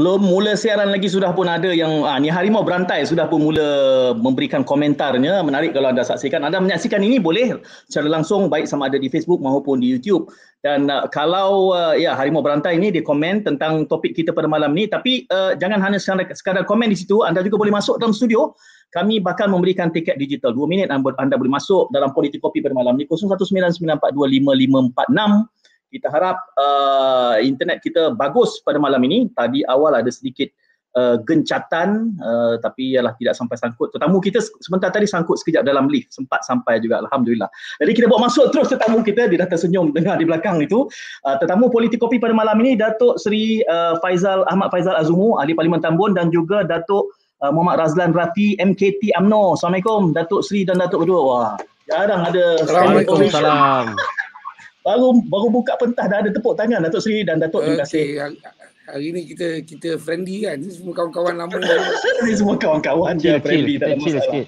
belum 0.00 0.24
mula 0.24 0.56
siaran 0.56 0.88
lagi 0.88 1.12
sudah 1.12 1.36
pun 1.36 1.44
ada 1.44 1.76
yang 1.76 2.08
ah, 2.08 2.16
ni 2.16 2.32
harimau 2.32 2.64
berantai 2.64 3.04
sudah 3.04 3.28
pun 3.28 3.44
mula 3.44 3.68
memberikan 4.16 4.64
komentarnya. 4.64 5.44
Menarik 5.44 5.76
kalau 5.76 5.92
anda 5.92 6.00
saksikan. 6.00 6.40
Anda 6.40 6.56
menyaksikan 6.56 7.04
ini 7.04 7.20
boleh 7.20 7.60
secara 7.84 8.08
langsung 8.08 8.48
baik 8.48 8.64
sama 8.64 8.88
ada 8.88 8.96
di 8.96 9.12
Facebook 9.12 9.44
maupun 9.44 9.84
di 9.84 9.92
YouTube. 9.92 10.32
Dan 10.64 10.88
uh, 10.88 11.04
kalau 11.12 11.76
uh, 11.76 11.92
ya 11.92 12.16
harimau 12.16 12.40
berantai 12.40 12.80
ini 12.80 12.88
dia 12.88 13.04
komen 13.04 13.44
tentang 13.44 13.84
topik 13.92 14.16
kita 14.16 14.32
pada 14.32 14.48
malam 14.48 14.72
ni. 14.72 14.88
Tapi 14.88 15.28
uh, 15.28 15.52
jangan 15.60 15.84
hanya 15.84 16.00
sekadar, 16.00 16.32
sekadar 16.32 16.64
komen 16.64 16.88
di 16.88 16.96
situ. 16.96 17.20
Anda 17.20 17.44
juga 17.44 17.60
boleh 17.60 17.76
masuk 17.76 18.00
dalam 18.00 18.16
studio. 18.16 18.56
Kami 18.96 19.20
bakal 19.20 19.52
memberikan 19.52 19.92
tiket 19.92 20.16
digital. 20.16 20.56
2 20.56 20.64
minit 20.64 20.88
anda, 20.88 21.36
boleh 21.36 21.52
masuk 21.52 21.92
dalam 21.92 22.16
politik 22.16 22.40
kopi 22.40 22.64
pada 22.64 22.72
malam 22.72 22.96
ni. 22.96 23.04
0199425546 23.04 25.59
kita 25.90 26.08
harap 26.08 26.38
uh, 26.56 27.36
internet 27.42 27.82
kita 27.82 28.14
bagus 28.14 28.62
pada 28.62 28.78
malam 28.78 29.02
ini. 29.04 29.26
Tadi 29.34 29.66
awal 29.66 29.98
ada 29.98 30.08
sedikit 30.08 30.48
uh, 30.96 31.18
gencatan 31.22 32.14
uh, 32.22 32.54
tapi 32.62 32.94
ialah 32.94 33.14
tidak 33.18 33.34
sampai 33.36 33.56
sangkut. 33.58 33.90
Tetamu 33.94 34.22
kita 34.22 34.38
sebentar 34.62 34.90
tadi 34.94 35.06
sangkut 35.06 35.38
sekejap 35.42 35.66
dalam 35.66 35.90
lift. 35.90 36.14
Sempat 36.14 36.46
sampai 36.46 36.78
juga 36.80 37.02
Alhamdulillah. 37.02 37.50
Jadi 37.82 37.92
kita 37.92 38.06
bawa 38.06 38.30
masuk 38.30 38.54
terus 38.54 38.70
tetamu 38.70 39.02
kita. 39.02 39.28
Dia 39.28 39.44
dah 39.44 39.50
tersenyum 39.50 39.90
dengar 39.96 40.16
di 40.16 40.24
belakang 40.26 40.62
itu. 40.62 40.86
Uh, 41.26 41.36
tetamu 41.42 41.68
politik 41.68 42.00
kopi 42.00 42.22
pada 42.22 42.32
malam 42.32 42.56
ini 42.62 42.78
Datuk 42.78 43.18
Seri 43.20 43.62
uh, 43.66 43.98
Faizal 44.00 44.46
Ahmad 44.48 44.70
Faizal 44.72 44.96
Azumu, 44.96 45.36
Ahli 45.38 45.52
Parlimen 45.52 45.82
Tambun 45.82 46.14
dan 46.14 46.30
juga 46.30 46.62
Datuk 46.64 47.10
uh, 47.42 47.50
Muhammad 47.50 47.82
Razlan 47.82 48.14
Rafi 48.14 48.56
MKT 48.58 49.18
AMNO. 49.18 49.58
Assalamualaikum 49.58 50.14
Datuk 50.14 50.46
Seri 50.46 50.64
dan 50.64 50.80
Datuk 50.80 51.04
berdua. 51.04 51.20
Wah, 51.20 51.52
jarang 51.90 52.26
ada. 52.26 52.62
Assalamualaikum. 52.62 53.18
Assalamualaikum 53.26 54.18
baru 54.84 55.20
baru 55.28 55.46
buka 55.52 55.76
pentah 55.76 56.06
dah 56.08 56.18
ada 56.24 56.30
tepuk 56.32 56.56
tangan 56.56 56.84
Datuk 56.88 57.02
Seri 57.04 57.22
dan 57.24 57.40
Datuk 57.40 57.64
terima 57.64 57.84
kasih. 57.84 58.32
Hari 58.90 59.06
ni 59.14 59.22
kita 59.28 59.62
kita 59.62 59.88
friendly 60.00 60.42
kan. 60.42 60.58
Ini 60.58 60.72
semua 60.72 60.92
kawan-kawan 60.96 61.34
lama 61.38 61.54
Ini 62.26 62.32
semua 62.34 62.56
kawan-kawan 62.58 63.20
je 63.20 63.38
friendly 63.38 63.78
tak 63.78 63.94
ada 63.94 63.96
masalah. 64.00 64.44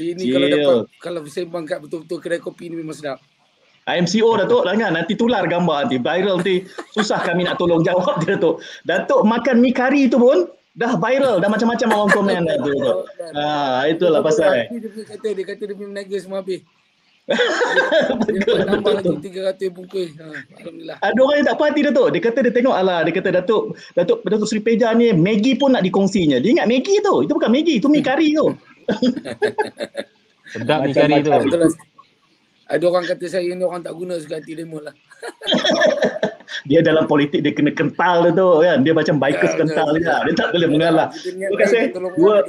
Ini 0.00 0.22
kalau 0.32 0.46
dapat 0.48 0.76
kalau 0.98 1.20
sembang 1.28 1.64
kat 1.68 1.78
betul-betul 1.84 2.18
kedai 2.18 2.40
kopi 2.40 2.72
ni 2.72 2.80
memang 2.80 2.96
sedap. 2.96 3.20
IMCO 3.82 4.38
Datuk 4.38 4.62
jangan 4.62 4.94
nanti 4.94 5.18
tular 5.18 5.42
gambar 5.42 5.90
nanti 5.90 5.98
viral 5.98 6.38
nanti 6.38 6.62
susah 6.94 7.18
kami 7.18 7.42
nak 7.42 7.58
tolong 7.58 7.82
jawab 7.84 8.18
dia 8.24 8.34
Datuk. 8.34 8.62
Datuk 8.88 9.20
makan 9.26 9.60
mi 9.60 9.70
kari 9.70 10.08
tu 10.08 10.18
pun 10.18 10.48
dah 10.72 10.96
viral 10.96 11.36
dah 11.38 11.50
macam-macam 11.52 11.88
orang 11.92 12.10
komen 12.10 12.40
dah 12.48 12.56
tu. 12.62 12.72
Ha 13.36 13.84
itulah 13.90 14.24
pasal. 14.24 14.70
Dia 14.70 15.04
kata 15.06 15.28
dia 15.36 15.44
kata 15.44 15.62
dia 15.68 15.74
punya 15.76 15.88
meniaga 15.92 16.16
semua 16.18 16.40
habis 16.40 16.64
betul, 17.22 18.56
betul, 18.66 18.94
betul. 18.98 19.16
300 19.22 19.70
bungkus. 19.70 20.10
Ha, 20.18 20.26
alhamdulillah. 20.58 20.96
Ada 20.98 21.18
orang 21.22 21.36
yang 21.38 21.46
tak 21.46 21.56
puas 21.56 21.68
hati 21.70 21.80
Datuk. 21.86 22.08
Dia 22.10 22.20
kata 22.20 22.38
dia 22.42 22.52
tengok 22.52 22.74
alah, 22.74 23.00
dia 23.06 23.12
kata 23.14 23.28
Datuk 23.30 23.78
Datuk 23.94 24.18
Datuk 24.26 24.48
Seri 24.50 24.58
Peja 24.58 24.90
ni 24.90 25.14
Maggi 25.14 25.54
pun 25.54 25.78
nak 25.78 25.86
dikongsinya. 25.86 26.42
Dia 26.42 26.50
ingat 26.58 26.66
Maggi 26.66 26.98
tu. 26.98 27.22
Itu 27.22 27.32
bukan 27.38 27.50
Maggi, 27.54 27.78
itu 27.78 27.86
mi 27.86 28.02
kari 28.02 28.34
tu. 28.34 28.46
Sedap 30.52 30.82
mi 30.82 30.90
kari 30.90 31.22
tu. 31.22 31.30
Lah. 31.30 31.70
Ada 32.72 32.84
orang 32.90 33.04
kata 33.06 33.24
saya 33.30 33.54
ni 33.54 33.62
orang 33.62 33.86
tak 33.86 33.94
guna 33.94 34.18
suka 34.18 34.42
hati 34.42 34.58
demo 34.58 34.82
lah. 34.82 34.94
dia 36.68 36.82
dalam 36.82 37.06
politik 37.06 37.46
dia 37.46 37.54
kena 37.54 37.70
kental 37.70 38.34
tu 38.34 38.66
kan. 38.66 38.82
Dia 38.82 38.92
macam 38.98 39.22
bikers 39.22 39.54
ya, 39.54 39.58
kental 39.62 39.94
ya. 39.94 39.98
dia. 40.02 40.16
Dia 40.26 40.34
tak 40.42 40.48
boleh 40.58 40.68
mengalah. 40.74 41.06
Terima 41.14 41.54
kasih. 41.54 41.94
Dua, 42.18 42.42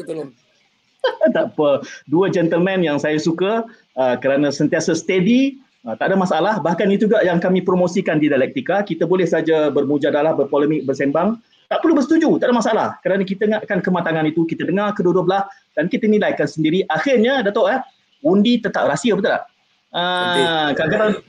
tak 1.35 1.55
apa. 1.55 1.83
Dua 2.07 2.31
gentleman 2.31 2.83
yang 2.83 2.97
saya 2.99 3.19
suka 3.19 3.67
uh, 3.99 4.15
kerana 4.19 4.49
sentiasa 4.49 4.95
steady, 4.95 5.59
uh, 5.87 5.95
tak 5.95 6.11
ada 6.13 6.17
masalah. 6.19 6.59
Bahkan 6.63 6.87
itu 6.91 7.07
juga 7.09 7.23
yang 7.23 7.39
kami 7.39 7.63
promosikan 7.63 8.19
di 8.19 8.31
Dialektika. 8.31 8.83
Kita 8.83 9.07
boleh 9.07 9.27
saja 9.27 9.69
bermujadalah, 9.71 10.35
berpolemik, 10.35 10.87
bersembang. 10.87 11.39
Tak 11.71 11.81
perlu 11.81 11.97
bersetuju, 11.97 12.37
tak 12.37 12.53
ada 12.53 12.55
masalah. 12.55 12.87
Kerana 13.01 13.23
kita 13.25 13.49
ingatkan 13.49 13.81
kematangan 13.81 14.29
itu, 14.29 14.45
kita 14.45 14.67
dengar 14.67 14.93
kedua-dua 14.93 15.23
belah 15.25 15.43
dan 15.73 15.89
kita 15.89 16.05
nilaikan 16.05 16.45
sendiri. 16.45 16.85
Akhirnya, 16.85 17.41
Datuk, 17.41 17.65
eh, 17.71 17.81
undi 18.21 18.61
tetap 18.61 18.85
rahsia, 18.85 19.17
betul 19.17 19.33
tak? 19.33 19.49
Uh, 19.93 20.69
kadang-kadang 20.73 21.21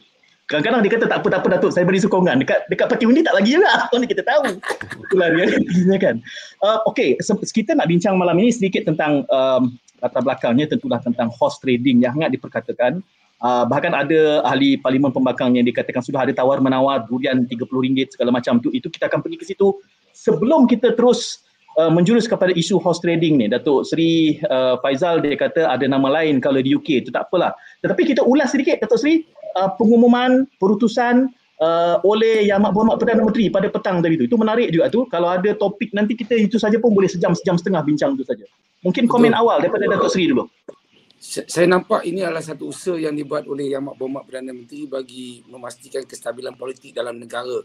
kadang-kadang 0.44 0.80
dia 0.84 0.92
kata 0.92 1.06
tak 1.08 1.18
apa 1.24 1.28
tak 1.32 1.40
apa 1.40 1.48
Datuk 1.56 1.72
saya 1.72 1.84
beri 1.88 2.00
sokongan 2.04 2.36
dekat 2.44 2.68
dekat 2.68 2.86
parti 2.92 3.04
undi 3.08 3.24
tak 3.24 3.32
lagi 3.32 3.56
juga 3.56 3.72
mana 3.96 4.04
kita 4.04 4.22
tahu 4.22 4.60
itulah 5.08 5.28
realitinya 5.32 5.96
kan 5.96 6.14
uh, 6.60 6.78
okey 6.92 7.16
kita 7.52 7.72
nak 7.72 7.88
bincang 7.88 8.20
malam 8.20 8.36
ini 8.36 8.52
sedikit 8.52 8.84
tentang 8.84 9.24
um, 9.32 9.72
latar 10.04 10.20
belakangnya 10.20 10.68
tentulah 10.68 11.00
tentang 11.00 11.32
horse 11.32 11.56
trading 11.64 12.04
yang 12.04 12.12
sangat 12.12 12.36
diperkatakan. 12.36 13.00
Uh, 13.44 13.66
bahkan 13.68 13.92
ada 13.92 14.40
ahli 14.46 14.80
parlimen 14.80 15.12
pembakang 15.12 15.52
yang 15.52 15.66
dikatakan 15.68 16.00
sudah 16.00 16.24
ada 16.24 16.32
tawar 16.32 16.64
menawar 16.64 17.04
durian 17.08 17.44
RM30 17.44 18.16
segala 18.16 18.30
macam 18.32 18.60
tu. 18.60 18.68
Itu 18.72 18.92
kita 18.92 19.08
akan 19.08 19.20
pergi 19.24 19.36
ke 19.40 19.44
situ 19.48 19.80
sebelum 20.12 20.64
kita 20.64 20.96
terus 20.96 21.44
uh, 21.76 21.92
menjurus 21.92 22.24
kepada 22.24 22.52
isu 22.56 22.80
horse 22.80 23.04
trading 23.04 23.40
ni. 23.40 23.46
Datuk 23.48 23.84
Seri 23.84 24.40
uh, 24.48 24.80
Faizal 24.80 25.20
dia 25.20 25.36
kata 25.36 25.68
ada 25.68 25.84
nama 25.84 26.08
lain 26.20 26.40
kalau 26.40 26.60
di 26.60 26.72
UK. 26.72 27.04
Itu 27.04 27.10
tak 27.12 27.28
apalah. 27.28 27.52
Tetapi 27.84 28.16
kita 28.16 28.24
ulas 28.24 28.52
sedikit 28.52 28.80
Datuk 28.80 29.00
Seri 29.02 29.24
uh, 29.56 29.70
pengumuman, 29.78 30.46
perutusan 30.58 31.30
uh, 31.62 31.96
oleh 32.02 32.46
Yang 32.48 32.58
Amat 32.64 32.70
Berhormat 32.74 32.96
Perdana 32.98 33.22
Menteri 33.22 33.46
pada 33.50 33.68
petang 33.70 34.02
tadi 34.02 34.18
tu. 34.18 34.24
Itu 34.26 34.36
menarik 34.36 34.68
juga 34.74 34.90
tu. 34.90 35.06
Kalau 35.08 35.30
ada 35.30 35.50
topik 35.54 35.94
nanti 35.94 36.18
kita 36.18 36.34
itu 36.34 36.58
saja 36.58 36.76
pun 36.82 36.94
boleh 36.94 37.10
sejam 37.10 37.32
sejam 37.32 37.54
setengah 37.58 37.82
bincang 37.86 38.18
itu 38.18 38.24
saja. 38.26 38.44
Mungkin 38.84 39.08
komen 39.08 39.32
Betul. 39.32 39.40
awal 39.40 39.56
daripada 39.64 39.84
Datuk 39.88 40.10
Seri 40.12 40.28
dulu. 40.30 40.44
Saya 41.24 41.64
nampak 41.64 42.04
ini 42.04 42.20
adalah 42.20 42.44
satu 42.44 42.68
usaha 42.68 43.00
yang 43.00 43.16
dibuat 43.16 43.48
oleh 43.48 43.72
Yang 43.72 43.80
Amat 43.88 43.94
Berhormat 43.96 44.22
Perdana 44.28 44.52
Menteri 44.52 44.84
bagi 44.84 45.40
memastikan 45.48 46.04
kestabilan 46.04 46.52
politik 46.52 46.92
dalam 46.92 47.16
negara. 47.16 47.64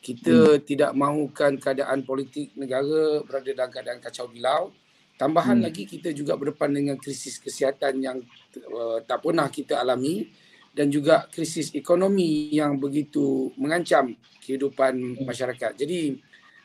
Kita 0.00 0.56
hmm. 0.56 0.62
tidak 0.64 0.92
mahukan 0.94 1.60
keadaan 1.60 2.06
politik 2.06 2.54
negara 2.56 3.20
berada 3.26 3.50
dalam 3.50 3.70
keadaan 3.74 3.98
kacau 3.98 4.30
bilau. 4.30 4.70
Tambahan 5.18 5.60
hmm. 5.60 5.66
lagi 5.68 5.84
kita 5.84 6.14
juga 6.16 6.38
berdepan 6.38 6.72
dengan 6.72 6.96
krisis 6.96 7.36
kesihatan 7.36 8.00
yang 8.00 8.24
uh, 8.72 9.04
tak 9.04 9.20
pernah 9.20 9.50
kita 9.52 9.76
alami 9.76 10.30
dan 10.70 10.86
juga 10.88 11.26
krisis 11.28 11.74
ekonomi 11.74 12.54
yang 12.54 12.78
begitu 12.78 13.50
mengancam 13.58 14.14
kehidupan 14.42 15.18
masyarakat. 15.26 15.74
Jadi 15.74 16.14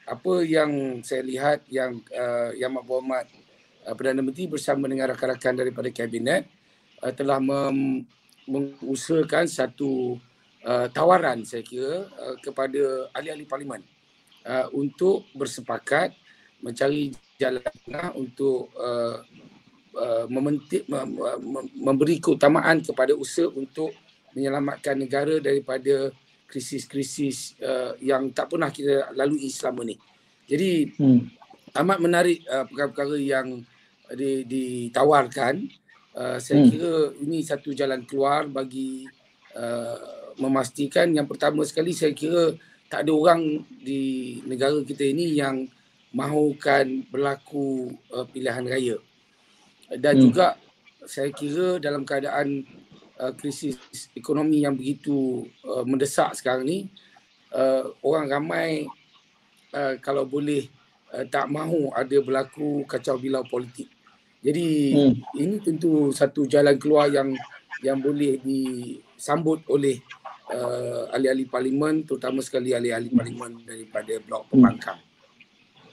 apa 0.06 0.34
yang 0.46 1.02
saya 1.02 1.26
lihat 1.26 1.66
yang 1.66 1.98
uh, 2.14 2.54
Yang 2.54 2.70
Amat 2.78 2.84
Berhormat 2.86 3.26
uh, 3.90 3.94
Perdana 3.98 4.22
Menteri 4.22 4.46
bersama 4.46 4.86
dengan 4.86 5.10
rakan-rakan 5.10 5.66
daripada 5.66 5.90
kabinet 5.90 6.46
uh, 7.02 7.10
telah 7.10 7.42
mem- 7.42 8.06
mengusahakan 8.46 9.50
satu 9.50 10.22
uh, 10.62 10.88
tawaran 10.94 11.42
saya 11.42 11.66
kira 11.66 12.06
uh, 12.06 12.38
kepada 12.38 13.10
ahli-ahli 13.18 13.50
parlimen 13.50 13.82
uh, 14.46 14.70
untuk 14.78 15.26
bersepakat 15.34 16.14
mencari 16.62 17.10
jalan 17.42 17.66
tengah 17.86 18.14
untuk 18.14 18.70
uh, 18.78 19.26
uh, 19.96 20.26
mementik, 20.28 20.86
mem- 20.92 21.18
mem- 21.42 21.72
memberi 21.74 22.20
keutamaan 22.20 22.84
kepada 22.84 23.16
usaha 23.16 23.48
untuk 23.50 23.96
menyelamatkan 24.36 25.00
negara 25.00 25.40
daripada 25.40 26.12
krisis-krisis 26.46 27.58
uh, 27.64 27.98
yang 28.04 28.30
tak 28.36 28.54
pernah 28.54 28.70
kita 28.70 29.12
lalui 29.16 29.50
selama 29.50 29.88
ni. 29.88 29.96
Jadi 30.46 30.94
hmm. 31.00 31.20
amat 31.74 31.98
menarik 31.98 32.46
uh, 32.46 32.68
perkara-perkara 32.70 33.18
yang 33.18 33.64
di, 34.14 34.46
ditawarkan. 34.46 35.66
Uh, 36.16 36.38
saya 36.40 36.64
hmm. 36.64 36.70
kira 36.72 36.94
ini 37.26 37.44
satu 37.44 37.76
jalan 37.76 38.08
keluar 38.08 38.48
bagi 38.48 39.04
uh, 39.58 39.98
memastikan 40.40 41.12
yang 41.12 41.28
pertama 41.28 41.64
sekali 41.68 41.92
saya 41.92 42.16
kira 42.16 42.56
tak 42.88 43.04
ada 43.04 43.12
orang 43.12 43.66
di 43.82 44.40
negara 44.48 44.80
kita 44.86 45.04
ini 45.04 45.36
yang 45.36 45.68
mahukan 46.16 47.04
berlaku 47.12 47.92
uh, 48.14 48.24
pilihan 48.30 48.64
raya. 48.64 48.96
Dan 49.92 50.18
hmm. 50.18 50.24
juga 50.30 50.48
saya 51.06 51.30
kira 51.30 51.78
dalam 51.78 52.02
keadaan 52.02 52.66
uh, 53.22 53.34
krisis 53.38 53.78
ekonomi 54.18 54.66
yang 54.66 54.74
begitu 54.74 55.46
uh, 55.66 55.86
mendesak 55.86 56.34
sekarang 56.34 56.66
ni 56.66 56.90
uh, 57.54 57.94
orang 58.02 58.26
ramai 58.26 58.90
uh, 59.76 59.96
kalau 60.02 60.26
boleh 60.26 60.66
uh, 61.14 61.26
tak 61.30 61.46
mahu 61.48 61.94
ada 61.94 62.18
berlaku 62.22 62.84
kacau 62.90 63.22
bilau 63.22 63.46
politik. 63.46 63.90
Jadi 64.46 64.94
hmm. 64.94 65.42
ini 65.42 65.56
tentu 65.62 66.14
satu 66.14 66.46
jalan 66.46 66.78
keluar 66.78 67.10
yang 67.10 67.34
yang 67.82 67.98
boleh 67.98 68.38
disambut 68.42 69.66
oleh 69.70 70.02
uh, 70.54 71.10
ahli-ahli 71.14 71.50
parlimen 71.50 72.06
terutama 72.06 72.42
sekali 72.46 72.74
ahli-ahli 72.74 73.10
parlimen 73.10 73.66
daripada 73.66 74.14
blok 74.22 74.50
pembangkang. 74.54 75.02
Hmm. 75.02 75.15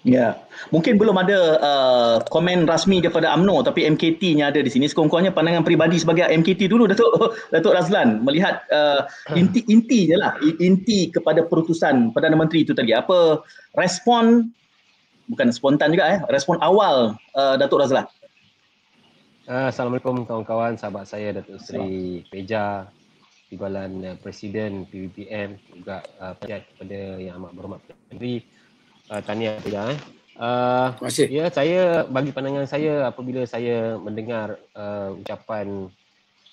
Ya, 0.02 0.34
mungkin 0.74 0.98
belum 0.98 1.14
ada 1.14 1.62
uh, 1.62 2.16
komen 2.26 2.66
rasmi 2.66 2.98
daripada 2.98 3.30
AMNO 3.38 3.62
tapi 3.62 3.86
MKT-nya 3.86 4.50
ada 4.50 4.58
di 4.58 4.66
sini. 4.66 4.90
Sekurang-kurangnya 4.90 5.30
pandangan 5.30 5.62
peribadi 5.62 5.94
sebagai 6.02 6.26
MKT 6.26 6.66
dulu 6.66 6.86
Datuk 6.90 7.38
Datuk 7.54 7.70
Razlan 7.70 8.18
melihat 8.26 8.66
uh, 8.74 9.06
inti 9.38 9.62
inti 9.70 10.10
je 10.10 10.18
lah 10.18 10.34
inti 10.58 11.06
kepada 11.14 11.46
perutusan 11.46 12.10
Perdana 12.10 12.34
Menteri 12.34 12.66
itu 12.66 12.74
tadi. 12.74 12.90
Apa 12.90 13.46
respon 13.78 14.50
bukan 15.30 15.54
spontan 15.54 15.94
juga 15.94 16.18
eh 16.18 16.20
respon 16.34 16.58
awal 16.58 17.14
uh, 17.38 17.54
Datuk 17.54 17.86
Razlan? 17.86 18.10
Ah, 19.46 19.70
Assalamualaikum 19.70 20.26
kawan-kawan, 20.26 20.78
sahabat 20.82 21.06
saya 21.06 21.30
Datuk 21.38 21.62
Seri 21.62 22.26
Peja, 22.26 22.90
Timbalan 23.50 24.02
uh, 24.02 24.16
Presiden 24.18 24.82
PBPM 24.90 25.62
juga 25.78 26.02
uh, 26.18 26.34
kepada 26.42 27.22
Yang 27.22 27.38
Amat 27.38 27.50
Berhormat 27.54 27.80
Menteri. 28.10 28.51
Uh, 29.12 29.20
tahniah 29.20 29.60
Peja. 29.60 29.92
Eh. 29.92 30.00
Uh, 30.32 30.88
ya, 31.28 31.52
saya 31.52 32.08
bagi 32.08 32.32
pandangan 32.32 32.64
saya 32.64 33.12
apabila 33.12 33.44
saya 33.44 34.00
mendengar 34.00 34.56
uh, 34.72 35.12
ucapan 35.20 35.92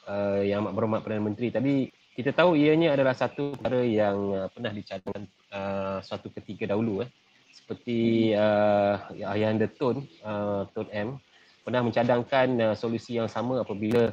uh, 0.03 0.43
yang 0.43 0.67
amat 0.67 0.73
berhormat 0.75 1.01
Perdana 1.01 1.23
Menteri 1.23 1.47
tadi, 1.47 1.87
kita 2.19 2.35
tahu 2.35 2.59
ianya 2.59 2.91
adalah 2.91 3.15
satu 3.15 3.55
perkara 3.55 3.81
yang 3.87 4.35
uh, 4.35 4.47
pernah 4.51 4.75
dicadangkan 4.75 5.23
uh, 5.55 5.97
suatu 6.03 6.27
ketika 6.35 6.67
dahulu. 6.67 7.07
Eh. 7.07 7.09
Seperti 7.55 8.31
uh, 8.35 9.09
Ayahanda 9.31 9.65
Tun, 9.71 10.05
uh, 10.21 10.67
Tun 10.75 10.87
M, 10.91 11.17
pernah 11.63 11.81
mencadangkan 11.81 12.47
uh, 12.59 12.75
solusi 12.75 13.15
yang 13.17 13.31
sama 13.31 13.63
apabila 13.63 14.11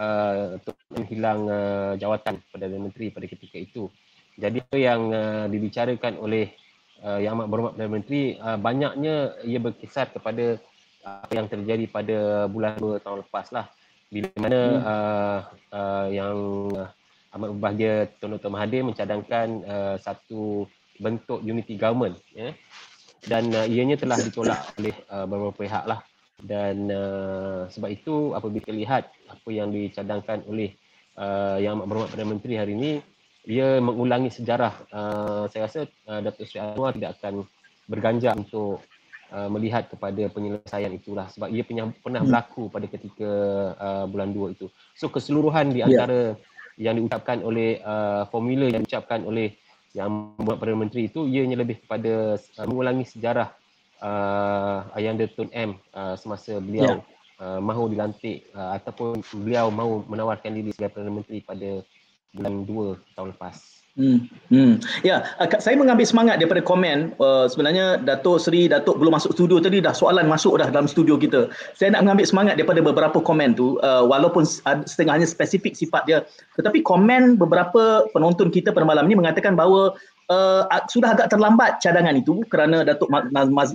uh, 0.00 0.58
untuk 0.58 0.74
menghilang 0.90 1.40
uh, 1.46 1.92
jawatan 2.00 2.40
Perdana 2.50 2.80
Menteri 2.80 3.12
pada 3.12 3.28
ketika 3.28 3.60
itu. 3.60 3.86
Jadi 4.34 4.58
apa 4.58 4.74
yang 4.80 5.00
uh, 5.14 5.46
dibicarakan 5.46 6.18
oleh 6.18 6.63
uh, 7.04 7.20
Yang 7.20 7.32
Amat 7.36 7.46
Berhormat 7.52 7.72
Perdana 7.76 7.92
Menteri 7.92 8.22
uh, 8.40 8.58
banyaknya 8.58 9.14
ia 9.44 9.60
berkisar 9.60 10.08
kepada 10.10 10.58
apa 11.04 11.32
yang 11.36 11.46
terjadi 11.52 11.84
pada 11.86 12.18
bulan 12.48 12.80
2 12.80 13.04
tahun 13.04 13.18
lepas 13.28 13.52
lah. 13.52 13.68
Bila 14.08 14.28
mana 14.40 14.60
hmm. 14.60 14.80
uh, 14.80 15.40
uh, 15.74 16.06
yang 16.08 16.36
uh, 16.80 17.36
amat 17.36 17.48
berbahagia 17.52 17.94
Tun 18.22 18.38
Dr. 18.38 18.50
Mahathir 18.50 18.82
mencadangkan 18.86 19.46
uh, 19.66 19.96
satu 20.00 20.64
bentuk 21.02 21.44
unity 21.44 21.76
government. 21.76 22.16
Ya. 22.32 22.56
Dan 23.24 23.52
uh, 23.52 23.66
ianya 23.68 24.00
telah 24.00 24.16
ditolak 24.20 24.60
oleh 24.80 24.94
uh, 25.12 25.26
beberapa 25.28 25.66
pihak 25.66 25.84
lah. 25.84 26.00
Dan 26.40 26.88
uh, 26.92 27.66
sebab 27.68 27.90
itu 27.92 28.32
apabila 28.36 28.60
kita 28.64 28.74
lihat 28.74 29.04
apa 29.28 29.48
yang 29.50 29.72
dicadangkan 29.72 30.44
oleh 30.48 30.72
uh, 31.18 31.58
Yang 31.60 31.72
Amat 31.80 31.86
Berhormat 31.90 32.10
Perdana 32.14 32.30
Menteri 32.32 32.54
hari 32.56 32.72
ini, 32.76 32.92
ia 33.44 33.78
mengulangi 33.80 34.32
sejarah. 34.32 34.74
Uh, 34.88 35.44
saya 35.52 35.68
rasa 35.68 35.80
uh, 36.08 36.20
Datuk 36.24 36.48
Seri 36.48 36.64
Anwar 36.64 36.96
tidak 36.96 37.20
akan 37.20 37.44
berganjak 37.84 38.32
untuk 38.40 38.80
uh, 39.32 39.48
melihat 39.52 39.88
kepada 39.92 40.28
penyelesaian 40.32 40.92
itulah 40.96 41.28
sebab 41.28 41.52
ia 41.52 41.60
pernah, 41.60 41.92
pernah 42.00 42.20
hmm. 42.24 42.28
berlaku 42.32 42.62
pada 42.72 42.86
ketika 42.88 43.30
uh, 43.76 44.04
bulan 44.08 44.32
2 44.32 44.56
itu. 44.56 44.66
So 44.96 45.12
keseluruhan 45.12 45.76
di 45.76 45.84
antara 45.84 46.32
yeah. 46.80 46.90
yang 46.90 47.04
diucapkan 47.04 47.44
oleh 47.44 47.78
uh, 47.84 48.24
formula 48.32 48.66
yang 48.72 48.82
diucapkan 48.88 49.22
oleh 49.28 49.52
yang 49.94 50.34
membuat 50.40 50.58
Perdana 50.58 50.80
Menteri 50.80 51.06
itu 51.06 51.28
ianya 51.28 51.60
lebih 51.60 51.84
kepada 51.84 52.40
uh, 52.40 52.66
mengulangi 52.66 53.06
sejarah 53.06 53.52
uh, 54.02 54.88
Ayanda 54.96 55.28
Tun 55.30 55.52
M 55.54 55.78
uh, 55.94 56.16
semasa 56.18 56.58
beliau 56.58 56.98
yeah. 56.98 57.44
uh, 57.44 57.60
mahu 57.60 57.92
dilantik 57.92 58.48
uh, 58.56 58.74
ataupun 58.80 59.20
beliau 59.44 59.68
mahu 59.68 60.08
menawarkan 60.08 60.50
diri 60.56 60.72
sebagai 60.72 60.98
Perdana 60.98 61.12
Menteri 61.14 61.44
pada 61.44 61.84
bulan 62.34 62.66
2 62.66 62.98
tahun 63.14 63.28
lepas. 63.32 63.74
Hmm. 63.94 64.26
Hmm. 64.50 64.82
Ya, 65.06 65.22
uh, 65.38 65.46
saya 65.62 65.78
mengambil 65.78 66.02
semangat 66.02 66.42
daripada 66.42 66.58
komen 66.58 67.14
uh, 67.22 67.46
sebenarnya 67.46 68.02
Datuk 68.02 68.42
Seri 68.42 68.66
Datuk 68.66 68.98
belum 68.98 69.14
masuk 69.14 69.38
studio 69.38 69.62
tadi 69.62 69.78
dah 69.78 69.94
soalan 69.94 70.26
masuk 70.26 70.58
dah 70.58 70.66
dalam 70.66 70.90
studio 70.90 71.14
kita. 71.14 71.46
Saya 71.78 71.94
nak 71.94 72.02
mengambil 72.02 72.26
semangat 72.26 72.58
daripada 72.58 72.82
beberapa 72.82 73.22
komen 73.22 73.54
tu 73.54 73.78
uh, 73.86 74.02
walaupun 74.02 74.42
setengahnya 74.82 75.30
spesifik 75.30 75.78
sifat 75.78 76.10
dia 76.10 76.26
tetapi 76.58 76.82
komen 76.82 77.38
beberapa 77.38 78.02
penonton 78.10 78.50
kita 78.50 78.74
pada 78.74 78.82
malam 78.82 79.06
ni 79.06 79.14
mengatakan 79.14 79.54
bahawa 79.54 79.94
uh, 80.26 80.66
sudah 80.90 81.14
agak 81.14 81.30
terlambat 81.30 81.78
cadangan 81.78 82.18
itu 82.18 82.42
kerana 82.50 82.82
Datuk 82.82 83.14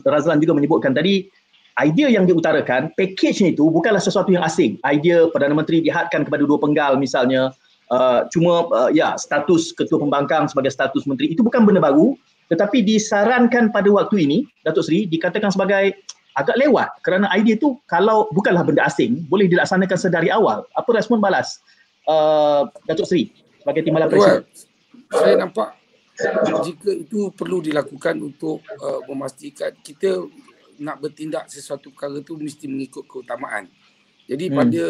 Razlan 0.04 0.44
juga 0.44 0.52
menyebutkan 0.52 0.92
tadi 0.92 1.32
idea 1.80 2.12
yang 2.12 2.28
diutarakan 2.28 2.92
package 3.00 3.56
itu 3.56 3.72
bukanlah 3.72 4.04
sesuatu 4.04 4.36
yang 4.36 4.44
asing. 4.44 4.76
Idea 4.84 5.32
Perdana 5.32 5.56
Menteri 5.56 5.80
dihadkan 5.80 6.28
kepada 6.28 6.44
dua 6.44 6.60
penggal 6.60 7.00
misalnya 7.00 7.56
Uh, 7.90 8.22
cuma 8.30 8.70
uh, 8.70 8.90
ya 8.94 9.18
status 9.18 9.74
ketua 9.74 9.98
pembangkang 9.98 10.46
sebagai 10.46 10.70
status 10.70 11.10
menteri 11.10 11.34
itu 11.34 11.42
bukan 11.42 11.66
benda 11.66 11.82
baru. 11.82 12.14
Tetapi 12.50 12.82
disarankan 12.82 13.70
pada 13.70 13.90
waktu 13.94 14.26
ini 14.26 14.38
Datuk 14.66 14.82
Seri 14.86 15.06
dikatakan 15.06 15.54
sebagai 15.54 15.94
agak 16.34 16.58
lewat. 16.58 16.90
Kerana 17.06 17.30
idea 17.34 17.58
itu 17.58 17.78
kalau 17.86 18.26
bukanlah 18.34 18.66
benda 18.66 18.90
asing 18.90 19.26
boleh 19.30 19.46
dilaksanakan 19.46 19.98
sedari 19.98 20.34
awal. 20.34 20.66
Apa 20.74 20.90
respon 20.98 21.22
balas 21.22 21.62
uh, 22.10 22.66
Datuk 22.90 23.06
Seri 23.06 23.30
sebagai 23.62 23.86
timbalan 23.86 24.10
presiden? 24.10 24.46
saya 25.10 25.42
nampak 25.42 25.74
jika 26.68 26.92
itu 26.92 27.32
perlu 27.32 27.64
dilakukan 27.64 28.20
untuk 28.20 28.60
uh, 28.84 29.02
memastikan 29.08 29.72
kita 29.80 30.28
nak 30.80 31.00
bertindak 31.00 31.48
sesuatu 31.48 31.92
perkara 31.92 32.20
itu 32.20 32.36
mesti 32.36 32.68
mengikut 32.68 33.08
keutamaan. 33.08 33.68
Jadi 34.28 34.52
hmm. 34.52 34.56
pada 34.56 34.86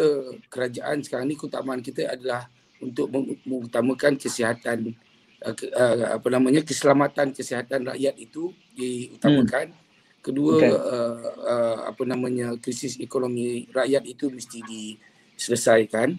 kerajaan 0.50 0.96
sekarang 1.02 1.26
ni 1.30 1.36
keutamaan 1.38 1.80
kita 1.82 2.10
adalah 2.10 2.46
untuk 2.80 3.12
mengutamakan 3.44 4.16
kesihatan 4.16 4.96
uh, 5.44 5.54
uh, 5.54 6.16
apa 6.16 6.28
namanya 6.32 6.60
keselamatan 6.64 7.32
kesihatan 7.32 7.88
rakyat 7.88 8.14
itu 8.16 8.52
diutamakan. 8.76 9.72
Hmm. 9.72 9.88
Kedua 10.20 10.60
okay. 10.60 10.68
uh, 10.68 11.16
uh, 11.48 11.76
apa 11.88 12.02
namanya 12.04 12.52
krisis 12.60 13.00
ekonomi 13.00 13.64
rakyat 13.72 14.04
itu 14.04 14.28
mesti 14.28 14.60
diselesaikan. 14.60 16.16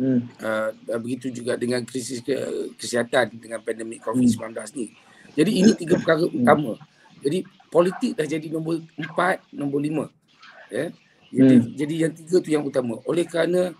Hmm. 0.00 0.26
Uh, 0.40 0.70
begitu 0.98 1.28
juga 1.30 1.54
dengan 1.60 1.84
krisis 1.84 2.24
ke- 2.24 2.74
kesihatan 2.74 3.36
dengan 3.38 3.60
pandemik 3.62 4.02
COVID-19 4.02 4.50
hmm. 4.50 4.66
ni. 4.74 4.86
Jadi 5.36 5.50
ini 5.62 5.70
tiga 5.78 5.94
perkara 6.00 6.26
hmm. 6.26 6.42
utama. 6.42 6.74
Jadi 7.20 7.38
politik 7.70 8.18
dah 8.18 8.26
jadi 8.26 8.46
nombor 8.50 8.82
empat, 8.98 9.46
nombor 9.54 9.78
lima. 9.78 10.06
Ya. 10.72 10.90
Jadi, 11.30 11.54
hmm. 11.54 11.68
jadi 11.78 11.94
yang 12.06 12.12
tiga 12.18 12.36
tu 12.42 12.50
yang 12.50 12.64
utama. 12.66 12.98
Oleh 13.06 13.22
kerana 13.22 13.70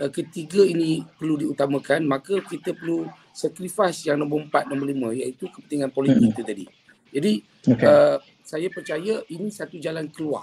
uh, 0.00 0.10
ketiga 0.10 0.64
ini 0.64 1.04
perlu 1.04 1.36
diutamakan 1.36 2.08
maka 2.08 2.40
kita 2.40 2.72
perlu 2.72 3.04
sacrifice 3.30 4.08
yang 4.08 4.24
nombor 4.24 4.48
empat 4.48 4.66
nombor 4.66 4.88
lima 4.88 5.08
iaitu 5.12 5.46
kepentingan 5.52 5.92
politik 5.92 6.24
hmm. 6.24 6.32
itu 6.32 6.42
tadi 6.42 6.64
jadi 7.10 7.32
okay. 7.68 7.86
uh, 7.86 8.16
saya 8.42 8.68
percaya 8.72 9.20
ini 9.28 9.48
satu 9.52 9.76
jalan 9.76 10.08
keluar 10.08 10.42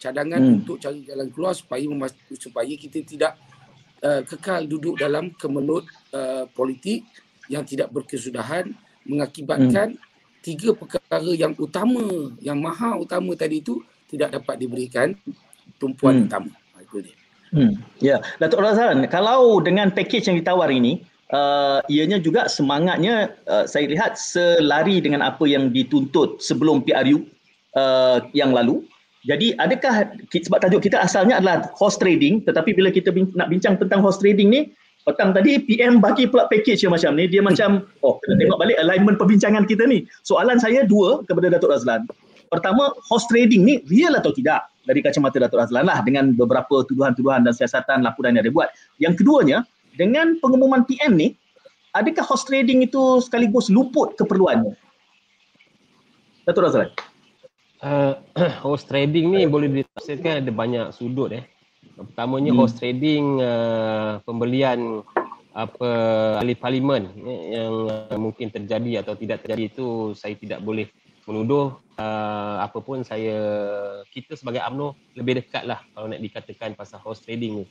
cadangan 0.00 0.40
hmm. 0.40 0.56
untuk 0.62 0.76
cari 0.80 1.04
jalan 1.04 1.28
keluar 1.32 1.52
supaya 1.52 1.84
supaya 2.36 2.72
kita 2.76 3.04
tidak 3.04 3.32
uh, 4.00 4.24
kekal 4.24 4.64
duduk 4.64 4.96
dalam 4.96 5.32
kemelut 5.36 5.84
uh, 6.12 6.48
politik 6.52 7.04
yang 7.46 7.62
tidak 7.62 7.92
berkesudahan 7.92 8.74
mengakibatkan 9.06 9.94
hmm. 9.94 10.42
tiga 10.42 10.74
perkara 10.74 11.22
yang 11.32 11.54
utama 11.56 12.32
yang 12.42 12.58
maha 12.58 12.98
utama 12.98 13.32
tadi 13.38 13.62
itu 13.62 13.80
tidak 14.06 14.42
dapat 14.42 14.66
diberikan 14.66 15.14
tumpuan 15.78 16.22
hmm. 16.22 16.26
utama 16.26 16.52
itu 16.82 16.98
dia 17.02 17.25
Hmm. 17.54 17.78
Ya, 18.02 18.22
Datuk 18.42 18.62
Razan, 18.62 19.06
kalau 19.06 19.62
dengan 19.62 19.92
package 19.94 20.30
yang 20.30 20.38
ditawar 20.38 20.70
ini, 20.70 21.04
uh, 21.32 21.82
ianya 21.90 22.18
juga 22.22 22.46
semangatnya 22.46 23.34
uh, 23.50 23.64
saya 23.66 23.90
lihat 23.90 24.18
selari 24.18 25.02
dengan 25.02 25.24
apa 25.24 25.46
yang 25.48 25.70
dituntut 25.72 26.42
sebelum 26.42 26.82
PRU 26.86 27.26
uh, 27.74 28.22
yang 28.36 28.54
lalu. 28.54 28.84
Jadi 29.26 29.58
adakah 29.58 30.06
sebab 30.30 30.62
tajuk 30.62 30.86
kita 30.86 31.02
asalnya 31.02 31.42
adalah 31.42 31.66
horse 31.74 31.98
trading 31.98 32.46
tetapi 32.46 32.70
bila 32.78 32.94
kita 32.94 33.10
bin, 33.10 33.26
nak 33.34 33.50
bincang 33.50 33.74
tentang 33.74 33.98
horse 33.98 34.22
trading 34.22 34.54
ni 34.54 34.70
petang 35.02 35.34
tadi 35.34 35.58
PM 35.62 35.98
bagi 35.98 36.30
pula 36.30 36.46
package 36.46 36.86
yang 36.86 36.94
macam 36.94 37.14
ni 37.18 37.26
dia 37.26 37.42
macam 37.42 37.82
oh 38.06 38.22
kena 38.22 38.38
tengok 38.38 38.58
balik 38.58 38.78
alignment 38.78 39.18
perbincangan 39.18 39.66
kita 39.66 39.82
ni. 39.82 40.06
Soalan 40.22 40.62
saya 40.62 40.86
dua 40.86 41.26
kepada 41.26 41.50
Datuk 41.50 41.74
Razlan. 41.74 42.06
Pertama, 42.46 42.94
horse 43.10 43.26
trading 43.26 43.62
ni 43.66 43.74
real 43.90 44.14
atau 44.16 44.30
tidak? 44.30 44.70
dari 44.86 45.02
kacamata 45.02 45.42
Datuk 45.42 45.60
Azlan 45.60 45.84
lah 45.84 45.98
dengan 46.06 46.30
beberapa 46.32 46.86
tuduhan-tuduhan 46.86 47.42
dan 47.42 47.52
siasatan 47.52 48.06
laporan 48.06 48.38
yang 48.38 48.46
dia 48.46 48.54
buat. 48.54 48.70
Yang 49.02 49.20
keduanya, 49.20 49.66
dengan 49.98 50.38
pengumuman 50.38 50.86
PM 50.86 51.18
ni, 51.18 51.28
adakah 51.92 52.22
host 52.22 52.46
trading 52.46 52.86
itu 52.86 53.18
sekaligus 53.20 53.66
luput 53.68 54.14
keperluannya? 54.14 54.78
Datuk 56.46 56.70
Azlan. 56.70 56.88
Uh, 57.82 58.14
host 58.64 58.88
trading 58.88 59.34
ni 59.34 59.44
boleh 59.44 59.68
ditafsirkan 59.82 60.46
ada 60.46 60.52
banyak 60.54 60.86
sudut 60.94 61.34
eh. 61.34 61.44
Pertamanya 61.96 62.54
hmm. 62.54 62.60
host 62.62 62.78
trading 62.78 63.42
uh, 63.42 64.22
pembelian 64.22 65.02
apa 65.56 65.88
ahli 66.36 66.52
parlimen 66.52 67.08
eh, 67.24 67.56
yang 67.56 67.88
uh, 67.88 68.18
mungkin 68.20 68.52
terjadi 68.52 69.00
atau 69.00 69.16
tidak 69.16 69.40
terjadi 69.40 69.72
itu 69.72 70.12
saya 70.12 70.36
tidak 70.36 70.60
boleh 70.60 70.84
menuduh 71.26 71.74
uh, 71.98 72.56
apa 72.62 72.78
pun 72.78 73.02
saya 73.02 73.36
kita 74.14 74.38
sebagai 74.38 74.62
AMNO 74.62 74.94
lebih 75.18 75.42
dekat 75.42 75.66
lah 75.66 75.82
kalau 75.92 76.06
nak 76.06 76.22
dikatakan 76.22 76.78
pasal 76.78 77.02
host 77.02 77.26
trading 77.26 77.62
ni. 77.62 77.64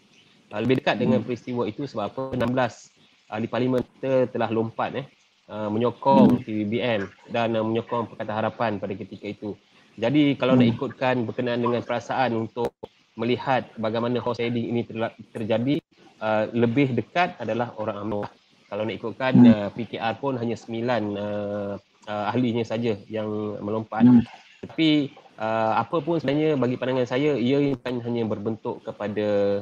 Uh, 0.51 0.59
lebih 0.62 0.83
dekat 0.83 1.00
dengan 1.00 1.24
hmm. 1.24 1.25
peristiwa 1.25 1.63
itu 1.65 1.88
sebab 1.88 2.12
apa 2.12 2.21
16 2.38 3.33
ahli 3.33 3.47
parlimen 3.50 3.81
kita 3.81 4.29
telah 4.29 4.51
lompat 4.53 5.01
eh 5.01 5.05
uh, 5.50 5.71
menyokong 5.71 6.43
hmm. 6.43 7.31
Dan 7.31 7.57
uh, 7.57 7.65
menyokong 7.65 8.12
Pakatan 8.13 8.35
Harapan 8.35 8.71
pada 8.77 8.93
ketika 8.93 9.25
itu. 9.25 9.57
Jadi 9.95 10.35
kalau 10.35 10.53
hmm. 10.53 10.62
nak 10.62 10.69
ikutkan 10.75 11.15
berkenaan 11.24 11.63
dengan 11.63 11.81
perasaan 11.81 12.35
untuk 12.35 12.75
melihat 13.15 13.71
bagaimana 13.79 14.19
host 14.19 14.43
trading 14.43 14.75
ini 14.75 14.83
ter- 14.83 15.15
terjadi 15.31 15.79
uh, 16.19 16.51
lebih 16.51 16.91
dekat 16.91 17.39
adalah 17.39 17.71
orang 17.79 18.03
AMNO. 18.03 18.21
Kalau 18.67 18.83
nak 18.83 18.95
ikutkan 19.00 19.33
hmm. 19.39 19.47
uh, 19.47 19.69
PKR 19.71 20.13
pun 20.19 20.35
hanya 20.35 20.59
9 20.59 20.67
uh, 21.15 21.74
uh, 22.07 22.31
ahlinya 22.31 22.65
saja 22.65 22.97
yang 23.09 23.27
melompat. 23.62 24.05
Hmm. 24.05 24.24
Tapi 24.65 25.13
uh, 25.38 25.74
apa 25.77 26.01
pun 26.01 26.17
sebenarnya 26.17 26.57
bagi 26.57 26.75
pandangan 26.79 27.09
saya 27.09 27.38
ia 27.38 27.62
bukan 27.75 28.01
hanya 28.01 28.24
berbentuk 28.25 28.81
kepada 28.81 29.62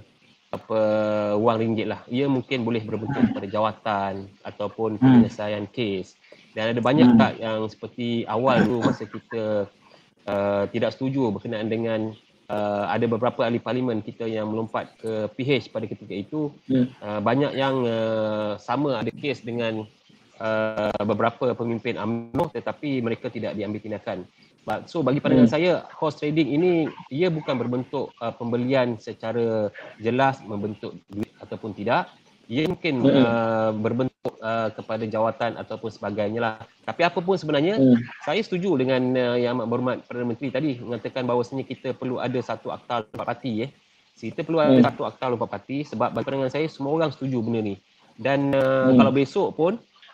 apa 0.53 0.81
wang 1.41 1.57
ringgit 1.57 1.89
lah. 1.89 2.05
Ia 2.07 2.29
mungkin 2.29 2.61
boleh 2.61 2.85
berbentuk 2.85 3.33
kepada 3.33 3.47
jawatan 3.49 4.29
ataupun 4.45 4.97
hmm. 4.97 5.01
penyelesaian 5.01 5.65
kes. 5.67 6.15
dan 6.53 6.69
ada 6.69 6.81
banyak 6.85 7.17
hmm. 7.17 7.17
tak 7.17 7.33
yang 7.41 7.65
seperti 7.65 8.29
awal 8.29 8.61
tu 8.61 8.77
masa 8.77 9.09
kita 9.09 9.65
uh, 10.29 10.63
tidak 10.69 10.93
setuju 10.93 11.33
berkenaan 11.33 11.65
dengan 11.65 12.13
uh, 12.45 12.85
ada 12.93 13.09
beberapa 13.09 13.41
ahli 13.41 13.57
parlimen 13.57 14.05
kita 14.05 14.29
yang 14.29 14.53
melompat 14.53 14.93
ke 15.01 15.33
PH 15.33 15.73
pada 15.73 15.89
ketika 15.89 16.13
itu 16.13 16.53
hmm. 16.69 16.87
uh, 17.01 17.19
banyak 17.25 17.57
yang 17.57 17.81
uh, 17.89 18.53
sama 18.61 19.01
ada 19.01 19.09
kes 19.09 19.41
dengan 19.41 19.89
uh, 20.39 21.03
beberapa 21.03 21.51
pemimpin 21.53 21.99
UMNO 21.99 22.53
tetapi 22.53 23.03
mereka 23.03 23.27
tidak 23.29 23.53
diambil 23.57 23.81
tindakan 23.81 24.25
so 24.87 25.03
bagi 25.03 25.19
pandangan 25.19 25.51
hmm. 25.51 25.55
saya 25.59 25.71
horse 25.99 26.23
trading 26.23 26.55
ini 26.55 26.71
ia 27.11 27.27
bukan 27.27 27.59
berbentuk 27.59 28.15
uh, 28.23 28.31
pembelian 28.31 28.95
secara 28.95 29.67
jelas 29.99 30.39
membentuk 30.47 30.95
duit 31.11 31.29
ataupun 31.43 31.75
tidak 31.75 32.07
ia 32.51 32.67
mungkin 32.67 32.99
hmm. 32.99 33.23
uh, 33.23 33.71
berbentuk 33.71 34.33
uh, 34.43 34.69
kepada 34.75 35.07
jawatan 35.07 35.55
ataupun 35.55 35.89
sebagainya 35.89 36.39
lah. 36.43 36.55
Tapi 36.83 37.01
apa 37.07 37.23
pun 37.23 37.39
sebenarnya, 37.39 37.79
hmm. 37.79 37.97
saya 38.27 38.41
setuju 38.43 38.75
dengan 38.75 39.01
uh, 39.15 39.37
yang 39.39 39.55
amat 39.57 39.67
berhormat 39.71 39.97
Perdana 40.03 40.27
Menteri 40.27 40.51
tadi 40.51 40.69
mengatakan 40.83 41.23
bahawasanya 41.23 41.63
kita 41.63 41.95
perlu 41.95 42.19
ada 42.19 42.39
satu 42.43 42.75
akta 42.75 43.07
lompat 43.07 43.27
parti. 43.35 43.63
Eh. 43.63 43.71
Kita 44.13 44.43
perlu 44.43 44.59
ada 44.59 44.75
hmm. 44.75 44.85
satu 44.85 45.01
akta 45.07 45.25
lompat 45.31 45.49
parti 45.49 45.87
sebab 45.87 46.11
bagi 46.11 46.25
pandangan 46.27 46.51
saya 46.51 46.67
semua 46.67 46.91
orang 46.91 47.09
setuju 47.15 47.39
benda 47.39 47.63
ni. 47.63 47.75
Dan 48.19 48.51
uh, 48.51 48.91
hmm. 48.91 48.97
kalau 48.99 49.11
besok 49.15 49.47
pun 49.55 49.73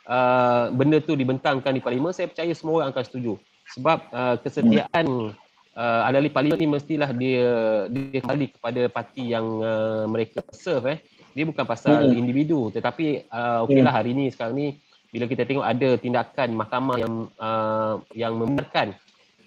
uh, 0.10 0.74
benda 0.74 0.98
tu 1.00 1.14
dibentangkan 1.14 1.70
di 1.70 1.80
parlimen, 1.80 2.10
saya 2.12 2.26
percaya 2.26 2.52
semua 2.58 2.82
orang 2.82 2.90
akan 2.92 3.06
setuju. 3.06 3.34
Sebab 3.70 4.10
uh, 4.10 4.36
kesetiaan 4.42 5.38
uh, 5.80 6.08
ahli 6.10 6.28
parlimen 6.34 6.58
ni 6.58 6.68
mestilah 6.68 7.14
dia 7.14 7.48
dia 7.88 8.20
kembali 8.20 8.46
kepada 8.58 8.82
parti 8.90 9.32
yang 9.32 9.46
uh, 9.62 10.04
mereka 10.10 10.42
serve 10.52 10.98
eh 10.98 11.00
dia 11.38 11.46
bukan 11.46 11.64
pasal 11.64 12.10
hmm. 12.10 12.20
individu 12.20 12.74
tetapi 12.74 13.30
uh, 13.30 13.64
okeylah 13.64 13.94
hari 13.94 14.18
ni 14.18 14.34
sekarang 14.34 14.56
ni 14.58 14.68
bila 15.10 15.26
kita 15.26 15.46
tengok 15.46 15.66
ada 15.66 15.90
tindakan 15.98 16.50
mahkamah 16.54 16.98
yang 17.00 17.16
uh, 17.38 17.94
yang 18.14 18.34
membenarkan 18.38 18.94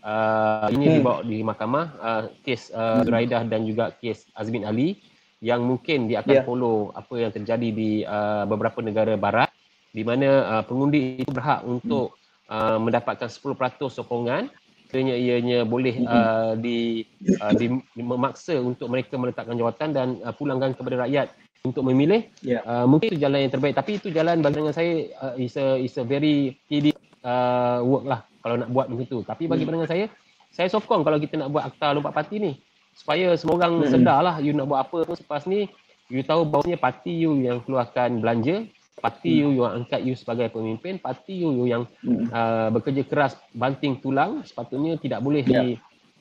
uh, 0.03 0.67
ini 0.71 0.85
hmm. 0.89 0.95
dibawa 0.99 1.21
di 1.23 1.39
mahkamah 1.43 1.87
uh, 2.01 2.23
kes 2.43 2.71
uh, 2.75 3.03
hmm. 3.03 3.51
dan 3.51 3.61
juga 3.67 3.95
kes 3.99 4.27
Azmin 4.35 4.67
Ali 4.67 4.99
yang 5.43 5.67
mungkin 5.67 6.07
dia 6.07 6.23
akan 6.23 6.39
yeah. 6.39 6.47
follow 6.47 6.95
apa 6.95 7.15
yang 7.19 7.33
terjadi 7.35 7.69
di 7.75 8.07
uh, 8.07 8.47
beberapa 8.47 8.79
negara 8.79 9.19
barat 9.19 9.51
di 9.93 10.03
mana 10.03 10.29
uh, 10.59 10.63
pengundi 10.65 11.21
itu 11.21 11.31
berhak 11.31 11.63
untuk 11.69 12.17
hmm. 12.49 12.53
uh, 12.53 12.79
mendapatkan 12.81 13.29
10% 13.29 13.93
sokongan 13.93 14.49
kiranya 14.93 15.17
ianya 15.17 15.59
boleh 15.65 16.05
hmm. 16.05 16.09
uh, 16.09 16.53
di, 16.61 17.05
uh, 17.41 17.53
di 17.57 17.73
memaksa 17.97 18.61
untuk 18.61 18.93
mereka 18.93 19.17
meletakkan 19.17 19.57
jawatan 19.57 19.89
dan 19.97 20.09
uh, 20.21 20.33
pulangkan 20.37 20.77
kepada 20.77 21.09
rakyat 21.09 21.33
untuk 21.63 21.87
memilih 21.87 22.27
yeah. 22.43 22.61
uh, 22.67 22.85
mungkin 22.85 23.15
itu 23.15 23.23
jalan 23.23 23.47
yang 23.47 23.53
terbaik 23.53 23.73
tapi 23.79 23.97
itu 23.97 24.11
jalan 24.11 24.43
bagi 24.43 24.59
dengan 24.61 24.75
saya 24.75 25.09
uh, 25.23 25.35
is 25.39 25.55
a 25.55 25.79
is 25.79 25.95
a 25.97 26.05
very 26.05 26.59
tedious 26.67 26.99
uh, 27.23 27.79
work 27.87 28.05
lah 28.05 28.21
kalau 28.43 28.59
nak 28.59 28.69
buat 28.69 28.91
begitu 28.91 29.23
tapi 29.23 29.47
bagi 29.47 29.63
hmm. 29.63 29.71
pandangan 29.71 29.91
saya 29.95 30.05
saya 30.53 30.69
sokong 30.69 31.07
kalau 31.07 31.17
kita 31.17 31.41
nak 31.41 31.49
buat 31.55 31.65
akta 31.71 31.95
lompat 31.95 32.13
parti 32.13 32.37
ni 32.43 32.53
supaya 32.93 33.33
semua 33.39 33.63
orang 33.63 33.87
hmm. 33.87 33.89
sedar 33.95 34.21
lah 34.21 34.37
you 34.43 34.53
nak 34.53 34.69
buat 34.69 34.81
apa 34.85 35.07
pun 35.07 35.17
selepas 35.17 35.47
ni 35.49 35.71
you 36.13 36.21
tahu 36.27 36.45
bahawasanya 36.45 36.77
parti 36.77 37.15
you 37.15 37.33
yang 37.41 37.63
keluarkan 37.65 38.21
belanja 38.21 38.69
parti 39.01 39.41
hmm. 39.41 39.41
you 39.41 39.49
yang 39.65 39.73
angkat 39.83 40.01
you 40.05 40.15
sebagai 40.19 40.53
pemimpin 40.53 41.01
parti 41.01 41.41
you 41.43 41.65
yang 41.65 41.89
hmm. 42.05 42.29
uh, 42.29 42.69
bekerja 42.69 43.07
keras 43.09 43.39
banting 43.57 43.99
tulang 44.03 44.45
sepatutnya 44.45 45.01
tidak 45.01 45.25
boleh 45.25 45.41
yeah. 45.47 45.65
di 45.65 45.67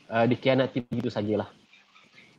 uh, 0.07 0.25
dikhianati 0.29 0.85
begitu 0.87 1.11
sajalah 1.11 1.49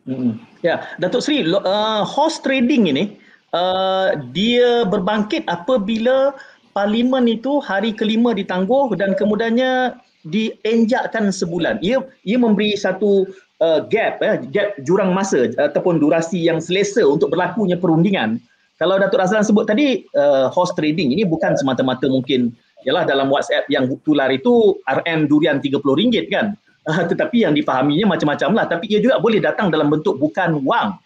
Hmm. 0.03 0.43
Ya, 0.67 0.83
Datuk 0.99 1.23
Sri, 1.23 1.47
uh, 1.47 2.03
horse 2.03 2.43
trading 2.43 2.91
ini 2.91 3.15
uh, 3.55 4.19
dia 4.35 4.83
berbangkit 4.83 5.47
apabila 5.47 6.35
parlimen 6.75 7.31
itu 7.31 7.63
hari 7.63 7.95
kelima 7.95 8.35
ditangguh 8.35 8.99
dan 8.99 9.15
kemudiannya 9.15 9.95
dienjakkan 10.27 11.31
sebulan. 11.31 11.79
Ia 11.87 12.03
ia 12.27 12.39
memberi 12.39 12.75
satu 12.75 13.31
uh, 13.63 13.81
gap 13.87 14.19
eh, 14.27 14.43
gap 14.51 14.75
jurang 14.83 15.15
masa 15.15 15.55
ataupun 15.55 16.03
durasi 16.03 16.43
yang 16.43 16.59
selesa 16.59 17.07
untuk 17.07 17.31
berlakunya 17.31 17.79
perundingan. 17.79 18.43
Kalau 18.83 18.99
Datuk 18.99 19.23
Razlan 19.23 19.47
sebut 19.47 19.63
tadi 19.63 20.03
uh, 20.19 20.51
horse 20.51 20.75
trading 20.75 21.15
ini 21.15 21.23
bukan 21.23 21.55
semata-mata 21.55 22.11
mungkin 22.11 22.51
ialah 22.83 23.07
dalam 23.07 23.31
WhatsApp 23.31 23.71
yang 23.71 23.87
tular 24.03 24.27
itu 24.35 24.75
RM 24.91 25.31
durian 25.31 25.63
RM30 25.63 26.27
kan. 26.27 26.59
Uh, 26.83 27.07
tetapi 27.07 27.47
yang 27.47 27.55
dipahaminya 27.55 28.11
macam-macam 28.11 28.51
lah. 28.59 28.67
Tapi 28.67 28.91
ia 28.91 28.99
juga 28.99 29.23
boleh 29.23 29.39
datang 29.39 29.71
dalam 29.71 29.87
bentuk 29.87 30.19
bukan 30.19 30.67
wang. 30.67 30.99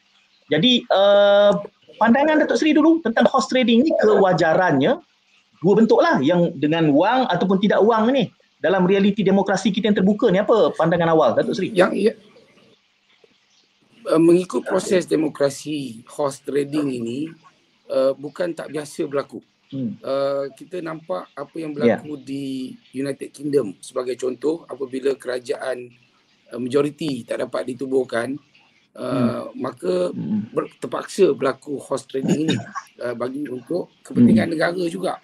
Jadi 0.48 0.88
uh, 0.88 1.52
pandangan 2.00 2.40
Datuk 2.40 2.56
Seri 2.56 2.72
dulu 2.72 3.04
tentang 3.04 3.28
horse 3.28 3.52
trading 3.52 3.84
ni 3.84 3.92
kewajarannya 4.00 4.96
dua 5.60 5.74
bentuk 5.76 6.00
lah 6.00 6.16
yang 6.24 6.56
dengan 6.56 6.88
wang 6.96 7.28
ataupun 7.28 7.60
tidak 7.60 7.84
wang 7.84 8.08
ni. 8.08 8.32
Dalam 8.56 8.88
realiti 8.88 9.20
demokrasi 9.20 9.68
kita 9.68 9.92
yang 9.92 9.96
terbuka 10.00 10.32
ni 10.32 10.40
apa 10.40 10.72
pandangan 10.80 11.12
awal 11.12 11.36
Datuk 11.36 11.52
Seri? 11.52 11.76
Yang 11.76 11.92
ya, 12.08 12.12
mengikut 14.16 14.64
proses 14.64 15.04
demokrasi 15.04 16.00
horse 16.08 16.40
trading 16.40 16.88
ini 16.88 17.36
uh, 17.96 18.12
bukan 18.12 18.52
tak 18.52 18.68
biasa 18.68 19.08
berlaku. 19.08 19.40
Hmm. 19.66 19.98
Uh, 19.98 20.46
kita 20.54 20.78
nampak 20.78 21.26
apa 21.34 21.56
yang 21.58 21.74
berlaku 21.74 22.14
yeah. 22.14 22.22
di 22.22 22.44
United 22.94 23.34
Kingdom 23.34 23.74
sebagai 23.82 24.14
contoh 24.14 24.62
apabila 24.62 25.18
kerajaan 25.18 25.90
uh, 26.54 26.60
majoriti 26.62 27.26
tak 27.26 27.42
dapat 27.42 27.74
ditubuhkan 27.74 28.38
uh, 28.94 29.50
hmm. 29.50 29.58
maka 29.58 30.14
hmm. 30.14 30.54
Ber, 30.54 30.70
terpaksa 30.78 31.34
berlaku 31.34 31.82
horse 31.82 32.06
trading 32.06 32.46
ini 32.46 32.56
uh, 33.02 33.18
bagi 33.18 33.42
untuk 33.50 33.90
kepentingan 34.06 34.46
hmm. 34.46 34.54
negara 34.54 34.84
juga 34.86 35.18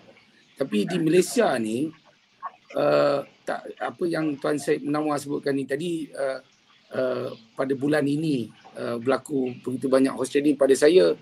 tapi 0.58 0.90
di 0.90 0.98
Malaysia 0.98 1.54
ni 1.62 1.86
uh, 2.74 3.22
tak 3.46 3.78
apa 3.78 4.04
yang 4.10 4.34
tuan 4.42 4.58
Syed 4.58 4.82
Menawar 4.82 5.22
sebutkan 5.22 5.54
ni 5.54 5.70
tadi 5.70 6.10
uh, 6.10 6.42
uh, 6.98 7.30
pada 7.54 7.78
bulan 7.78 8.02
ini 8.02 8.50
uh, 8.74 8.98
berlaku 8.98 9.54
begitu 9.62 9.86
banyak 9.86 10.18
horse 10.18 10.34
trading 10.34 10.58
pada 10.58 10.74
saya 10.74 11.14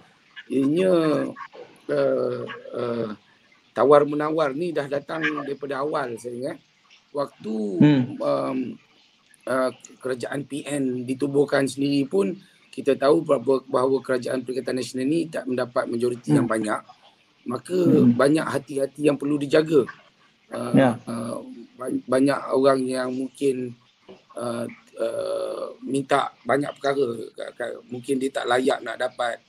ianya 0.50 0.92
uh, 1.86 2.42
uh, 2.74 3.08
tawar 3.70 4.02
menawar 4.02 4.50
ni 4.50 4.74
dah 4.74 4.90
datang 4.90 5.22
daripada 5.46 5.80
awal 5.80 6.18
saya 6.18 6.34
ingat 6.34 6.58
waktu 7.14 7.56
hmm. 7.78 8.04
um, 8.18 8.58
uh, 9.46 9.70
kerajaan 10.02 10.42
PN 10.46 11.06
ditubuhkan 11.06 11.66
sendiri 11.70 12.06
pun 12.06 12.34
kita 12.70 12.94
tahu 12.94 13.26
bahawa, 13.26 13.62
bahawa 13.66 13.96
kerajaan 13.98 14.46
Perikatan 14.46 14.78
Nasional 14.78 15.06
ni 15.10 15.26
tak 15.26 15.46
mendapat 15.46 15.90
majoriti 15.90 16.34
hmm. 16.34 16.38
yang 16.42 16.48
banyak 16.50 16.80
maka 17.46 17.78
hmm. 17.78 18.14
banyak 18.14 18.46
hati-hati 18.46 19.06
yang 19.10 19.16
perlu 19.16 19.38
dijaga 19.38 19.86
uh, 20.54 20.74
yeah. 20.74 20.94
uh, 21.06 21.40
banyak 22.04 22.38
orang 22.52 22.84
yang 22.84 23.08
mungkin 23.10 23.72
uh, 24.36 24.68
uh, 25.00 25.66
minta 25.80 26.30
banyak 26.44 26.68
perkara 26.76 27.06
mungkin 27.88 28.20
dia 28.20 28.30
tak 28.30 28.46
layak 28.50 28.84
nak 28.84 29.00
dapat 29.00 29.40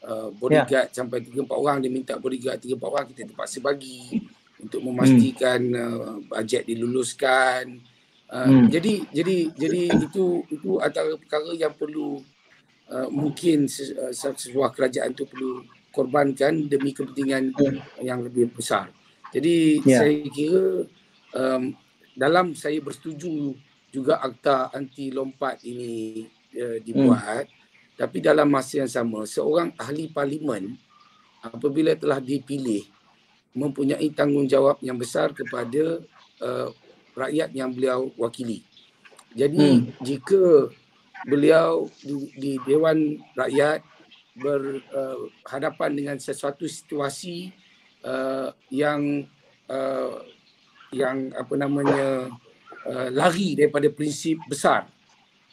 Uh, 0.00 0.32
bodyguard 0.32 0.88
yeah. 0.88 0.96
sampai 0.96 1.20
3 1.20 1.44
4 1.44 1.52
orang 1.52 1.76
dia 1.84 1.92
minta 1.92 2.16
bodyguard 2.16 2.56
3 2.56 2.72
4 2.72 2.80
orang 2.80 3.04
kita 3.12 3.28
terpaksa 3.28 3.60
bagi 3.60 4.16
untuk 4.56 4.80
memastikan 4.80 5.60
hmm. 5.60 5.76
uh, 5.76 6.16
bajet 6.24 6.64
diluluskan. 6.64 7.84
Uh, 8.30 8.46
hmm. 8.46 8.64
jadi 8.72 8.92
jadi 9.12 9.36
jadi 9.52 9.82
itu 10.00 10.46
itu 10.48 10.80
antara 10.80 11.12
perkara 11.20 11.52
yang 11.52 11.76
perlu 11.76 12.22
uh, 12.88 13.08
mungkin 13.12 13.68
uh, 13.68 14.12
sebuah 14.14 14.72
kerajaan 14.72 15.12
itu 15.12 15.28
perlu 15.28 15.68
korbankan 15.90 16.70
demi 16.70 16.96
kepentingan 16.96 17.52
hmm. 17.52 18.00
yang 18.00 18.24
lebih 18.24 18.48
besar. 18.54 18.88
Jadi 19.36 19.84
yeah. 19.84 20.00
saya 20.00 20.14
kira 20.32 20.66
um, 21.36 21.76
dalam 22.16 22.56
saya 22.56 22.78
bersetuju 22.80 23.52
juga 23.90 24.22
akta 24.22 24.70
anti 24.72 25.10
lompat 25.10 25.60
ini 25.66 26.24
uh, 26.54 26.78
dibuat 26.80 27.46
hmm. 27.50 27.59
Tapi 28.00 28.24
dalam 28.24 28.48
masa 28.48 28.80
yang 28.80 28.88
sama, 28.88 29.28
seorang 29.28 29.76
ahli 29.76 30.08
parlimen 30.08 30.72
apabila 31.44 31.92
telah 31.92 32.16
dipilih 32.16 32.88
mempunyai 33.52 34.08
tanggungjawab 34.16 34.80
yang 34.80 34.96
besar 34.96 35.36
kepada 35.36 36.00
uh, 36.40 36.72
rakyat 37.12 37.52
yang 37.52 37.68
beliau 37.76 38.08
wakili. 38.16 38.64
Jadi 39.36 39.84
hmm. 39.84 40.00
jika 40.00 40.72
beliau 41.28 41.92
di, 42.00 42.32
di 42.40 42.52
Dewan 42.64 43.20
Rakyat 43.36 43.84
berhadapan 44.32 45.90
uh, 45.92 45.96
dengan 46.00 46.16
sesuatu 46.16 46.64
situasi 46.64 47.52
uh, 48.00 48.48
yang 48.72 49.28
uh, 49.68 50.24
yang 50.88 51.36
apa 51.36 51.54
namanya 51.60 52.32
uh, 52.88 53.08
lari 53.12 53.60
daripada 53.60 53.92
prinsip 53.92 54.40
besar. 54.48 54.88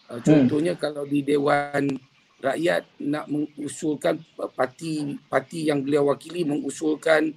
Uh, 0.08 0.24
contohnya 0.24 0.80
hmm. 0.80 0.82
kalau 0.82 1.04
di 1.04 1.20
Dewan 1.28 2.07
rakyat 2.38 2.86
nak 3.02 3.26
mengusulkan 3.26 4.22
parti 4.54 5.18
parti 5.26 5.70
yang 5.70 5.82
beliau 5.82 6.14
wakili 6.14 6.46
mengusulkan 6.46 7.34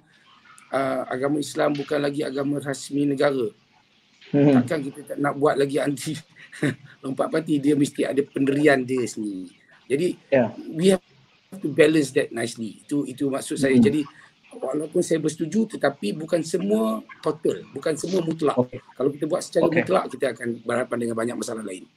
uh, 0.72 1.02
agama 1.08 1.40
Islam 1.40 1.72
bukan 1.72 1.98
lagi 2.04 2.20
agama 2.20 2.60
rasmi 2.60 3.08
negara. 3.08 3.48
Hmm. 4.30 4.60
Takkan 4.62 4.84
kita 4.84 5.00
tak 5.14 5.18
nak 5.18 5.34
buat 5.40 5.56
lagi 5.56 5.80
anti 5.80 6.14
lompat 7.02 7.32
parti 7.32 7.58
dia 7.58 7.74
mesti 7.74 8.04
ada 8.04 8.20
pendirian 8.20 8.84
dia 8.84 9.02
sendiri. 9.08 9.48
Jadi 9.90 10.08
yeah. 10.30 10.52
we 10.70 10.92
have 10.92 11.02
to 11.58 11.72
balance 11.72 12.12
that 12.12 12.30
nicely. 12.30 12.84
Itu 12.84 13.08
itu 13.08 13.26
maksud 13.32 13.56
saya. 13.56 13.74
Hmm. 13.74 13.82
Jadi 13.82 14.00
walaupun 14.52 15.00
saya 15.00 15.18
bersetuju 15.18 15.78
tetapi 15.78 16.12
bukan 16.14 16.44
semua 16.44 17.00
total, 17.24 17.64
bukan 17.72 17.96
semua 17.96 18.20
mutlak. 18.20 18.56
Okay. 18.68 18.78
Kalau 18.94 19.10
kita 19.10 19.24
buat 19.24 19.42
secara 19.42 19.64
okay. 19.66 19.82
mutlak 19.82 20.04
kita 20.12 20.26
akan 20.36 20.48
berhadapan 20.62 20.96
dengan 21.00 21.16
banyak 21.16 21.36
masalah 21.40 21.64
lain. 21.64 21.88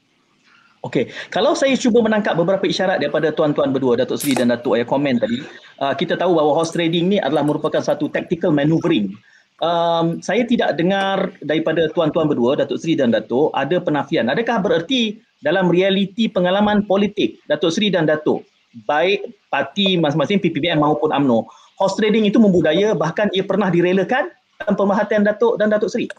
Okey, 0.84 1.08
kalau 1.32 1.56
saya 1.56 1.80
cuba 1.80 2.04
menangkap 2.04 2.36
beberapa 2.36 2.68
isyarat 2.68 3.00
daripada 3.00 3.32
tuan-tuan 3.32 3.72
berdua, 3.72 3.96
Datuk 3.96 4.20
Seri 4.20 4.36
dan 4.36 4.52
Datuk 4.52 4.76
Ayah 4.76 4.84
komen 4.84 5.16
tadi, 5.16 5.40
uh, 5.80 5.96
kita 5.96 6.20
tahu 6.20 6.36
bahawa 6.36 6.60
horse 6.60 6.76
trading 6.76 7.08
ni 7.08 7.24
adalah 7.24 7.40
merupakan 7.48 7.80
satu 7.80 8.12
tactical 8.12 8.52
maneuvering. 8.52 9.16
Um, 9.64 10.20
saya 10.20 10.44
tidak 10.44 10.76
dengar 10.76 11.32
daripada 11.40 11.88
tuan-tuan 11.96 12.28
berdua, 12.28 12.60
Datuk 12.60 12.84
Seri 12.84 13.00
dan 13.00 13.16
Datuk, 13.16 13.56
ada 13.56 13.80
penafian. 13.80 14.28
Adakah 14.28 14.60
bererti 14.60 15.24
dalam 15.40 15.72
realiti 15.72 16.28
pengalaman 16.28 16.84
politik 16.84 17.40
Datuk 17.48 17.72
Seri 17.72 17.88
dan 17.88 18.04
Datuk, 18.04 18.44
baik 18.84 19.24
parti 19.48 19.96
masing-masing 19.96 20.44
PPBM 20.44 20.84
maupun 20.84 21.16
AMNO, 21.16 21.48
horse 21.80 21.96
trading 21.96 22.28
itu 22.28 22.44
membudaya 22.44 22.92
bahkan 22.92 23.32
ia 23.32 23.48
pernah 23.48 23.72
direlakan 23.72 24.36
dalam 24.60 24.76
pemerhatian 24.76 25.24
Datuk 25.24 25.56
dan 25.64 25.72
Datuk 25.72 25.88
Seri? 25.88 26.12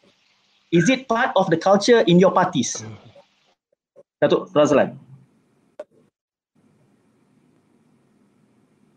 Is 0.73 0.89
it 0.89 1.05
part 1.05 1.37
of 1.37 1.53
the 1.53 1.61
culture 1.61 2.01
in 2.09 2.17
your 2.17 2.33
parties? 2.33 2.81
Datuk 4.25 4.49
Razlan. 4.57 4.97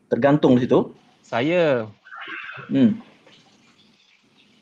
Tergantung 0.07 0.55
di 0.55 0.63
situ. 0.63 0.95
Saya. 1.19 1.83
Hmm. 2.71 3.03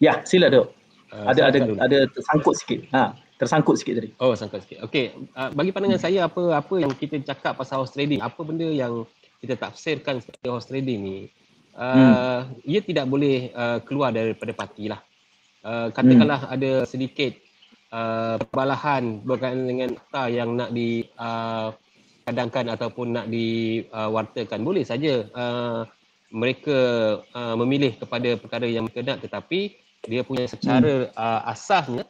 Ya, 0.01 0.25
sila 0.25 0.49
Dok. 0.49 0.73
Uh, 1.13 1.25
ada 1.29 1.41
ada 1.53 1.57
dulu. 1.61 1.77
ada 1.77 2.09
tersangkut 2.09 2.57
sikit. 2.57 2.79
Ha, 2.91 3.13
tersangkut 3.37 3.77
sikit 3.77 4.01
tadi. 4.01 4.09
Oh, 4.17 4.33
sangkut 4.33 4.65
sikit. 4.65 4.81
Okey, 4.89 5.13
uh, 5.37 5.53
bagi 5.53 5.69
pandangan 5.69 6.01
hmm. 6.01 6.07
saya 6.09 6.19
apa 6.25 6.57
apa 6.57 6.75
yang 6.81 6.91
kita 6.97 7.21
cakap 7.21 7.55
pasal 7.55 7.85
house 7.85 7.93
trading, 7.93 8.25
apa 8.25 8.41
benda 8.41 8.65
yang 8.65 9.05
kita 9.39 9.53
tafsirkan 9.53 10.17
sebagai 10.17 10.49
house 10.49 10.65
trading 10.65 10.99
ni, 11.05 11.17
uh, 11.77 12.41
hmm. 12.41 12.65
ia 12.65 12.81
tidak 12.81 13.05
boleh 13.05 13.53
uh, 13.53 13.79
keluar 13.85 14.09
daripada 14.09 14.51
parti 14.57 14.89
lah. 14.89 14.99
Uh, 15.61 15.93
katakanlah 15.93 16.41
hmm. 16.49 16.55
ada 16.57 16.71
sedikit 16.89 17.44
uh, 17.95 18.35
perbalahan 18.43 19.23
berkaitan 19.23 19.63
dengan 19.63 19.89
fakta 19.95 20.23
yang 20.27 20.59
nak 20.59 20.75
di 20.75 21.07
uh, 21.15 21.71
ataupun 22.27 23.07
nak 23.15 23.25
diwartakan 23.29 24.59
uh, 24.61 24.65
boleh 24.65 24.83
saja 24.83 25.23
uh, 25.31 25.87
mereka 26.33 26.77
uh, 27.31 27.55
memilih 27.55 27.95
kepada 27.95 28.35
perkara 28.35 28.67
yang 28.67 28.89
mereka 28.89 29.05
nak 29.05 29.23
tetapi 29.23 29.77
dia 30.05 30.21
punya 30.25 30.45
secara 30.49 31.09
hmm. 31.09 31.13
uh, 31.15 31.41
asasnya 31.49 32.03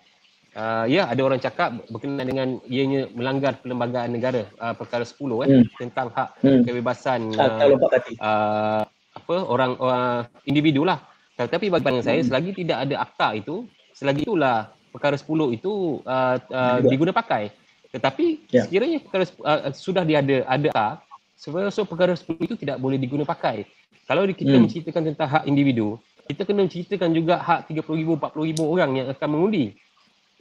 uh, 0.55 0.85
ya 0.87 1.07
ada 1.11 1.21
orang 1.21 1.39
cakap 1.39 1.75
berkenaan 1.91 2.27
dengan 2.27 2.49
ianya 2.67 3.11
melanggar 3.11 3.59
perlembagaan 3.59 4.15
negara 4.15 4.47
uh, 4.59 4.73
perkara 4.73 5.03
10 5.03 5.19
eh 5.19 5.47
hmm. 5.51 5.65
tentang 5.79 6.07
hak 6.15 6.29
hmm. 6.41 6.61
kebebasan 6.63 7.19
uh, 7.35 7.59
uh, 8.19 8.81
apa 9.15 9.35
orang 9.47 9.71
uh, 9.79 10.21
individu 10.47 10.83
lah 10.87 10.99
tetapi 11.35 11.67
bagi 11.67 11.83
pandangan 11.83 12.07
saya 12.07 12.19
hmm. 12.23 12.27
selagi 12.31 12.51
tidak 12.55 12.77
ada 12.87 12.95
akta 13.03 13.27
itu 13.35 13.67
selagi 13.95 14.27
itulah 14.27 14.74
perkara 14.95 15.19
10 15.19 15.27
itu 15.59 15.99
uh, 16.07 16.39
uh, 16.39 16.79
diguna 16.87 17.11
pakai. 17.11 17.51
Tetapi 17.91 18.47
yeah. 18.47 18.63
sekiranya 18.63 19.03
perkara 19.03 19.27
uh, 19.43 19.75
sudah 19.75 20.07
dia 20.07 20.23
ada 20.23 20.37
ada 20.47 20.71
sebenarnya 21.35 21.75
so 21.75 21.83
perkara 21.83 22.15
10 22.15 22.39
itu 22.39 22.55
tidak 22.55 22.79
boleh 22.79 22.95
diguna 22.95 23.27
pakai. 23.27 23.67
Kalau 24.07 24.23
kita 24.31 24.55
hmm. 24.55 24.63
menceritakan 24.63 25.03
tentang 25.11 25.27
hak 25.27 25.43
individu, 25.49 25.99
kita 26.29 26.45
kena 26.45 26.65
menceritakan 26.65 27.09
juga 27.11 27.41
hak 27.41 27.67
30,000 27.73 28.21
40,000 28.21 28.61
orang 28.61 28.91
yang 28.95 29.07
akan 29.11 29.29
mengundi. 29.29 29.73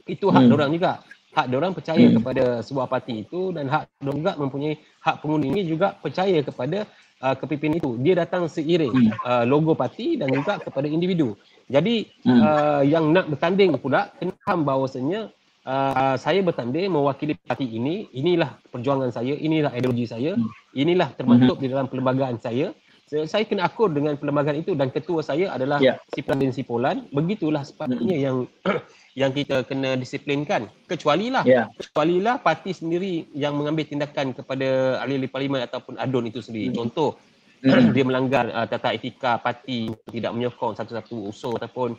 Itu 0.05 0.29
hak 0.29 0.47
hmm. 0.47 0.55
orang 0.55 0.69
juga. 0.71 0.91
Hak 1.35 1.51
orang 1.51 1.73
percaya 1.75 2.05
hmm. 2.07 2.15
kepada 2.21 2.43
sebuah 2.63 2.87
parti 2.87 3.27
itu 3.27 3.51
dan 3.51 3.67
hak 3.67 3.89
orang 4.05 4.17
juga 4.23 4.33
mempunyai 4.39 4.79
hak 5.03 5.15
pengundi 5.19 5.51
ini 5.51 5.61
juga 5.67 5.97
percaya 5.97 6.39
kepada 6.45 6.87
uh, 7.25 7.35
kepimpinan 7.35 7.81
itu. 7.81 7.91
Dia 8.05 8.13
datang 8.21 8.45
seiring 8.45 8.93
hmm. 8.93 9.11
uh, 9.25 9.43
logo 9.49 9.73
parti 9.73 10.15
dan 10.15 10.29
juga 10.29 10.61
kepada 10.61 10.85
individu. 10.85 11.33
Jadi 11.65 12.05
hmm. 12.21 12.39
uh, 12.39 12.81
yang 12.85 13.09
nak 13.09 13.33
bertanding 13.33 13.73
pula 13.81 14.13
kena 14.21 14.34
faham 14.45 14.61
bahawasanya 14.61 15.33
uh, 15.65 16.15
saya 16.21 16.45
bertanding 16.45 16.93
mewakili 16.93 17.33
parti 17.33 17.65
ini, 17.65 18.05
inilah 18.13 18.61
perjuangan 18.69 19.09
saya, 19.09 19.33
inilah 19.33 19.73
ideologi 19.73 20.05
saya, 20.05 20.37
inilah 20.77 21.09
termasuk 21.17 21.57
hmm. 21.57 21.63
di 21.65 21.67
dalam 21.73 21.89
perlembagaan 21.89 22.37
saya. 22.37 22.69
So, 23.05 23.21
saya 23.29 23.45
kena 23.45 23.69
akur 23.69 23.93
dengan 23.93 24.17
perlembagaan 24.17 24.65
itu 24.65 24.73
dan 24.73 24.89
ketua 24.89 25.21
saya 25.21 25.53
adalah 25.53 25.77
yeah. 25.77 26.01
Sipulan 26.13 26.41
bin 26.41 26.49
Sipulan. 26.49 26.97
Begitulah 27.13 27.61
sepatutnya 27.61 28.17
hmm. 28.17 28.25
yang 28.25 28.37
yang 29.21 29.31
kita 29.33 29.61
kena 29.65 29.93
disiplinkan. 29.93 30.69
Kecuali 30.89 31.29
lah, 31.29 31.45
yeah. 31.45 31.69
kecuali 31.77 32.17
lah 32.17 32.41
parti 32.41 32.73
sendiri 32.73 33.29
yang 33.37 33.57
mengambil 33.61 33.85
tindakan 33.85 34.33
kepada 34.33 35.01
ahli-ahli 35.05 35.29
parlimen 35.29 35.61
ataupun 35.69 36.01
adun 36.01 36.25
itu 36.29 36.41
sendiri. 36.41 36.73
Hmm. 36.73 36.77
Contoh, 36.81 37.21
mm. 37.61 37.89
dia 37.93 38.05
melanggar 38.09 38.49
uh, 38.49 38.65
tata 38.65 38.97
etika 38.97 39.37
parti 39.37 39.93
tidak 40.09 40.33
menyokong 40.33 40.73
satu-satu 40.73 41.29
usul 41.29 41.61
ataupun 41.61 41.93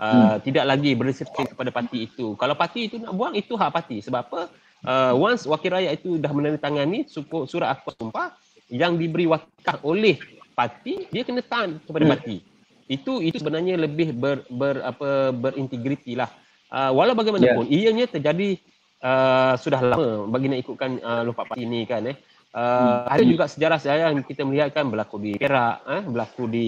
uh, 0.00 0.40
mm. 0.40 0.48
tidak 0.48 0.64
lagi 0.64 0.90
berdisiplin 0.96 1.46
kepada 1.46 1.70
parti 1.70 2.08
itu. 2.08 2.32
Kalau 2.40 2.56
parti 2.56 2.88
itu 2.88 2.96
nak 2.96 3.12
buang 3.12 3.36
itu 3.36 3.52
hak 3.54 3.70
parti. 3.70 4.00
Sebab 4.00 4.20
apa? 4.26 4.40
Uh, 4.80 5.12
once 5.12 5.44
wakil 5.44 5.76
rakyat 5.76 6.00
itu 6.00 6.16
dah 6.16 6.32
menandatangani 6.32 7.04
surat 7.44 7.68
akta 7.68 7.92
sumpah 8.00 8.32
yang 8.72 8.96
diberi 8.96 9.28
wakil 9.28 9.76
oleh 9.84 10.16
parti, 10.56 11.04
dia 11.12 11.20
kena 11.20 11.44
tahan 11.44 11.84
kepada 11.84 12.04
mm. 12.08 12.12
parti. 12.16 12.36
Itu 12.88 13.20
itu 13.20 13.36
sebenarnya 13.38 13.76
lebih 13.76 14.16
ber, 14.16 14.48
ber 14.48 14.80
apa 14.82 15.36
berintegriti 15.36 16.16
lah. 16.16 16.32
Uh, 16.70 16.90
walau 16.96 17.18
bagaimanapun, 17.18 17.66
yeah. 17.66 17.90
ianya 17.90 18.06
terjadi 18.06 18.56
uh, 19.02 19.58
sudah 19.58 19.82
lama 19.82 20.30
bagi 20.30 20.46
nak 20.48 20.60
ikutkan 20.62 21.02
uh, 21.02 21.22
lompat 21.26 21.50
parti 21.50 21.66
ini 21.66 21.84
kan 21.84 22.08
eh. 22.08 22.16
Uh, 22.50 23.06
ada 23.06 23.22
juga 23.22 23.46
sejarah 23.46 23.78
sejarah 23.78 24.10
yang 24.10 24.26
kita 24.26 24.42
melihatkan 24.42 24.90
berlaku 24.90 25.22
di 25.22 25.38
Perak, 25.38 25.86
eh, 25.86 26.02
berlaku 26.02 26.50
di 26.50 26.66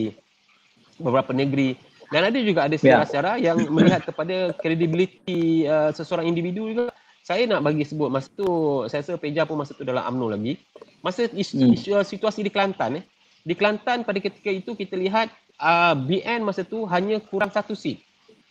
beberapa 1.02 1.34
negeri 1.34 1.74
dan 2.12 2.28
ada 2.28 2.38
juga 2.44 2.68
ada 2.68 2.76
sejarah-sejarah 2.76 3.40
yang 3.40 3.56
melihat 3.72 4.04
kepada 4.04 4.52
kredibiliti 4.60 5.64
uh, 5.64 5.88
seseorang 5.96 6.28
individu 6.28 6.68
juga. 6.68 6.92
Saya 7.24 7.46
nak 7.48 7.64
bagi 7.64 7.86
sebut 7.86 8.12
masa 8.12 8.28
tu, 8.34 8.82
saya 8.90 9.00
rasa 9.00 9.16
Peja 9.16 9.48
pun 9.48 9.56
masa 9.56 9.72
tu 9.72 9.86
dalam 9.86 10.04
UMNO 10.04 10.26
lagi. 10.36 10.60
Masa 11.00 11.30
isu, 11.30 11.54
hmm. 11.56 11.72
isu, 11.78 11.90
situasi 12.04 12.44
di 12.44 12.50
Kelantan, 12.52 13.00
eh, 13.00 13.04
di 13.46 13.54
Kelantan 13.56 14.04
pada 14.04 14.18
ketika 14.18 14.50
itu 14.52 14.74
kita 14.74 14.98
lihat 14.98 15.32
uh, 15.62 15.94
BN 15.96 16.44
masa 16.44 16.66
tu 16.66 16.84
hanya 16.84 17.22
kurang 17.22 17.48
satu 17.48 17.72
seat. 17.72 18.02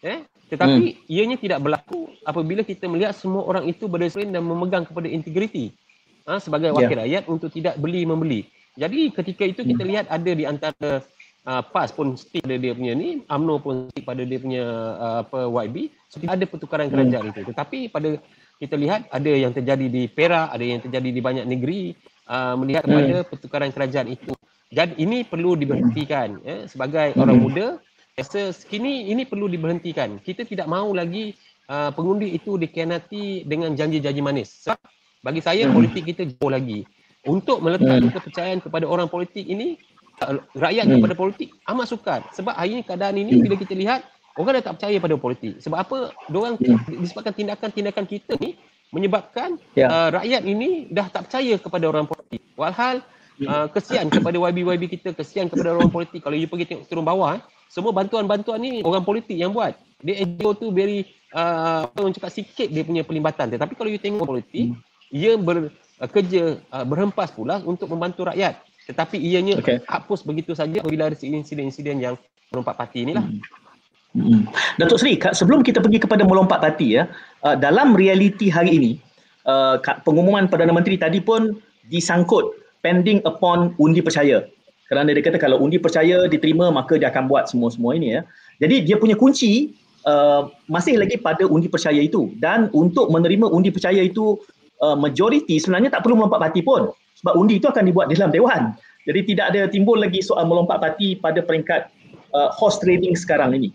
Eh? 0.02 0.24
Tetapi 0.50 0.84
hmm. 0.97 1.12
ianya 1.12 1.38
tidak 1.38 1.60
berlaku 1.62 2.12
apabila 2.26 2.65
kita 2.65 2.89
melihat 2.89 3.13
semua 3.13 3.45
orang 3.45 3.69
itu 3.69 3.86
berdisiplin 3.86 4.34
dan 4.34 4.43
memegang 4.43 4.84
kepada 4.84 5.08
integriti 5.08 5.71
ha, 6.28 6.43
sebagai 6.43 6.76
wakil 6.76 6.91
yeah. 6.91 7.02
rakyat 7.06 7.24
untuk 7.32 7.54
tidak 7.54 7.80
beli 7.80 8.04
membeli. 8.04 8.47
Jadi 8.76 9.12
ketika 9.15 9.43
itu 9.47 9.62
kita 9.63 9.84
hmm. 9.84 9.91
lihat 9.91 10.06
ada 10.12 10.32
di 10.32 10.43
antara 10.47 11.04
uh, 11.47 11.62
PAS 11.65 11.93
pun 11.93 12.13
stick 12.17 12.45
pada 12.45 12.58
dia 12.58 12.73
punya 12.73 12.93
ni, 12.93 13.21
AMNO 13.30 13.56
pun 13.62 13.75
stick 13.93 14.06
pada 14.06 14.21
dia 14.21 14.39
punya 14.41 14.63
uh, 14.97 15.15
apa 15.25 15.39
YB, 15.67 15.89
so, 16.12 16.21
ada 16.25 16.45
pertukaran 16.45 16.88
hmm. 16.89 16.93
kerajaan 16.93 17.23
hmm. 17.25 17.32
itu. 17.34 17.41
Tetapi 17.54 17.80
pada 17.89 18.10
kita 18.62 18.75
lihat 18.77 19.10
ada 19.10 19.32
yang 19.34 19.54
terjadi 19.54 19.86
di 19.89 20.06
Perak, 20.06 20.54
ada 20.54 20.62
yang 20.62 20.80
terjadi 20.82 21.10
di 21.10 21.21
banyak 21.21 21.45
negeri 21.49 21.97
uh, 22.30 22.54
melihat 22.58 22.86
hmm. 22.86 22.93
pada 22.93 23.15
pertukaran 23.25 23.69
kerajaan 23.73 24.08
itu. 24.13 24.34
Jadi 24.71 25.04
ini 25.04 25.27
perlu 25.27 25.60
diberhentikan 25.60 26.39
hmm. 26.39 26.47
eh, 26.47 26.62
sebagai 26.69 27.12
hmm. 27.12 27.21
orang 27.21 27.38
muda. 27.41 27.67
Rasa 28.12 28.54
kini 28.67 29.10
ini 29.10 29.25
perlu 29.25 29.49
diberhentikan. 29.49 30.21
Kita 30.21 30.45
tidak 30.45 30.69
mahu 30.69 30.93
lagi 30.93 31.34
uh, 31.71 31.89
pengundi 31.89 32.32
itu 32.38 32.60
dikhianati 32.60 33.47
dengan 33.49 33.73
janji-janji 33.73 34.21
manis. 34.21 34.51
Sebab 34.67 34.80
bagi 35.25 35.41
saya 35.41 35.65
hmm. 35.67 35.73
politik 35.73 36.04
kita 36.13 36.23
jauh 36.30 36.51
lagi. 36.54 36.86
Untuk 37.25 37.62
meletakkan 37.62 38.10
hmm. 38.10 38.13
kepercayaan 38.13 38.60
kepada 38.62 38.86
orang 38.86 39.06
politik 39.06 39.45
ini, 39.45 39.77
rakyat 40.55 40.84
hmm. 40.86 40.93
kepada 40.99 41.15
politik 41.17 41.49
amat 41.67 41.86
sukar. 41.89 42.19
Sebab 42.36 42.53
hari 42.53 42.79
ini 42.79 42.81
keadaan 42.86 43.15
ini 43.17 43.38
hmm. 43.38 43.41
bila 43.45 43.55
kita 43.57 43.73
lihat, 43.73 44.05
orang 44.38 44.60
dah 44.60 44.71
tak 44.71 44.75
percaya 44.79 44.97
pada 45.01 45.15
politik. 45.17 45.53
Sebab 45.62 45.77
apa? 45.77 45.97
Diorang 46.29 46.55
hmm. 46.57 47.01
disebabkan 47.01 47.34
tindakan-tindakan 47.34 48.05
kita 48.05 48.34
ni 48.38 48.57
menyebabkan 48.91 49.55
yeah. 49.73 49.88
uh, 49.88 50.10
rakyat 50.12 50.43
ini 50.43 50.91
dah 50.91 51.07
tak 51.07 51.31
percaya 51.31 51.55
kepada 51.55 51.86
orang 51.88 52.05
politik. 52.05 52.43
Walhal 52.60 52.99
uh, 53.47 53.67
kesian 53.71 54.12
kepada 54.12 54.36
YB-YB 54.36 54.84
kita, 54.99 55.15
kesian 55.15 55.47
kepada 55.47 55.79
orang 55.79 55.88
politik. 55.88 56.19
Kalau 56.19 56.36
you 56.36 56.47
pergi 56.51 56.75
tengok 56.75 56.86
turun 56.91 57.07
bawah, 57.07 57.39
eh, 57.39 57.41
semua 57.71 57.95
bantuan-bantuan 57.95 58.60
ni 58.60 58.84
orang 58.84 59.07
politik 59.07 59.39
yang 59.39 59.55
buat. 59.55 59.79
Dia 60.03 60.27
NGO 60.27 60.60
tu 60.60 60.75
very, 60.75 61.07
uh, 61.31 61.88
orang 61.95 62.12
cakap 62.12 62.36
sikit 62.36 62.67
dia 62.67 62.84
punya 62.84 63.07
pelibatan. 63.07 63.47
Tetapi 63.47 63.73
kalau 63.79 63.88
you 63.88 64.01
tengok 64.01 64.27
politik, 64.27 64.75
hmm 64.75 64.91
ia 65.12 65.36
bekerja 65.36 66.63
uh, 66.71 66.86
berhempas 66.88 67.29
pula 67.36 67.60
untuk 67.67 67.91
membantu 67.91 68.31
rakyat 68.31 68.63
tetapi 68.89 69.17
ianya 69.17 69.61
okay. 69.61 69.79
hapus 69.85 70.25
begitu 70.25 70.57
saja 70.57 70.81
apabila 70.81 71.09
ada 71.11 71.17
insiden-insiden 71.17 72.01
yang 72.01 72.15
melompat 72.49 72.75
parti 72.77 73.05
inilah 73.05 73.23
hmm. 73.23 73.41
Hmm. 74.11 74.43
Datuk 74.75 74.99
Seri, 74.99 75.15
sebelum 75.15 75.63
kita 75.63 75.79
pergi 75.79 76.03
kepada 76.03 76.27
melompat 76.27 76.59
parti 76.59 76.99
ya, 76.99 77.07
uh, 77.47 77.55
dalam 77.55 77.95
realiti 77.95 78.51
hari 78.51 78.75
ini, 78.75 78.91
uh, 79.47 79.79
pengumuman 80.03 80.51
Perdana 80.51 80.75
Menteri 80.75 80.99
tadi 80.99 81.23
pun 81.23 81.55
disangkut 81.87 82.51
pending 82.83 83.23
upon 83.23 83.71
undi 83.79 84.03
percaya. 84.03 84.43
Kerana 84.91 85.15
dia 85.15 85.23
kata 85.23 85.39
kalau 85.39 85.63
undi 85.63 85.79
percaya 85.79 86.27
diterima 86.27 86.67
maka 86.75 86.99
dia 86.99 87.07
akan 87.07 87.31
buat 87.31 87.47
semua-semua 87.47 87.95
ini 87.95 88.19
ya. 88.19 88.27
Jadi 88.59 88.83
dia 88.83 88.99
punya 88.99 89.15
kunci 89.15 89.71
uh, 90.03 90.51
masih 90.67 90.99
lagi 90.99 91.15
pada 91.15 91.47
undi 91.47 91.71
percaya 91.71 92.03
itu 92.03 92.35
dan 92.43 92.67
untuk 92.75 93.07
menerima 93.07 93.47
undi 93.47 93.71
percaya 93.71 94.03
itu 94.03 94.35
uh, 94.83 94.97
majoriti 94.97 95.55
sebenarnya 95.61 95.93
tak 95.93 96.03
perlu 96.03 96.19
melompat 96.19 96.51
parti 96.51 96.61
pun 96.65 96.91
sebab 97.21 97.34
undi 97.38 97.62
itu 97.62 97.69
akan 97.69 97.86
dibuat 97.86 98.10
di 98.10 98.17
dalam 98.17 98.34
dewan. 98.34 98.73
Jadi 99.05 99.34
tidak 99.34 99.45
ada 99.53 99.62
timbul 99.69 99.97
lagi 99.97 100.21
soal 100.21 100.45
melompat 100.45 100.81
parti 100.81 101.17
pada 101.17 101.41
peringkat 101.41 101.89
uh, 102.34 102.49
horse 102.53 102.81
trading 102.81 103.17
sekarang 103.17 103.53
ini. 103.57 103.69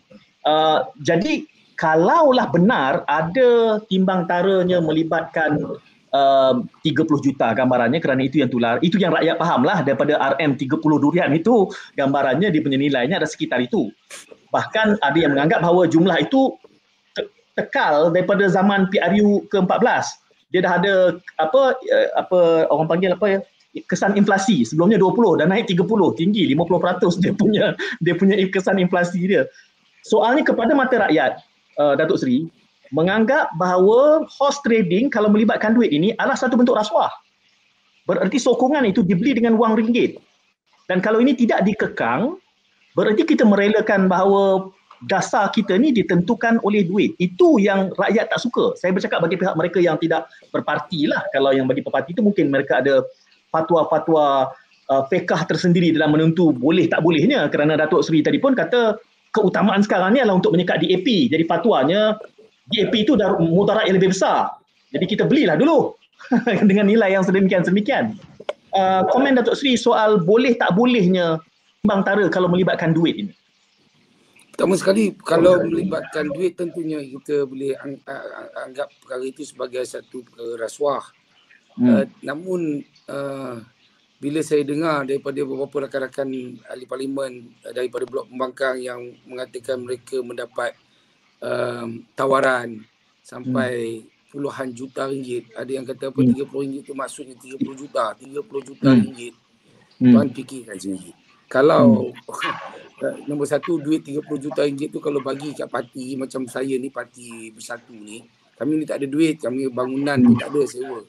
Uh, 0.47 0.87
jadi 1.03 1.43
kalaulah 1.75 2.49
benar 2.51 3.03
ada 3.07 3.83
timbang 3.91 4.25
taranya 4.31 4.79
melibatkan 4.79 5.79
uh, 6.15 6.63
30 6.83 7.27
juta 7.27 7.53
gambarannya 7.53 8.01
kerana 8.01 8.23
itu 8.25 8.41
yang 8.41 8.51
tular 8.51 8.81
itu 8.81 8.97
yang 8.97 9.13
rakyat 9.13 9.37
fahamlah 9.37 9.85
daripada 9.85 10.17
RM 10.39 10.57
30 10.57 10.81
durian 10.81 11.31
itu 11.37 11.69
gambarannya 11.99 12.49
di 12.49 12.59
punya 12.65 12.79
nilainya 12.81 13.21
ada 13.21 13.29
sekitar 13.29 13.61
itu 13.61 13.93
bahkan 14.55 14.97
ada 15.05 15.19
yang 15.19 15.37
menganggap 15.37 15.61
bahawa 15.61 15.85
jumlah 15.85 16.17
itu 16.23 16.57
tekal 17.57 18.13
daripada 18.13 18.49
zaman 18.49 18.89
PRU 18.93 19.45
ke-14 19.53 20.26
dia 20.55 20.61
dah 20.63 20.73
ada 20.79 20.95
apa 21.43 21.75
uh, 21.77 22.09
apa 22.19 22.71
orang 22.71 22.87
panggil 22.87 23.11
apa 23.15 23.27
ya 23.27 23.39
kesan 23.91 24.17
inflasi 24.17 24.65
sebelumnya 24.65 24.97
20 24.97 25.45
dan 25.45 25.53
naik 25.53 25.69
30 25.69 25.85
tinggi 26.17 26.49
50% 26.57 27.21
dia 27.21 27.33
punya 27.37 27.65
dia 28.01 28.15
punya 28.17 28.35
kesan 28.49 28.81
inflasi 28.81 29.21
dia 29.29 29.45
soalnya 30.07 30.47
kepada 30.49 30.73
mata 30.73 31.05
rakyat 31.05 31.45
uh, 31.77 31.93
Datuk 31.99 32.23
Seri 32.23 32.49
menganggap 32.95 33.51
bahawa 33.59 34.27
horse 34.31 34.63
trading 34.63 35.11
kalau 35.11 35.33
melibatkan 35.33 35.75
duit 35.75 35.91
ini 35.91 36.15
adalah 36.19 36.39
satu 36.39 36.55
bentuk 36.55 36.77
rasuah. 36.79 37.11
Bererti 38.07 38.39
sokongan 38.39 38.87
itu 38.87 39.03
dibeli 39.03 39.35
dengan 39.35 39.59
wang 39.59 39.75
ringgit. 39.75 40.23
Dan 40.87 41.03
kalau 41.03 41.19
ini 41.19 41.35
tidak 41.35 41.67
dikekang, 41.67 42.39
bererti 42.95 43.27
kita 43.27 43.43
merelakan 43.43 44.07
bahawa 44.07 44.71
dasar 45.05 45.53
kita 45.53 45.77
ni 45.77 45.93
ditentukan 45.93 46.63
oleh 46.65 46.87
duit. 46.89 47.13
Itu 47.21 47.61
yang 47.61 47.93
rakyat 47.93 48.33
tak 48.33 48.41
suka. 48.41 48.73
Saya 48.81 48.97
bercakap 48.97 49.21
bagi 49.21 49.37
pihak 49.37 49.53
mereka 49.53 49.79
yang 49.83 50.01
tidak 50.01 50.31
berparti 50.49 51.05
lah. 51.05 51.21
Kalau 51.37 51.53
yang 51.53 51.69
bagi 51.69 51.85
berparti 51.85 52.17
itu 52.17 52.25
mungkin 52.25 52.49
mereka 52.49 52.81
ada 52.81 53.05
fatwa-fatwa 53.53 54.49
uh, 54.89 55.03
fekah 55.13 55.45
tersendiri 55.45 55.93
dalam 55.93 56.17
menentu 56.17 56.51
boleh 56.57 56.89
tak 56.89 57.05
bolehnya. 57.05 57.47
Kerana 57.53 57.77
Datuk 57.77 58.01
Seri 58.07 58.25
tadi 58.25 58.41
pun 58.41 58.57
kata 58.57 58.97
keutamaan 59.37 59.85
sekarang 59.85 60.17
ni 60.17 60.25
adalah 60.25 60.41
untuk 60.41 60.57
menyekat 60.57 60.81
DAP. 60.81 61.29
Jadi 61.29 61.45
fatwanya 61.45 62.17
DAP 62.73 62.93
itu 62.97 63.13
dah 63.15 63.37
mudarat 63.37 63.85
yang 63.85 64.01
lebih 64.01 64.17
besar. 64.17 64.57
Jadi 64.97 65.05
kita 65.05 65.29
belilah 65.29 65.61
dulu 65.61 65.93
dengan 66.71 66.89
nilai 66.89 67.13
yang 67.13 67.25
sedemikian-sedemikian. 67.27 68.17
Uh, 68.73 69.05
komen 69.13 69.37
Datuk 69.37 69.57
Seri 69.57 69.77
soal 69.77 70.21
boleh 70.25 70.57
tak 70.57 70.73
bolehnya 70.73 71.41
timbang 71.85 72.03
tara 72.03 72.25
kalau 72.33 72.49
melibatkan 72.51 72.97
duit 72.97 73.15
ini. 73.17 73.33
Pertama 74.57 74.73
sekali 74.81 75.13
kalau 75.21 75.61
melibatkan 75.69 76.33
duit 76.33 76.57
tentunya 76.57 76.97
kita 77.05 77.45
boleh 77.45 77.77
anggap 78.57 78.89
perkara 79.05 79.21
itu 79.29 79.45
sebagai 79.45 79.85
satu 79.85 80.25
rasuah. 80.57 81.05
Hmm. 81.77 81.85
Uh, 81.93 82.05
namun 82.25 82.81
uh, 83.05 83.61
bila 84.17 84.41
saya 84.41 84.65
dengar 84.65 85.05
daripada 85.05 85.37
beberapa 85.45 85.85
rakan-rakan 85.85 86.57
ahli 86.73 86.89
parlimen 86.89 87.53
daripada 87.69 88.09
blok 88.09 88.33
pembangkang 88.33 88.81
yang 88.81 89.13
mengatakan 89.29 89.77
mereka 89.85 90.25
mendapat 90.25 90.73
um, 91.45 92.01
tawaran 92.17 92.81
sampai 93.21 94.09
hmm. 94.09 94.33
puluhan 94.33 94.73
juta 94.73 95.05
ringgit. 95.05 95.53
Ada 95.53 95.69
yang 95.69 95.85
kata 95.85 96.09
apa 96.09 96.21
hmm. 96.25 96.33
30 96.33 96.65
ringgit 96.65 96.83
tu 96.89 96.97
maksudnya 96.97 97.37
30 97.37 97.61
juta, 97.77 98.17
30 98.17 98.41
juta 98.73 98.89
hmm. 98.89 99.01
ringgit. 99.05 99.35
Hmm. 100.01 100.17
Tuan 100.17 100.29
fikirkan 100.33 100.81
sendiri. 100.81 101.13
Kalau 101.45 102.09
hmm. 102.09 102.25
nombor 103.29 103.45
satu 103.45 103.77
duit 103.77 104.01
30 104.01 104.25
juta 104.41 104.65
ringgit 104.65 104.89
tu 104.89 105.05
kalau 105.05 105.21
bagi 105.21 105.53
kat 105.53 105.69
parti 105.69 106.17
macam 106.17 106.49
saya 106.49 106.81
ni 106.81 106.89
parti 106.89 107.53
bersatu 107.53 107.93
ni, 107.93 108.25
kami 108.57 108.81
ni 108.81 108.85
tak 108.89 109.05
ada 109.05 109.07
duit, 109.09 109.37
kami 109.37 109.69
bangunan 109.69 110.17
pun 110.17 110.35
tak 110.41 110.49
ada 110.49 110.63
sewa. 110.65 111.01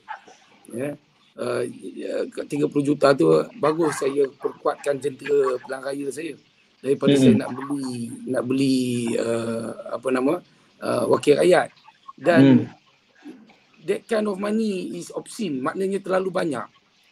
Ya. 0.72 0.92
Yeah. 0.92 0.94
Uh, 1.38 1.64
30 2.34 2.66
juta 2.82 3.14
tu 3.14 3.30
bagus 3.62 4.02
saya 4.02 4.26
perkuatkan 4.42 4.98
jentera 4.98 5.54
pelang 5.62 5.86
raya 5.86 6.10
saya 6.10 6.34
daripada 6.82 7.14
hmm. 7.14 7.22
saya 7.22 7.34
nak 7.38 7.52
beli 7.54 7.90
nak 8.26 8.44
beli 8.50 8.80
uh, 9.22 9.70
apa 9.94 10.08
nama 10.10 10.42
uh, 10.82 11.04
wakil 11.14 11.38
rakyat 11.38 11.70
dan 12.18 12.66
hmm. 12.66 12.66
that 13.86 14.02
kind 14.10 14.26
of 14.26 14.42
money 14.42 14.98
is 14.98 15.14
obscene 15.14 15.62
maknanya 15.62 16.02
terlalu 16.02 16.34
banyak 16.34 16.66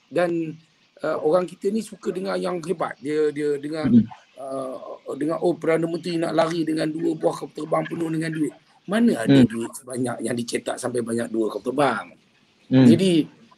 dan 0.09 0.57
uh, 1.05 1.21
orang 1.21 1.45
kita 1.45 1.69
ni 1.69 1.85
suka 1.85 2.09
dengar 2.09 2.33
yang 2.41 2.57
hebat 2.65 2.97
dia 2.97 3.29
dia 3.29 3.61
dengar 3.61 3.93
hmm. 3.93 4.09
Uh, 4.39 5.15
dengan 5.15 5.39
oh 5.41 5.55
perdana 5.55 5.85
menteri 5.87 6.19
nak 6.19 6.33
lari 6.35 6.61
dengan 6.63 6.87
dua 6.89 7.15
buah 7.15 7.35
kapal 7.45 7.53
terbang 7.63 7.83
penuh 7.87 8.09
dengan 8.11 8.31
duit 8.31 8.53
mana 8.85 9.11
ada 9.25 9.39
hmm. 9.41 9.49
duit 9.49 9.71
sebanyak 9.73 10.17
yang 10.21 10.35
dicetak 10.37 10.75
sampai 10.77 11.01
banyak 11.01 11.27
dua 11.31 11.49
kapal 11.49 11.71
terbang 11.71 12.05
hmm. 12.71 12.87
jadi 12.89 13.11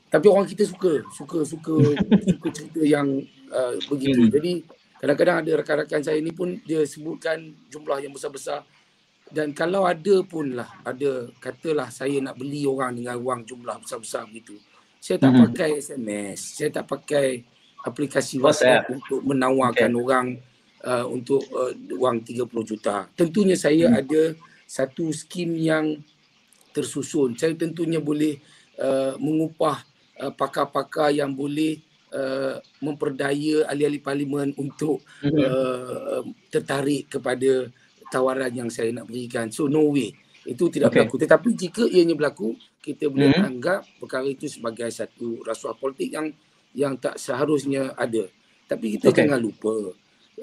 tapi 0.08 0.26
orang 0.32 0.48
kita 0.48 0.64
suka 0.64 1.04
suka 1.12 1.44
suka 1.44 1.76
suka 2.36 2.48
cerita 2.56 2.82
yang 2.86 3.22
uh, 3.52 3.76
begitu 3.92 4.28
hmm. 4.28 4.34
jadi 4.34 4.54
Kadang-kadang 4.98 5.38
ada 5.46 5.52
rakan-rakan 5.62 6.02
saya 6.02 6.18
ni 6.18 6.34
pun 6.34 6.58
dia 6.66 6.82
sebutkan 6.82 7.54
jumlah 7.70 8.02
yang 8.02 8.14
besar-besar. 8.18 8.66
Dan 9.30 9.54
kalau 9.54 9.86
ada 9.86 10.24
pun 10.26 10.58
lah, 10.58 10.82
ada 10.82 11.30
katalah 11.38 11.92
saya 11.94 12.18
nak 12.24 12.40
beli 12.40 12.66
orang 12.66 12.98
dengan 12.98 13.20
wang 13.22 13.46
jumlah 13.46 13.78
besar-besar 13.84 14.26
begitu. 14.26 14.58
Saya 14.98 15.22
tak 15.22 15.32
hmm. 15.36 15.42
pakai 15.46 15.70
SMS, 15.78 16.58
saya 16.58 16.70
tak 16.74 16.90
pakai 16.90 17.46
aplikasi 17.86 18.42
WhatsApp 18.42 18.90
untuk 18.90 19.22
menawarkan 19.22 19.92
okay. 19.94 20.02
orang 20.02 20.26
uh, 20.84 21.06
untuk 21.10 21.42
uh, 21.54 21.74
wang 21.98 22.22
30 22.22 22.46
juta. 22.68 23.08
Tentunya 23.16 23.56
saya 23.58 23.90
hmm. 23.90 23.98
ada 23.98 24.22
satu 24.68 25.10
skim 25.16 25.56
yang 25.56 25.98
tersusun. 26.76 27.34
Saya 27.40 27.56
tentunya 27.58 27.98
boleh 27.98 28.38
uh, 28.78 29.16
mengupah 29.18 29.82
uh, 30.22 30.34
pakar-pakar 30.36 31.16
yang 31.16 31.34
boleh 31.34 31.82
uh, 32.14 32.62
memperdaya 32.84 33.66
ahli-ahli 33.72 34.04
parlimen 34.04 34.54
untuk 34.60 35.02
mm-hmm. 35.24 35.42
uh, 35.42 36.22
tertarik 36.54 37.10
kepada 37.10 37.72
tawaran 38.14 38.54
yang 38.54 38.70
saya 38.70 38.94
nak 38.94 39.10
berikan. 39.10 39.50
So 39.50 39.66
no 39.66 39.90
way. 39.90 40.14
Itu 40.48 40.72
tidak 40.72 40.94
okay. 40.94 41.04
berlaku. 41.04 41.16
Tetapi 41.20 41.50
jika 41.58 41.84
ianya 41.90 42.16
berlaku, 42.16 42.56
kita 42.80 43.12
boleh 43.12 43.34
mm-hmm. 43.34 43.50
anggap 43.50 43.82
perkara 44.00 44.28
itu 44.28 44.48
sebagai 44.48 44.88
satu 44.94 45.44
rasuah 45.44 45.76
politik 45.76 46.14
yang 46.14 46.32
yang 46.78 46.94
tak 46.96 47.18
seharusnya 47.18 47.98
ada. 47.98 48.30
Tapi 48.68 49.00
kita 49.00 49.10
okay. 49.10 49.26
jangan 49.26 49.40
lupa 49.42 49.92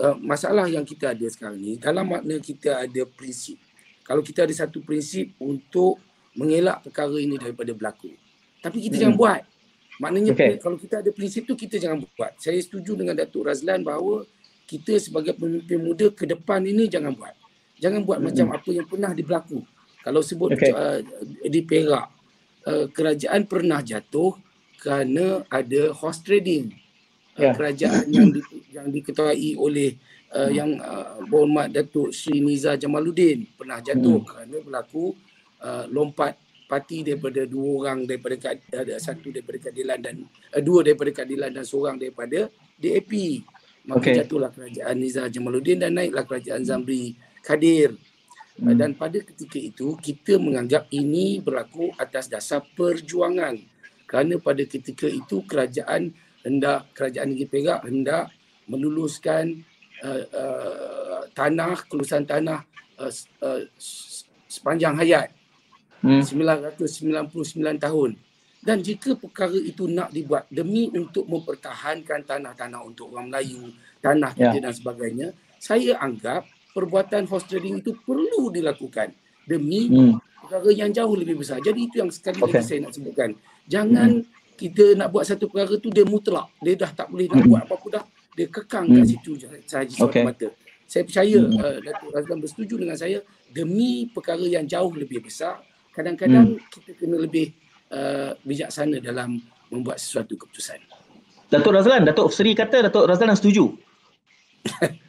uh, 0.00 0.16
masalah 0.18 0.66
yang 0.66 0.83
kita 0.83 1.14
ada 1.14 1.26
sekarang 1.30 1.59
ni 1.61 1.78
dalam 1.78 2.07
makna 2.07 2.38
kita 2.38 2.83
ada 2.83 3.02
prinsip. 3.07 3.59
Kalau 4.04 4.20
kita 4.20 4.44
ada 4.44 4.52
satu 4.52 4.85
prinsip 4.85 5.33
untuk 5.40 5.96
mengelak 6.37 6.85
perkara 6.85 7.16
ini 7.16 7.40
daripada 7.40 7.72
berlaku. 7.72 8.12
Tapi 8.61 8.78
kita 8.85 9.00
mm-hmm. 9.00 9.00
jangan 9.00 9.16
buat. 9.16 9.42
Maknanya 9.94 10.33
okay. 10.35 10.59
kalau 10.59 10.76
kita 10.76 11.00
ada 11.00 11.11
prinsip 11.14 11.46
tu 11.46 11.54
kita 11.54 11.78
jangan 11.78 12.02
buat. 12.02 12.33
Saya 12.37 12.59
setuju 12.59 12.98
dengan 12.98 13.14
Datuk 13.14 13.46
Razlan 13.46 13.87
bahawa 13.87 14.26
kita 14.66 14.98
sebagai 14.98 15.38
pemimpin 15.38 15.78
muda 15.78 16.11
ke 16.11 16.26
depan 16.26 16.61
ini 16.66 16.90
jangan 16.90 17.14
buat. 17.14 17.33
Jangan 17.78 18.00
buat 18.02 18.18
mm-hmm. 18.20 18.35
macam 18.35 18.46
apa 18.61 18.70
yang 18.74 18.87
pernah 18.90 19.11
diberlaku. 19.14 19.59
Kalau 20.04 20.20
sebut 20.20 20.52
okay. 20.52 20.68
uh, 20.68 21.00
di 21.48 21.64
Perak, 21.64 22.07
uh, 22.68 22.87
kerajaan 22.92 23.48
pernah 23.48 23.80
jatuh 23.80 24.37
kerana 24.85 25.48
ada 25.48 25.96
horse 25.96 26.20
trading. 26.20 26.83
Uh, 27.34 27.50
yeah. 27.50 27.54
kerajaan 27.58 28.06
yang 28.14 28.30
di, 28.30 28.40
yang 28.70 28.86
diketuai 28.94 29.58
oleh 29.58 29.98
uh, 30.30 30.50
yang 30.54 30.78
uh, 30.78 31.18
Berhormat 31.26 31.66
Datuk 31.74 32.14
Sri 32.14 32.38
Niza 32.38 32.78
Jamaluddin 32.78 33.42
pernah 33.58 33.82
jatuh 33.82 34.22
mm. 34.22 34.26
kerana 34.26 34.56
berlaku 34.62 35.18
uh, 35.58 35.82
lompat 35.90 36.38
parti 36.70 37.02
daripada 37.02 37.42
dua 37.42 37.82
orang 37.82 38.06
daripada 38.08 38.54
ada 38.54 38.94
satu 39.02 39.34
daripada 39.34 39.58
keadilan 39.66 39.98
dan 39.98 40.14
uh, 40.26 40.62
dua 40.62 40.86
daripada 40.86 41.10
keadilan 41.10 41.50
dan 41.50 41.64
seorang 41.66 41.96
daripada 41.98 42.46
DAP. 42.78 43.42
Maka 43.84 44.00
okay. 44.00 44.14
jatuhlah 44.16 44.48
kerajaan 44.54 44.94
Nizar 44.96 45.28
Jamaluddin 45.28 45.76
dan 45.82 45.92
naiklah 45.92 46.24
kerajaan 46.24 46.62
Zamri 46.64 47.18
Kadir. 47.44 47.98
Hmm. 48.56 48.70
Uh, 48.70 48.74
dan 48.78 48.94
pada 48.94 49.18
ketika 49.20 49.58
itu 49.58 49.98
kita 49.98 50.38
menganggap 50.40 50.88
ini 50.94 51.42
berlaku 51.42 51.92
atas 51.98 52.30
dasar 52.30 52.64
perjuangan. 52.78 53.58
Kerana 54.06 54.38
pada 54.38 54.62
ketika 54.62 55.10
itu 55.10 55.42
kerajaan 55.44 56.14
hendak 56.44 56.92
kerajaan 56.92 57.33
Negeri 57.33 57.48
Perak 57.48 57.80
hendak 57.88 58.30
meluluskan 58.68 59.64
uh, 60.04 60.24
uh, 60.28 61.22
tanah 61.33 61.74
kelulusan 61.88 62.28
tanah 62.28 62.62
uh, 63.00 63.12
uh, 63.42 63.61
sepanjang 64.48 64.94
hayat 65.00 65.33
hmm. 66.04 66.22
999 66.22 67.80
tahun. 67.80 68.11
Dan 68.64 68.80
jika 68.80 69.12
perkara 69.12 69.61
itu 69.61 69.85
nak 69.92 70.09
dibuat 70.09 70.48
demi 70.48 70.88
untuk 70.88 71.28
mempertahankan 71.28 72.24
tanah-tanah 72.24 72.80
untuk 72.80 73.12
orang 73.12 73.28
Melayu, 73.28 73.68
tanah 74.00 74.33
kita 74.33 74.57
yeah. 74.57 74.64
dan 74.64 74.72
sebagainya, 74.72 75.28
saya 75.61 76.00
anggap 76.00 76.48
perbuatan 76.72 77.28
horse 77.28 77.44
trading 77.44 77.85
itu 77.85 77.92
perlu 77.92 78.48
dilakukan 78.48 79.12
demi 79.44 79.92
hmm. 79.92 80.16
perkara 80.40 80.70
yang 80.72 80.88
jauh 80.96 81.12
lebih 81.12 81.44
besar. 81.44 81.61
Jadi 81.61 81.92
itu 81.92 82.00
yang 82.00 82.09
sekali 82.09 82.40
okay. 82.40 82.57
lagi 82.57 82.64
saya 82.64 82.78
nak 82.88 82.92
sebutkan. 82.96 83.30
Jangan 83.68 84.11
hmm. 84.24 84.43
Kita 84.54 84.94
nak 84.94 85.10
buat 85.10 85.24
satu 85.26 85.50
perkara 85.50 85.74
itu 85.76 85.88
dia 85.90 86.06
mutlak. 86.06 86.50
Dia 86.62 86.74
dah 86.78 86.90
tak 86.94 87.10
boleh 87.10 87.26
nak 87.30 87.44
buat 87.46 87.62
apa-apa 87.66 87.86
dah. 88.00 88.04
Dia 88.34 88.46
kekang 88.50 88.86
hmm. 88.90 88.96
kat 88.98 89.04
situ 89.06 89.30
sahaja 89.66 89.96
okay. 90.02 90.22
mata. 90.26 90.48
Saya 90.84 91.02
percaya 91.06 91.38
hmm. 91.38 91.58
uh, 91.58 91.78
Datuk 91.82 92.10
Razlan 92.12 92.38
bersetuju 92.42 92.74
dengan 92.78 92.96
saya 92.98 93.18
demi 93.50 94.10
perkara 94.10 94.42
yang 94.42 94.66
jauh 94.66 94.90
lebih 94.94 95.22
besar 95.22 95.62
kadang-kadang 95.94 96.58
hmm. 96.58 96.66
kita 96.74 96.90
kena 96.98 97.16
lebih 97.22 97.54
uh, 97.94 98.34
bijaksana 98.42 98.98
dalam 98.98 99.38
membuat 99.70 100.02
sesuatu 100.02 100.34
keputusan. 100.34 100.82
Datuk 101.48 101.70
Razlan, 101.70 102.02
Datuk 102.02 102.34
Seri 102.34 102.52
kata 102.58 102.90
Datuk 102.90 103.06
Razlan 103.06 103.38
setuju. 103.38 103.70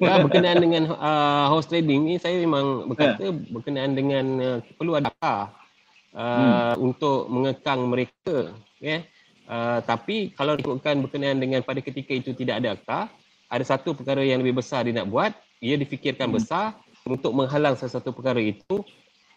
Ya, 0.00 0.16
berkenaan 0.24 0.64
dengan 0.64 0.96
uh, 0.96 1.52
house 1.52 1.68
trading 1.68 2.08
ni 2.08 2.16
saya 2.16 2.40
memang 2.40 2.88
berkata 2.88 3.20
yeah. 3.20 3.36
berkenaan 3.52 3.92
dengan 3.92 4.24
uh, 4.40 4.58
perlu 4.80 4.96
ada 4.96 5.12
uh, 5.12 5.36
hmm. 6.16 6.72
untuk 6.80 7.28
mengekang 7.28 7.84
mereka. 7.84 8.56
Yeah. 8.80 9.04
Uh, 9.50 9.82
tapi 9.84 10.32
kalau 10.34 10.56
ikutkan 10.56 11.02
berkenaan 11.04 11.38
dengan 11.38 11.60
pada 11.60 11.84
ketika 11.84 12.16
itu 12.16 12.32
tidak 12.32 12.64
ada 12.64 12.68
akta, 12.74 13.00
ada 13.50 13.64
satu 13.66 13.92
perkara 13.92 14.22
yang 14.22 14.40
lebih 14.40 14.62
besar 14.62 14.86
dia 14.86 14.94
nak 14.94 15.10
buat, 15.10 15.34
ia 15.60 15.74
difikirkan 15.76 16.30
hmm. 16.30 16.36
besar 16.38 16.78
untuk 17.04 17.34
menghalang 17.34 17.74
sesuatu 17.74 18.14
perkara 18.14 18.38
itu. 18.38 18.86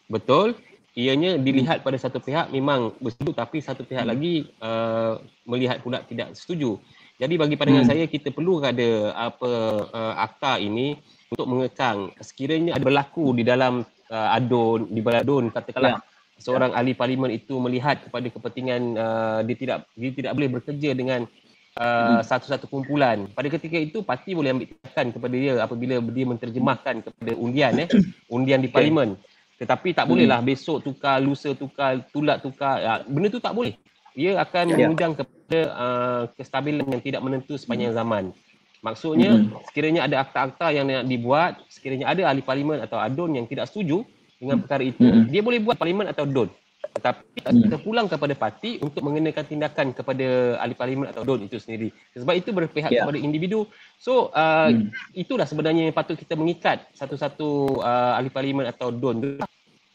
Betul, 0.05 0.53
ianya 0.93 1.41
dilihat 1.41 1.81
pada 1.81 1.97
satu 1.97 2.21
pihak 2.21 2.53
memang 2.53 2.93
bersetuju 3.01 3.33
tapi 3.33 3.57
satu 3.65 3.81
pihak 3.81 4.05
hmm. 4.05 4.11
lagi 4.13 4.33
uh, 4.61 5.17
melihat 5.49 5.81
pula 5.81 6.05
tidak 6.05 6.37
setuju. 6.37 6.77
Jadi 7.17 7.33
bagi 7.37 7.57
pandangan 7.57 7.85
hmm. 7.85 7.91
saya 7.93 8.05
kita 8.05 8.29
perlu 8.29 8.61
ada 8.61 9.13
apa 9.17 9.51
uh, 9.89 10.13
akta 10.17 10.61
ini 10.61 10.97
untuk 11.33 11.49
mengekang 11.49 12.13
sekiranya 12.21 12.77
ada 12.77 12.85
berlaku 12.85 13.33
di 13.33 13.41
dalam 13.41 13.81
uh, 14.13 14.29
adun 14.37 14.85
di 14.93 15.01
baladun 15.01 15.49
katakanlah 15.49 15.97
ya. 15.97 16.12
Seorang 16.43 16.75
ya. 16.75 16.83
ahli 16.83 16.91
parlimen 16.91 17.31
itu 17.31 17.55
melihat 17.63 18.03
kepada 18.03 18.27
kepentingan 18.27 18.81
uh, 18.99 19.39
dia 19.47 19.55
tidak 19.55 19.77
dia 19.95 20.11
tidak 20.11 20.31
boleh 20.35 20.49
bekerja 20.59 20.91
dengan 20.91 21.23
uh, 21.79 22.19
hmm. 22.19 22.27
satu-satu 22.27 22.67
kumpulan. 22.67 23.31
Pada 23.31 23.47
ketika 23.47 23.79
itu 23.79 24.03
parti 24.03 24.35
boleh 24.35 24.51
ambil 24.51 24.67
tindakan 24.67 25.07
kepada 25.15 25.35
dia 25.39 25.53
apabila 25.63 25.95
dia 26.03 26.25
menterjemahkan 26.27 26.95
kepada 27.07 27.31
undian 27.39 27.73
eh 27.79 27.89
undian 28.27 28.59
di 28.59 28.67
parlimen. 28.67 29.15
Tetapi 29.55 29.95
tak 29.95 30.11
bolehlah 30.11 30.43
hmm. 30.43 30.49
besok 30.51 30.83
tukar 30.83 31.23
lusa 31.23 31.55
tukar 31.55 32.03
tulat 32.11 32.43
tukar 32.43 32.83
ya, 32.83 32.93
benda 33.07 33.31
tu 33.31 33.39
tak 33.39 33.55
boleh 33.55 33.79
ia 34.13 34.37
akan 34.37 34.65
ya. 34.69 34.75
mengundang 34.77 35.13
kepada 35.17 35.59
uh, 35.73 36.21
kestabilan 36.37 36.85
yang 36.85 37.01
tidak 37.01 37.21
menentu 37.23 37.57
sepanjang 37.57 37.95
hmm. 37.95 37.99
zaman. 38.03 38.23
Maksudnya 38.83 39.31
hmm. 39.31 39.63
sekiranya 39.71 40.01
ada 40.05 40.27
akta-akta 40.27 40.75
yang 40.75 40.85
nak 40.91 41.07
dibuat, 41.07 41.63
sekiranya 41.71 42.11
ada 42.11 42.27
ahli 42.27 42.43
parlimen 42.43 42.83
atau 42.83 42.99
adun 42.99 43.31
yang 43.31 43.47
tidak 43.47 43.71
setuju 43.71 44.03
dengan 44.43 44.59
hmm. 44.59 44.63
perkara 44.67 44.83
itu, 44.83 45.07
hmm. 45.07 45.31
dia 45.31 45.39
boleh 45.39 45.59
buat 45.63 45.79
parlimen 45.79 46.11
atau 46.11 46.27
adun. 46.27 46.51
Tetapi 46.83 47.39
hmm. 47.41 47.71
terpulang 47.71 48.07
kepada 48.11 48.35
parti 48.35 48.75
untuk 48.83 48.99
mengenakan 49.07 49.47
tindakan 49.47 49.95
kepada 49.95 50.59
ahli 50.59 50.75
parlimen 50.75 51.07
atau 51.07 51.23
adun 51.23 51.47
itu 51.47 51.55
sendiri. 51.55 51.95
Sebab 52.11 52.35
itu 52.35 52.51
berpihak 52.51 52.91
yeah. 52.91 53.07
kepada 53.07 53.17
individu. 53.23 53.65
So 53.97 54.29
uh, 54.35 54.67
hmm. 54.67 54.91
itulah 55.15 55.47
sebenarnya 55.47 55.87
yang 55.87 55.95
patut 55.95 56.19
kita 56.19 56.35
mengikat 56.35 56.83
satu-satu 56.91 57.79
uh, 57.79 58.19
ahli 58.19 58.27
parlimen 58.27 58.67
atau 58.67 58.91
adun. 58.91 59.39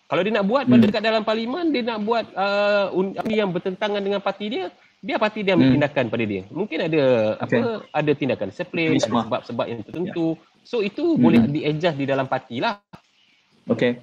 Kalau 0.08 0.22
dia 0.24 0.32
nak 0.32 0.48
buat 0.48 0.64
hmm. 0.64 0.80
dekat 0.88 1.02
dalam 1.04 1.22
parlimen, 1.28 1.68
dia 1.68 1.84
nak 1.84 2.00
buat 2.00 2.24
uh, 2.32 2.88
yang 3.28 3.52
bertentangan 3.52 4.00
dengan 4.00 4.24
parti 4.24 4.48
dia, 4.48 4.72
biar 5.04 5.20
parti 5.20 5.44
dia 5.44 5.52
ambil 5.52 5.68
hmm. 5.68 5.76
tindakan 5.76 6.04
pada 6.08 6.24
dia. 6.24 6.42
Mungkin 6.48 6.78
ada 6.88 7.02
okay. 7.36 7.60
apa 7.60 7.84
ada 7.92 8.12
tindakan 8.16 8.48
disiplin, 8.48 8.96
ada 8.96 9.04
sebab-sebab 9.04 9.66
yang 9.68 9.80
tertentu. 9.84 10.40
Yeah. 10.40 10.64
So 10.64 10.80
itu 10.80 11.04
hmm. 11.04 11.20
boleh 11.20 11.40
di-adjust 11.52 11.96
di 12.00 12.08
dalam 12.08 12.24
parti 12.24 12.64
lah. 12.64 12.80
Okay. 13.68 14.00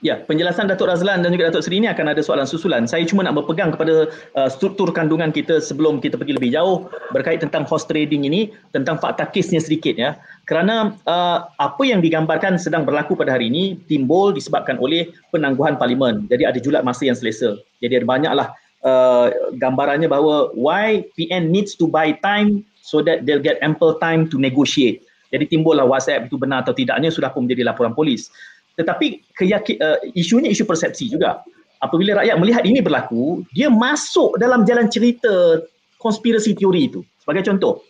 Ya, 0.00 0.16
penjelasan 0.16 0.64
Datuk 0.64 0.88
Razlan 0.88 1.20
dan 1.20 1.28
juga 1.28 1.52
Datuk 1.52 1.60
Seri 1.60 1.76
ini 1.76 1.84
akan 1.84 2.16
ada 2.16 2.24
soalan 2.24 2.48
susulan. 2.48 2.88
Saya 2.88 3.04
cuma 3.04 3.20
nak 3.20 3.36
berpegang 3.36 3.68
kepada 3.68 4.08
uh, 4.32 4.48
struktur 4.48 4.88
kandungan 4.96 5.28
kita 5.28 5.60
sebelum 5.60 6.00
kita 6.00 6.16
pergi 6.16 6.40
lebih 6.40 6.56
jauh 6.56 6.88
berkait 7.12 7.44
tentang 7.44 7.68
horse 7.68 7.84
trading 7.84 8.24
ini, 8.24 8.48
tentang 8.72 8.96
fakta 8.96 9.28
kesnya 9.28 9.60
sedikit 9.60 10.00
ya. 10.00 10.16
Kerana 10.48 10.96
uh, 11.04 11.44
apa 11.60 11.84
yang 11.84 12.00
digambarkan 12.00 12.56
sedang 12.56 12.88
berlaku 12.88 13.12
pada 13.12 13.36
hari 13.36 13.52
ini 13.52 13.76
timbul 13.92 14.32
disebabkan 14.32 14.80
oleh 14.80 15.12
penangguhan 15.36 15.76
parlimen. 15.76 16.24
Jadi 16.32 16.48
ada 16.48 16.56
julat 16.56 16.80
masa 16.80 17.04
yang 17.04 17.16
selesa. 17.20 17.60
Jadi 17.84 18.00
ada 18.00 18.06
banyaklah 18.08 18.46
uh, 18.80 19.28
gambarannya 19.60 20.08
bahawa 20.08 20.48
why 20.56 21.04
PN 21.12 21.52
needs 21.52 21.76
to 21.76 21.84
buy 21.84 22.16
time 22.24 22.64
so 22.80 23.04
that 23.04 23.28
they'll 23.28 23.44
get 23.44 23.60
ample 23.60 24.00
time 24.00 24.24
to 24.32 24.40
negotiate. 24.40 25.04
Jadi 25.30 25.46
timbullah 25.46 25.86
WhatsApp 25.86 26.26
itu 26.26 26.34
benar 26.34 26.66
atau 26.66 26.74
tidaknya 26.74 27.12
sudah 27.12 27.30
pun 27.30 27.46
menjadi 27.46 27.62
laporan 27.70 27.94
polis. 27.94 28.34
Tetapi 28.80 29.36
keyakin, 29.36 29.76
uh, 29.84 29.98
isunya 30.16 30.48
isu 30.48 30.64
persepsi 30.64 31.12
juga. 31.12 31.44
Apabila 31.84 32.16
rakyat 32.20 32.36
melihat 32.40 32.64
ini 32.64 32.80
berlaku, 32.80 33.44
dia 33.52 33.68
masuk 33.68 34.36
dalam 34.40 34.64
jalan 34.64 34.88
cerita 34.88 35.60
konspirasi 36.00 36.56
teori 36.56 36.88
itu. 36.88 37.00
Sebagai 37.20 37.44
contoh, 37.44 37.84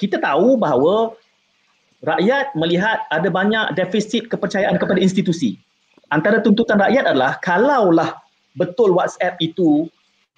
kita 0.00 0.16
tahu 0.20 0.56
bahawa 0.56 1.12
rakyat 2.04 2.56
melihat 2.56 3.04
ada 3.12 3.28
banyak 3.28 3.76
defisit 3.76 4.28
kepercayaan 4.32 4.80
kepada 4.80 5.00
institusi. 5.00 5.60
Antara 6.12 6.40
tuntutan 6.40 6.80
rakyat 6.80 7.12
adalah 7.12 7.36
kalaulah 7.44 8.16
betul 8.56 8.96
WhatsApp 8.96 9.36
itu 9.40 9.86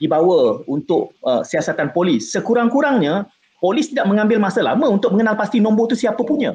dibawa 0.02 0.60
untuk 0.66 1.14
uh, 1.22 1.46
siasatan 1.46 1.94
polis, 1.94 2.34
sekurang-kurangnya 2.34 3.30
polis 3.62 3.94
tidak 3.94 4.10
mengambil 4.10 4.42
masa 4.42 4.58
lama 4.66 4.90
untuk 4.90 5.14
mengenal 5.14 5.38
pasti 5.38 5.62
nombor 5.62 5.86
itu 5.90 6.02
siapa 6.06 6.18
punya 6.26 6.50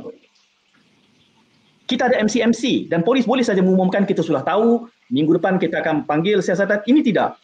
kita 1.87 2.11
ada 2.11 2.19
MCMC 2.19 2.91
dan 2.91 3.01
polis 3.01 3.23
boleh 3.23 3.41
saja 3.41 3.63
mengumumkan 3.63 4.03
kita 4.03 4.19
sudah 4.19 4.43
tahu 4.43 4.91
minggu 5.07 5.39
depan 5.39 5.55
kita 5.55 5.79
akan 5.79 6.03
panggil 6.03 6.43
siasatan. 6.43 6.83
Ini 6.83 7.01
tidak. 7.01 7.39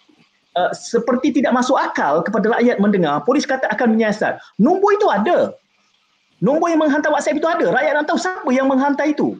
Uh, 0.54 0.70
seperti 0.70 1.42
tidak 1.42 1.50
masuk 1.58 1.74
akal 1.74 2.22
kepada 2.22 2.54
rakyat 2.54 2.78
mendengar 2.78 3.26
polis 3.26 3.48
kata 3.48 3.66
akan 3.74 3.98
menyiasat. 3.98 4.38
Nombor 4.62 5.00
itu 5.00 5.08
ada. 5.10 5.56
Nombor 6.44 6.70
yang 6.70 6.84
menghantar 6.84 7.10
WhatsApp 7.10 7.40
itu 7.40 7.48
ada. 7.48 7.72
Rakyat 7.72 7.92
nak 7.98 8.06
tahu 8.06 8.20
siapa 8.20 8.50
yang 8.54 8.68
menghantar 8.70 9.08
itu. 9.10 9.40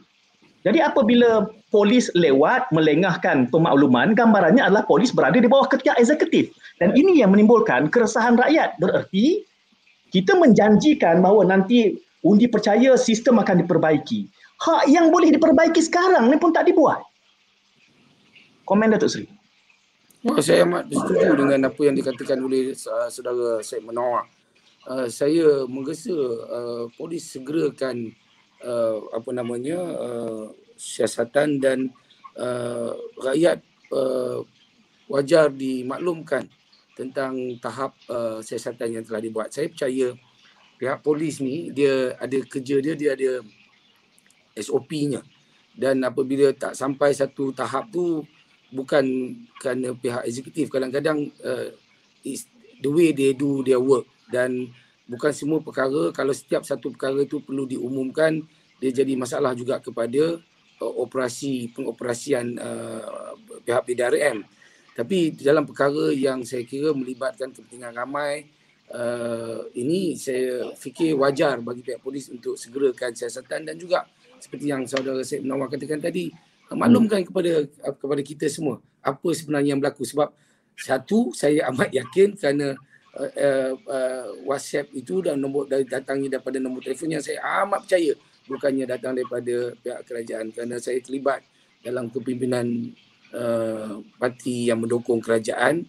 Jadi 0.64 0.80
apabila 0.80 1.44
polis 1.68 2.08
lewat 2.16 2.72
melengahkan 2.72 3.52
pemakluman 3.52 4.16
gambarannya 4.16 4.64
adalah 4.64 4.88
polis 4.88 5.12
berada 5.12 5.36
di 5.36 5.44
bawah 5.44 5.68
ketika 5.68 5.92
eksekutif. 6.00 6.48
Dan 6.80 6.96
ini 6.96 7.20
yang 7.20 7.36
menimbulkan 7.36 7.92
keresahan 7.92 8.40
rakyat. 8.40 8.80
Bererti 8.80 9.44
kita 10.08 10.32
menjanjikan 10.40 11.20
bahawa 11.20 11.44
nanti 11.44 12.00
undi 12.24 12.48
percaya 12.48 12.96
sistem 12.96 13.38
akan 13.38 13.62
diperbaiki 13.62 14.26
hak 14.60 14.82
yang 14.90 15.10
boleh 15.10 15.34
diperbaiki 15.34 15.80
sekarang 15.82 16.30
ni 16.30 16.36
pun 16.38 16.54
tak 16.54 16.68
dibuat. 16.68 17.02
Komen 18.64 18.92
Datuk 18.94 19.12
Seri. 19.12 19.26
Oh, 20.24 20.40
saya 20.40 20.64
amat 20.64 20.88
setuju 20.88 21.36
dengan 21.36 21.68
apa 21.68 21.80
yang 21.84 21.92
dikatakan 22.00 22.40
oleh 22.40 22.72
uh, 22.72 23.08
saudara 23.12 23.60
Syed 23.60 23.84
Menawar. 23.84 24.24
Uh, 24.88 25.04
saya 25.12 25.68
menggesa 25.68 26.16
uh, 26.48 26.84
polis 26.96 27.28
segerakan 27.28 28.08
uh, 28.64 29.04
apa 29.12 29.30
namanya 29.36 29.76
uh, 29.76 30.48
siasatan 30.80 31.60
dan 31.60 31.92
uh, 32.40 32.96
rakyat 33.20 33.60
uh, 33.92 34.40
wajar 35.12 35.52
dimaklumkan 35.52 36.48
tentang 36.96 37.60
tahap 37.60 37.92
uh, 38.08 38.40
siasatan 38.40 38.96
yang 38.96 39.04
telah 39.04 39.20
dibuat. 39.20 39.52
Saya 39.52 39.68
percaya 39.68 40.16
pihak 40.80 41.04
polis 41.04 41.44
ni 41.44 41.68
dia 41.68 42.16
ada 42.16 42.38
kerja 42.48 42.80
dia 42.80 42.94
dia 42.96 43.12
ada 43.12 43.44
SOP-nya. 44.54 45.20
Dan 45.74 46.06
apabila 46.06 46.54
tak 46.54 46.78
sampai 46.78 47.10
satu 47.10 47.50
tahap 47.50 47.90
tu 47.90 48.22
bukan 48.74 49.04
kerana 49.62 49.94
pihak 49.94 50.26
eksekutif 50.26 50.66
kadang-kadang 50.66 51.30
uh, 51.46 51.70
the 52.82 52.90
way 52.90 53.14
they 53.14 53.30
do 53.34 53.62
their 53.62 53.78
work 53.78 54.06
dan 54.26 54.66
bukan 55.06 55.30
semua 55.30 55.62
perkara 55.62 56.10
kalau 56.10 56.34
setiap 56.34 56.66
satu 56.66 56.90
perkara 56.90 57.22
tu 57.28 57.38
perlu 57.38 57.70
diumumkan 57.70 58.42
dia 58.82 58.90
jadi 58.90 59.14
masalah 59.14 59.54
juga 59.54 59.78
kepada 59.78 60.42
uh, 60.82 60.94
operasi 61.00 61.70
pengoperasian 61.70 62.58
uh, 62.58 63.32
pihak 63.62 63.82
PDRM. 63.86 64.42
Tapi 64.94 65.34
dalam 65.34 65.66
perkara 65.66 66.14
yang 66.14 66.46
saya 66.46 66.62
kira 66.62 66.94
melibatkan 66.94 67.50
kepentingan 67.50 67.98
ramai 67.98 68.46
uh, 68.94 69.66
ini 69.74 70.14
saya 70.14 70.70
fikir 70.78 71.18
wajar 71.18 71.58
bagi 71.62 71.82
pihak 71.82 71.98
polis 71.98 72.30
untuk 72.30 72.54
segerakan 72.54 73.10
siasatan 73.14 73.66
dan 73.66 73.74
juga 73.74 74.06
seperti 74.44 74.68
yang 74.68 74.84
saudara 74.84 75.24
Syed 75.24 75.48
Nawar 75.48 75.72
katakan 75.72 76.04
tadi 76.04 76.28
maklumkan 76.68 77.24
hmm. 77.24 77.28
kepada 77.32 77.52
kepada 77.96 78.20
kita 78.20 78.46
semua 78.52 78.76
apa 79.00 79.28
sebenarnya 79.32 79.72
yang 79.72 79.80
berlaku 79.80 80.04
sebab 80.04 80.28
satu 80.76 81.32
saya 81.32 81.64
amat 81.72 81.88
yakin 81.96 82.36
kerana 82.36 82.76
uh, 83.16 83.32
uh, 83.32 83.72
uh, 83.88 84.26
WhatsApp 84.44 84.92
itu 84.92 85.24
dan 85.24 85.40
nombor 85.40 85.64
dari 85.64 85.88
datangnya 85.88 86.36
daripada 86.36 86.60
nombor 86.60 86.84
telefon 86.84 87.16
yang 87.16 87.24
saya 87.24 87.40
amat 87.64 87.88
percaya 87.88 88.12
bukannya 88.44 88.84
datang 88.84 89.16
daripada 89.16 89.72
pihak 89.80 90.00
kerajaan 90.04 90.46
kerana 90.52 90.76
saya 90.76 91.00
terlibat 91.00 91.40
dalam 91.80 92.12
kepimpinan 92.12 92.92
uh, 93.32 94.04
parti 94.20 94.68
yang 94.68 94.84
mendukung 94.84 95.24
kerajaan 95.24 95.88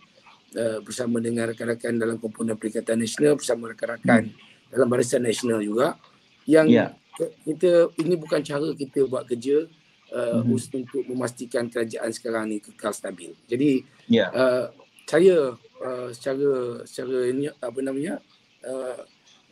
uh, 0.55 0.79
bersama 0.79 1.19
dengan 1.19 1.51
rakan-rakan 1.51 1.99
dalam 1.99 2.15
komponen 2.19 2.55
Perikatan 2.55 3.03
Nasional 3.03 3.35
bersama 3.35 3.75
rakan-rakan 3.75 4.31
hmm. 4.31 4.71
dalam 4.71 4.87
Barisan 4.87 5.23
Nasional 5.23 5.59
juga 5.59 5.99
yang 6.47 6.67
yeah 6.71 6.95
kita 7.17 7.95
ini 8.01 8.13
bukan 8.19 8.43
cara 8.43 8.67
kita 8.75 9.07
buat 9.07 9.23
kerja 9.27 9.65
uh, 10.11 10.43
mm-hmm. 10.43 10.77
untuk 10.83 11.03
memastikan 11.07 11.71
kerajaan 11.71 12.11
sekarang 12.11 12.51
ni 12.51 12.57
kekal 12.59 12.91
stabil. 12.91 13.31
Jadi 13.47 13.83
yeah. 14.11 14.29
uh, 14.35 14.65
saya 15.07 15.55
uh, 15.79 16.09
secara 16.11 16.83
secara 16.83 17.31
ini 17.31 17.47
apa 17.49 17.79
namanya 17.79 18.19
uh, 18.67 18.99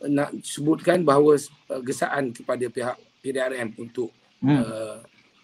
nak 0.04 0.36
sebutkan 0.44 1.02
bahawa 1.02 1.40
uh, 1.70 1.82
gesaan 1.82 2.34
kepada 2.34 2.68
pihak 2.68 2.96
PDRM 3.24 3.72
untuk 3.80 4.12
mm. 4.44 4.50
uh, 4.52 4.98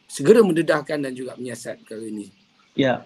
segera 0.04 0.44
mendedahkan 0.44 1.00
dan 1.00 1.12
juga 1.16 1.38
menyiasat 1.40 1.80
perkara 1.86 2.04
ini. 2.04 2.28
Ya. 2.76 2.84
Yeah. 2.84 2.98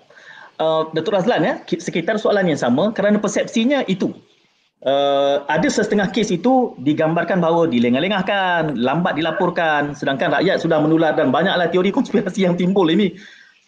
Uh, 0.55 0.87
Datuk 0.95 1.19
Razlan 1.19 1.43
ya, 1.43 1.55
sekitar 1.67 2.15
soalan 2.15 2.47
yang 2.47 2.59
sama 2.59 2.95
kerana 2.95 3.19
persepsinya 3.19 3.83
itu 3.91 4.15
uh, 4.85 5.43
ada 5.49 5.69
setengah 5.69 6.09
kes 6.13 6.31
itu 6.31 6.77
digambarkan 6.85 7.41
bahawa 7.41 7.67
dilengah-lengahkan, 7.67 8.77
lambat 8.79 9.19
dilaporkan 9.19 9.97
sedangkan 9.97 10.37
rakyat 10.41 10.61
sudah 10.61 10.79
menular 10.79 11.17
dan 11.17 11.33
banyaklah 11.33 11.67
teori 11.73 11.91
konspirasi 11.91 12.47
yang 12.47 12.55
timbul 12.55 12.87
ini. 12.89 13.17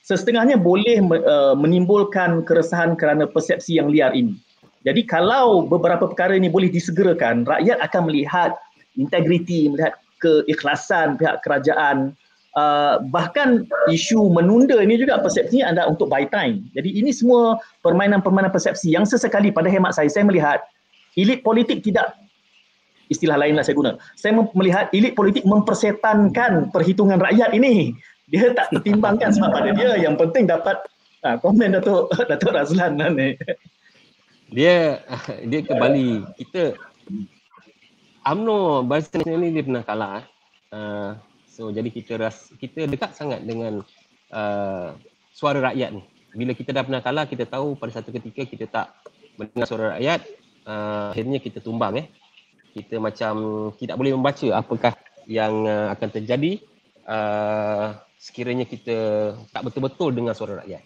Setengahnya 0.07 0.55
boleh 0.55 1.03
uh, 1.03 1.59
menimbulkan 1.59 2.47
keresahan 2.47 2.95
kerana 2.95 3.27
persepsi 3.27 3.83
yang 3.83 3.91
liar 3.91 4.15
ini. 4.15 4.39
Jadi 4.87 5.03
kalau 5.03 5.67
beberapa 5.67 6.07
perkara 6.07 6.39
ini 6.39 6.47
boleh 6.47 6.71
disegerakan, 6.71 7.43
rakyat 7.43 7.83
akan 7.83 8.07
melihat 8.07 8.55
integriti, 8.95 9.67
melihat 9.67 9.99
keikhlasan 10.23 11.19
pihak 11.19 11.43
kerajaan, 11.43 12.15
uh, 12.55 13.03
bahkan 13.11 13.67
isu 13.91 14.31
menunda 14.31 14.79
ini 14.79 14.95
juga 14.95 15.19
persepsinya 15.19 15.75
adalah 15.75 15.91
untuk 15.91 16.07
buy 16.07 16.23
time. 16.31 16.71
Jadi 16.79 17.03
ini 17.03 17.11
semua 17.11 17.59
permainan-permainan 17.83 18.55
persepsi 18.55 18.95
yang 18.95 19.03
sesekali 19.03 19.51
pada 19.51 19.67
hemat 19.67 19.99
saya, 19.99 20.07
saya 20.07 20.23
melihat 20.23 20.63
elit 21.17 21.41
politik 21.43 21.83
tidak 21.83 22.15
istilah 23.09 23.39
lainlah 23.39 23.63
saya 23.63 23.77
guna. 23.79 23.93
Saya 24.19 24.37
melihat 24.53 24.91
elit 24.91 25.15
politik 25.15 25.47
mempersetankan 25.47 26.71
perhitungan 26.75 27.19
rakyat 27.23 27.55
ini. 27.55 27.95
Dia 28.27 28.51
tak 28.53 28.75
pertimbangkan 28.75 29.31
sebab 29.31 29.51
pada 29.55 29.71
dia 29.71 29.95
yang 29.95 30.19
penting 30.19 30.51
dapat 30.51 30.83
ha, 31.23 31.39
komen 31.39 31.79
Datuk 31.79 32.11
Datuk 32.31 32.51
Razlan 32.51 32.99
lah 32.99 33.11
ni. 33.15 33.39
Dia 34.51 35.03
dia 35.51 35.61
ke 35.63 35.73
Bali. 35.79 36.27
Kita 36.35 36.75
UMNO 38.27 38.83
Barisan 38.91 39.23
Nasional 39.23 39.41
ni 39.47 39.49
dia 39.55 39.63
pernah 39.63 39.85
kalah. 39.87 40.23
Uh, 40.75 41.15
so 41.47 41.71
jadi 41.71 41.87
kita 41.87 42.19
ras, 42.19 42.51
kita 42.59 42.91
dekat 42.91 43.15
sangat 43.15 43.47
dengan 43.47 43.87
uh, 44.35 44.99
suara 45.31 45.63
rakyat 45.71 45.95
ni. 45.95 46.03
Bila 46.35 46.53
kita 46.53 46.75
dah 46.75 46.83
pernah 46.83 47.01
kalah, 47.01 47.25
kita 47.31 47.47
tahu 47.47 47.79
pada 47.79 47.95
satu 47.97 48.11
ketika 48.11 48.43
kita 48.45 48.67
tak 48.67 48.93
mendengar 49.39 49.71
suara 49.71 49.85
rakyat, 49.97 50.27
uh, 50.67 51.15
akhirnya 51.15 51.39
kita 51.39 51.63
tumbang 51.63 52.03
eh. 52.03 52.07
Kita 52.77 53.01
macam 53.01 53.35
tidak 53.81 53.97
boleh 53.97 54.13
membaca 54.13 54.49
apakah 54.53 54.93
yang 55.25 55.65
uh, 55.65 55.89
akan 55.97 56.09
terjadi 56.13 56.61
uh, 57.09 57.97
sekiranya 58.21 58.69
kita 58.69 59.33
tak 59.55 59.63
betul-betul 59.65 60.13
dengar 60.13 60.37
suara 60.37 60.61
rakyat. 60.61 60.83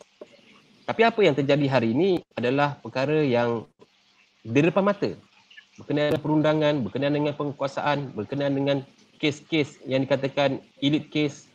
Tapi 0.86 1.00
apa 1.06 1.20
yang 1.22 1.34
terjadi 1.34 1.66
hari 1.70 1.94
ini 1.94 2.10
adalah 2.34 2.78
perkara 2.78 3.22
yang 3.22 3.66
di 4.42 4.60
depan 4.60 4.84
mata. 4.84 5.10
Berkenaan 5.78 6.12
dengan 6.12 6.22
perundangan, 6.22 6.74
berkenaan 6.84 7.14
dengan 7.14 7.32
penguasaan, 7.38 7.98
berkenaan 8.12 8.54
dengan 8.58 8.76
kes-kes 9.22 9.80
yang 9.86 10.04
dikatakan 10.04 10.60
elite 10.82 11.08
case. 11.08 11.48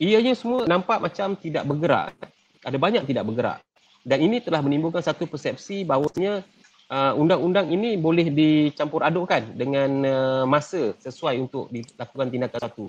Ianya 0.00 0.38
semua 0.38 0.64
nampak 0.64 1.02
macam 1.02 1.34
tidak 1.36 1.66
bergerak. 1.66 2.14
Ada 2.62 2.78
banyak 2.78 3.04
tidak 3.08 3.26
bergerak. 3.26 3.58
Dan 4.06 4.22
ini 4.22 4.38
telah 4.38 4.62
menimbulkan 4.62 5.02
satu 5.02 5.26
persepsi 5.26 5.82
bahawasanya 5.82 6.46
uh, 6.90 7.12
undang-undang 7.16 7.70
ini 7.70 7.98
boleh 7.98 8.30
dicampur 8.30 9.02
adukkan 9.02 9.54
dengan 9.54 9.90
uh, 10.06 10.44
masa 10.44 10.94
sesuai 11.02 11.38
untuk 11.42 11.70
dilakukan 11.70 12.30
tindakan 12.30 12.60
satu. 12.60 12.84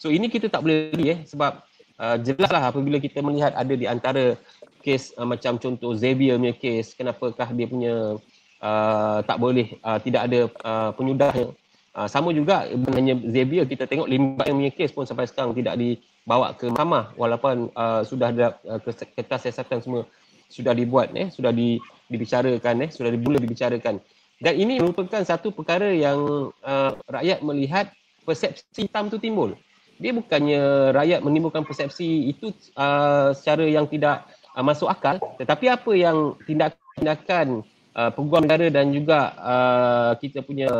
So 0.00 0.10
ini 0.10 0.26
kita 0.26 0.50
tak 0.50 0.66
boleh 0.66 0.90
beli 0.90 1.06
eh 1.14 1.20
sebab 1.28 1.62
uh, 2.00 2.16
jelaslah 2.18 2.72
apabila 2.72 2.98
kita 2.98 3.22
melihat 3.22 3.54
ada 3.54 3.74
di 3.74 3.86
antara 3.86 4.34
kes 4.82 5.14
uh, 5.14 5.26
macam 5.28 5.56
contoh 5.62 5.94
Xavier 5.94 6.36
punya 6.36 6.54
kes 6.58 6.98
kenapakah 6.98 7.48
dia 7.54 7.66
punya 7.70 8.18
uh, 8.58 9.18
tak 9.22 9.38
boleh 9.38 9.78
uh, 9.86 9.98
tidak 10.02 10.26
ada 10.26 10.40
uh, 10.66 10.90
penyudahnya 10.98 11.54
uh, 11.94 12.08
sama 12.10 12.34
juga 12.34 12.66
hanya 12.98 13.14
Xavier 13.14 13.64
kita 13.70 13.86
tengok 13.86 14.10
limbat 14.10 14.50
yang 14.50 14.58
punya 14.58 14.72
kes 14.74 14.90
pun 14.90 15.06
sampai 15.06 15.30
sekarang 15.30 15.54
tidak 15.54 15.78
dibawa 15.78 16.50
ke 16.58 16.66
mahkamah 16.66 17.14
walaupun 17.14 17.70
uh, 17.78 18.02
sudah 18.02 18.34
ada 18.34 18.58
uh, 18.66 18.82
kertas 18.82 19.46
siasatan 19.46 19.78
semua 19.78 20.02
sudah 20.52 20.76
dibuat 20.76 21.14
eh 21.16 21.32
sudah 21.32 21.48
di, 21.48 21.80
dibicarakan 22.10 22.86
eh. 22.86 22.90
Sudah 22.90 23.10
dimula 23.12 23.38
dibicarakan. 23.38 24.02
Dan 24.42 24.54
ini 24.58 24.82
merupakan 24.82 25.22
satu 25.22 25.54
perkara 25.54 25.94
yang 25.94 26.50
uh, 26.66 26.90
rakyat 27.06 27.46
melihat 27.46 27.86
persepsi 28.26 28.90
hitam 28.90 29.06
tu 29.06 29.22
timbul. 29.22 29.54
Dia 30.02 30.10
bukannya 30.10 30.90
rakyat 30.90 31.22
menimbulkan 31.22 31.62
persepsi 31.62 32.26
itu 32.26 32.50
uh, 32.74 33.30
secara 33.38 33.70
yang 33.70 33.86
tidak 33.86 34.26
uh, 34.58 34.64
masuk 34.66 34.90
akal. 34.90 35.22
Tetapi 35.38 35.70
apa 35.70 35.92
yang 35.94 36.34
tindakan 36.42 37.62
uh, 37.94 38.10
peguam 38.10 38.42
negara 38.42 38.66
dan 38.66 38.90
juga 38.90 39.30
uh, 39.38 40.12
kita 40.18 40.42
punya 40.42 40.70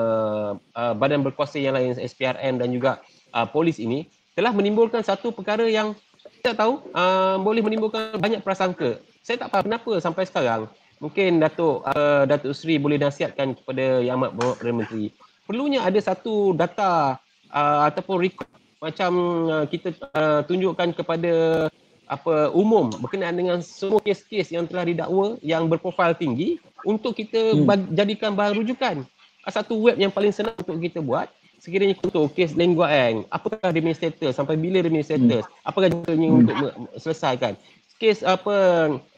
uh, 0.59 0.95
badan 0.99 1.23
berkuasa 1.23 1.63
yang 1.63 1.79
lain 1.79 1.95
SPRM 2.03 2.59
dan 2.59 2.69
juga 2.75 2.99
uh, 3.31 3.47
polis 3.47 3.79
ini 3.79 4.11
telah 4.35 4.51
menimbulkan 4.51 5.07
satu 5.07 5.31
perkara 5.31 5.71
yang 5.71 5.95
kita 6.43 6.59
tahu 6.59 6.83
uh, 6.91 7.39
boleh 7.39 7.63
menimbulkan 7.63 8.19
banyak 8.19 8.43
prasangka. 8.43 8.99
Saya 9.23 9.47
tak 9.47 9.55
faham 9.55 9.71
kenapa 9.71 9.93
sampai 10.03 10.27
sekarang 10.27 10.67
mungkin 11.03 11.43
Datuk 11.43 11.83
uh, 11.83 12.23
Datuk 12.31 12.55
Seri 12.55 12.79
boleh 12.79 12.97
nasihatkan 13.03 13.59
kepada 13.59 13.99
Yang 13.99 14.17
Amat 14.23 14.31
Berhormat 14.39 14.57
Perdana 14.63 14.79
Menteri 14.79 15.07
perlunya 15.45 15.83
ada 15.83 15.99
satu 15.99 16.55
data 16.55 17.19
uh, 17.51 17.81
ataupun 17.91 18.17
rekod 18.23 18.47
macam 18.79 19.13
uh, 19.51 19.67
kita 19.67 19.95
uh, 20.15 20.47
tunjukkan 20.47 20.95
kepada 20.95 21.67
apa 22.11 22.51
umum 22.53 22.93
berkenaan 23.01 23.39
dengan 23.39 23.59
semua 23.65 24.03
kes-kes 24.03 24.53
yang 24.53 24.67
telah 24.67 24.85
didakwa 24.85 25.39
yang 25.41 25.71
berprofil 25.71 26.13
tinggi 26.19 26.59
untuk 26.83 27.15
kita 27.17 27.57
hmm. 27.57 27.95
jadikan 27.95 28.35
bahan 28.35 28.59
rujukan. 28.59 29.07
Satu 29.49 29.75
web 29.81 29.99
yang 29.99 30.11
paling 30.11 30.31
senang 30.31 30.55
untuk 30.55 30.79
kita 30.79 31.03
buat 31.03 31.27
sekiranya 31.63 31.95
contoh 31.95 32.27
kes 32.27 32.59
Lengua 32.59 32.91
Eng, 32.91 33.23
apakah 33.31 33.71
punya 33.71 33.95
status 33.95 34.35
sampai 34.35 34.59
bila 34.59 34.83
punya 34.83 35.03
status? 35.07 35.47
Hmm. 35.47 35.67
Apakah 35.67 35.89
jangkanya 35.95 36.29
hmm. 36.29 36.39
untuk 36.43 36.57
selesaikan? 36.99 37.55
Kes 38.01 38.27
apa 38.27 38.55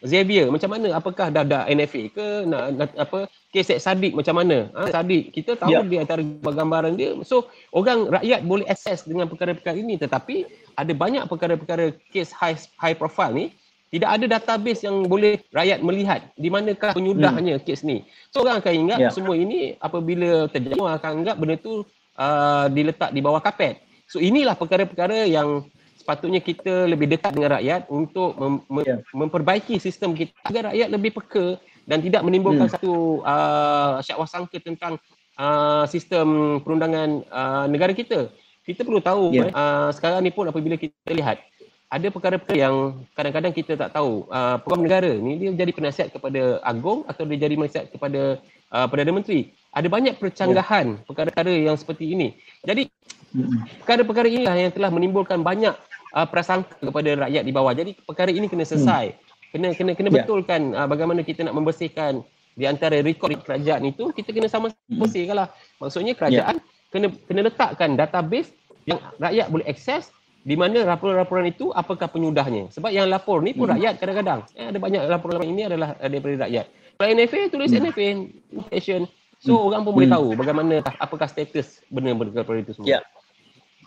Xavier 0.05 0.53
macam 0.53 0.71
mana 0.73 0.93
apakah 0.93 1.33
dah 1.33 1.43
ada 1.45 1.65
NFA 1.73 2.13
ke 2.13 2.27
nak, 2.45 2.65
nak 2.77 2.91
apa 3.01 3.27
kes 3.49 3.73
Sadik 3.81 4.13
macam 4.13 4.37
mana 4.37 4.69
ha, 4.77 4.93
Sadik 4.93 5.33
kita 5.33 5.57
tahu 5.57 5.73
yeah. 5.73 5.85
di 5.85 5.97
antara 5.97 6.21
gambaran 6.43 6.99
dia 6.99 7.17
so 7.25 7.49
orang 7.73 8.13
rakyat 8.13 8.41
boleh 8.45 8.67
akses 8.69 9.09
dengan 9.09 9.31
perkara-perkara 9.31 9.77
ini 9.81 9.97
tetapi 9.97 10.45
ada 10.77 10.93
banyak 10.93 11.25
perkara-perkara 11.31 11.97
kes 12.13 12.35
high 12.37 12.59
high 12.77 12.97
profile 12.99 13.33
ni 13.33 13.57
tidak 13.95 14.11
ada 14.11 14.25
database 14.27 14.83
yang 14.83 15.07
boleh 15.07 15.39
rakyat 15.55 15.79
melihat 15.79 16.21
di 16.35 16.51
manakah 16.51 16.93
penyudahnya 16.93 17.57
hmm. 17.59 17.65
kes 17.65 17.87
ni 17.87 18.03
so 18.35 18.45
orang 18.45 18.61
akan 18.61 18.75
ingat 18.75 18.99
yeah. 19.01 19.13
semua 19.15 19.39
ini 19.39 19.79
apabila 19.81 20.51
terjadi 20.53 20.77
orang 20.77 20.97
akan 21.01 21.11
anggap 21.23 21.37
benda 21.41 21.57
tu 21.57 21.87
uh, 22.21 22.67
diletak 22.69 23.15
di 23.15 23.25
bawah 23.25 23.41
kapet 23.41 23.81
so 24.11 24.21
inilah 24.21 24.59
perkara-perkara 24.59 25.25
yang 25.25 25.65
sepatutnya 26.05 26.45
kita 26.45 26.85
lebih 26.85 27.09
dekat 27.09 27.33
dengan 27.33 27.57
rakyat 27.57 27.89
untuk 27.89 28.37
mem- 28.37 28.85
yeah. 28.85 29.01
memperbaiki 29.17 29.81
sistem 29.81 30.13
kita 30.13 30.37
agar 30.45 30.69
rakyat 30.69 30.89
lebih 30.93 31.17
peka 31.17 31.57
dan 31.89 32.05
tidak 32.05 32.21
menimbulkan 32.21 32.69
hmm. 32.69 32.75
satu 32.77 33.25
uh, 33.25 34.05
syak 34.05 34.21
wasangka 34.21 34.61
tentang 34.61 35.01
uh, 35.41 35.89
sistem 35.89 36.61
perundangan 36.61 37.25
uh, 37.33 37.65
negara 37.73 37.97
kita. 37.97 38.29
Kita 38.69 38.85
perlu 38.85 39.01
tahu 39.01 39.33
yeah. 39.33 39.49
uh, 39.49 39.89
sekarang 39.97 40.21
ni 40.21 40.29
pun 40.29 40.45
apabila 40.45 40.77
kita 40.77 40.93
lihat 41.09 41.41
ada 41.89 42.07
perkara-perkara 42.13 42.59
yang 42.59 42.77
kadang-kadang 43.17 43.53
kita 43.57 43.73
tak 43.81 43.97
tahu. 43.97 44.29
Uh, 44.29 44.61
program 44.61 44.85
negara 44.85 45.13
ni 45.17 45.41
dia 45.41 45.57
jadi 45.57 45.73
penasihat 45.73 46.13
kepada 46.13 46.61
Agong 46.61 47.09
atau 47.09 47.25
dia 47.25 47.49
jadi 47.49 47.57
penasihat 47.57 47.87
kepada 47.89 48.45
uh, 48.77 48.87
Perdana 48.93 49.13
Menteri. 49.17 49.57
Ada 49.73 49.89
banyak 49.89 50.21
percanggahan 50.21 51.01
yeah. 51.01 51.05
perkara-perkara 51.09 51.53
yang 51.73 51.77
seperti 51.81 52.13
ini. 52.13 52.37
Jadi 52.61 52.93
hmm. 53.33 53.85
perkara-perkara 53.85 54.29
inilah 54.29 54.55
yang 54.69 54.73
telah 54.73 54.93
menimbulkan 54.93 55.41
banyak 55.41 55.73
uh, 56.15 56.27
prasangka 56.31 56.79
kepada 56.79 57.27
rakyat 57.27 57.43
di 57.43 57.53
bawah. 57.53 57.75
Jadi 57.75 57.99
perkara 57.99 58.31
ini 58.31 58.47
kena 58.47 58.63
selesai. 58.63 59.13
Hmm. 59.13 59.51
Kena 59.55 59.69
kena 59.75 59.93
kena 59.95 60.09
yeah. 60.11 60.17
betulkan 60.23 60.61
uh, 60.75 60.87
bagaimana 60.87 61.21
kita 61.27 61.47
nak 61.47 61.55
membersihkan 61.59 62.23
di 62.55 62.65
antara 62.71 63.03
rekod 63.03 63.35
kerajaan 63.43 63.83
itu 63.91 64.15
kita 64.15 64.31
kena 64.31 64.47
sama 64.47 64.71
hmm. 64.71 64.99
bersihkanlah. 65.03 65.51
Maksudnya 65.83 66.15
kerajaan 66.15 66.63
yeah. 66.63 66.91
kena 66.95 67.07
kena 67.27 67.41
letakkan 67.51 67.99
database 67.99 68.55
yang 68.87 69.03
rakyat 69.19 69.47
boleh 69.51 69.67
akses 69.67 70.15
di 70.45 70.55
mana 70.61 70.85
laporan-laporan 70.85 71.49
itu 71.49 71.73
apakah 71.73 72.07
penyudahnya. 72.07 72.69
Sebab 72.69 72.93
yang 72.93 73.09
lapor 73.09 73.41
ni 73.41 73.57
pun 73.57 73.67
hmm. 73.67 73.75
rakyat 73.81 73.95
kadang-kadang. 73.99 74.41
Eh, 74.55 74.71
ada 74.71 74.79
banyak 74.79 75.03
laporan 75.09 75.43
ini 75.43 75.67
adalah 75.67 75.97
daripada 75.99 76.47
rakyat. 76.47 76.67
Kalau 76.95 77.11
NFA 77.11 77.41
tulis 77.51 77.71
hmm. 77.73 77.81
NFA 77.81 78.07
information. 78.53 79.01
So 79.43 79.57
hmm. 79.57 79.67
orang 79.73 79.81
pun 79.83 79.93
boleh 79.97 80.09
hmm. 80.09 80.17
tahu 80.17 80.27
bagaimana 80.37 80.75
apakah 81.01 81.29
status 81.29 81.83
benar-benar 81.89 82.45
itu 82.61 82.77
semua. 82.77 83.01
Yeah. 83.01 83.03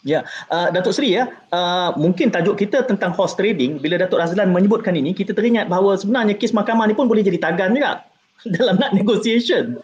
Ya, 0.05 0.25
uh, 0.53 0.69
Datuk 0.69 0.93
Seri 0.93 1.17
ya, 1.17 1.31
uh, 1.49 1.95
mungkin 1.97 2.29
tajuk 2.29 2.59
kita 2.59 2.85
tentang 2.85 3.15
horse 3.15 3.33
trading, 3.33 3.81
bila 3.81 3.97
Datuk 3.97 4.21
Razlan 4.21 4.53
menyebutkan 4.53 4.93
ini, 4.93 5.15
kita 5.15 5.33
teringat 5.33 5.71
bahawa 5.71 5.97
sebenarnya 5.97 6.37
kes 6.37 6.53
mahkamah 6.53 6.85
ni 6.85 6.93
pun 6.93 7.09
boleh 7.09 7.25
jadi 7.25 7.41
tagan 7.41 7.73
juga 7.73 8.05
dalam 8.57 8.77
nak 8.77 8.93
negotiation. 8.93 9.79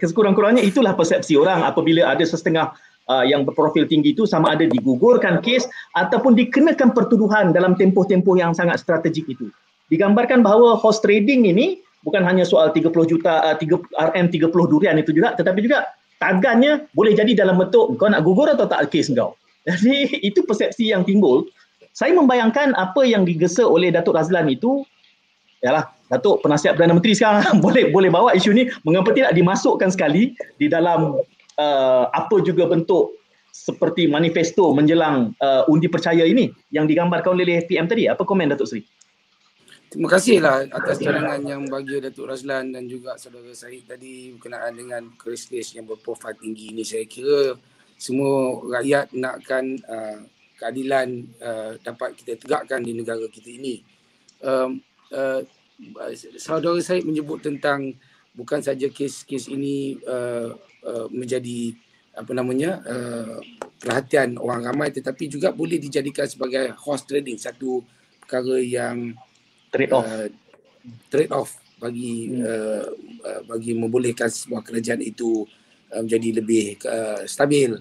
Sekurang-kurangnya 0.00 0.64
itulah 0.64 0.96
persepsi 0.96 1.36
orang 1.36 1.62
apabila 1.66 2.08
ada 2.08 2.24
setengah 2.24 2.72
uh, 3.08 3.24
yang 3.24 3.42
berprofil 3.42 3.88
tinggi 3.88 4.12
itu 4.12 4.28
sama 4.28 4.54
ada 4.54 4.68
digugurkan 4.68 5.40
kes 5.44 5.66
ataupun 5.96 6.36
dikenakan 6.36 6.92
pertuduhan 6.92 7.50
dalam 7.50 7.74
tempoh-tempoh 7.74 8.36
yang 8.36 8.52
sangat 8.52 8.80
strategik 8.80 9.26
itu. 9.28 9.48
Digambarkan 9.88 10.44
bahawa 10.44 10.76
horse 10.76 11.00
trading 11.00 11.48
ini 11.48 11.80
bukan 12.04 12.22
hanya 12.22 12.44
soal 12.44 12.70
30 12.70 12.92
juta 13.08 13.42
uh, 13.42 13.56
3 13.56 14.14
RM 14.14 14.26
30 14.30 14.52
durian 14.52 14.96
itu 15.00 15.10
juga 15.10 15.34
tetapi 15.34 15.64
juga 15.64 15.88
tagannya 16.22 16.86
boleh 16.92 17.16
jadi 17.16 17.44
dalam 17.44 17.58
bentuk 17.58 17.96
kau 17.96 18.10
nak 18.10 18.22
gugur 18.22 18.52
atau 18.52 18.68
tak 18.68 18.92
kes 18.92 19.10
kau. 19.16 19.34
Jadi 19.68 20.24
itu 20.24 20.40
persepsi 20.48 20.90
yang 20.90 21.04
timbul. 21.04 21.44
Saya 21.92 22.14
membayangkan 22.14 22.72
apa 22.78 23.02
yang 23.04 23.26
digesa 23.26 23.66
oleh 23.66 23.92
Datuk 23.92 24.16
Razlan 24.16 24.48
itu 24.48 24.86
yalah 25.60 25.90
Datuk 26.08 26.40
penasihat 26.40 26.78
Perdana 26.78 26.94
Menteri 26.94 27.12
sekarang 27.18 27.58
boleh 27.64 27.90
boleh 27.90 28.08
bawa 28.08 28.32
isu 28.32 28.54
ni 28.54 28.70
mengapa 28.86 29.10
tidak 29.10 29.34
dimasukkan 29.34 29.90
sekali 29.90 30.32
di 30.56 30.70
dalam 30.70 31.18
uh, 31.58 32.04
apa 32.14 32.36
juga 32.46 32.70
bentuk 32.70 33.18
seperti 33.50 34.06
manifesto 34.06 34.70
menjelang 34.70 35.34
uh, 35.42 35.66
undi 35.66 35.90
percaya 35.90 36.22
ini 36.22 36.54
yang 36.70 36.86
digambarkan 36.86 37.34
oleh 37.34 37.66
PM 37.66 37.90
tadi 37.90 38.06
apa 38.06 38.22
komen 38.22 38.54
Datuk 38.54 38.70
Seri 38.70 38.86
Terima 39.88 40.04
kasihlah 40.12 40.68
atas 40.68 41.00
cadangan 41.00 41.40
yang 41.40 41.64
bagi 41.64 41.96
Datuk 41.96 42.28
Razlan 42.28 42.76
dan 42.76 42.84
juga 42.92 43.16
saudara 43.16 43.48
Syed 43.56 43.88
tadi 43.88 44.36
berkenaan 44.36 44.76
dengan 44.76 45.02
krisis 45.16 45.72
yang 45.72 45.88
berprofil 45.88 46.36
tinggi 46.36 46.76
ini. 46.76 46.84
Saya 46.84 47.08
kira 47.08 47.56
semua 47.98 48.62
rakyat 48.78 49.10
nakkan 49.12 49.76
uh, 49.90 50.22
keadilan 50.56 51.26
uh, 51.42 51.74
dapat 51.82 52.14
kita 52.14 52.38
tegakkan 52.38 52.80
di 52.82 52.94
negara 52.94 53.26
kita 53.26 53.50
ini. 53.50 53.82
Um, 54.38 54.78
uh, 55.10 55.42
saudara 56.38 56.78
Syed 56.78 57.06
menyebut 57.06 57.42
tentang 57.42 57.94
bukan 58.34 58.62
saja 58.62 58.86
kes-kes 58.86 59.50
ini 59.50 59.98
uh, 60.06 60.54
uh, 60.86 61.06
menjadi 61.10 61.74
apa 62.14 62.34
namanya 62.34 62.82
uh, 62.82 63.38
perhatian 63.78 64.38
orang 64.42 64.66
ramai 64.66 64.90
tetapi 64.90 65.30
juga 65.30 65.54
boleh 65.54 65.78
dijadikan 65.78 66.26
sebagai 66.26 66.74
horse 66.74 67.06
trading 67.06 67.38
satu 67.38 67.82
perkara 68.22 68.58
yang 68.58 69.14
trade 69.70 69.94
off 69.94 70.06
uh, 70.06 70.26
trade 71.10 71.30
off 71.30 71.54
bagi 71.78 72.34
hmm. 72.34 72.42
uh, 72.42 72.86
uh, 73.22 73.40
bagi 73.46 73.78
membolehkan 73.78 74.26
sebuah 74.26 74.66
kerajaan 74.66 74.98
itu 75.02 75.46
uh, 75.92 76.02
menjadi 76.04 76.28
lebih 76.42 76.64
uh, 76.84 77.22
stabil. 77.24 77.76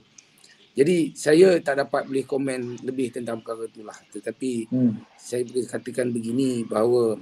Jadi 0.78 1.18
saya 1.18 1.58
tak 1.58 1.82
dapat 1.82 2.05
boleh 2.05 2.26
komen 2.30 2.86
lebih 2.86 3.10
tentang 3.10 3.41
perkara 3.41 3.66
itulah. 3.66 3.97
Tetapi 4.14 4.70
hmm. 4.70 4.93
saya 5.18 5.41
boleh 5.41 5.66
katakan 5.66 6.14
begini 6.14 6.62
bahawa 6.70 7.18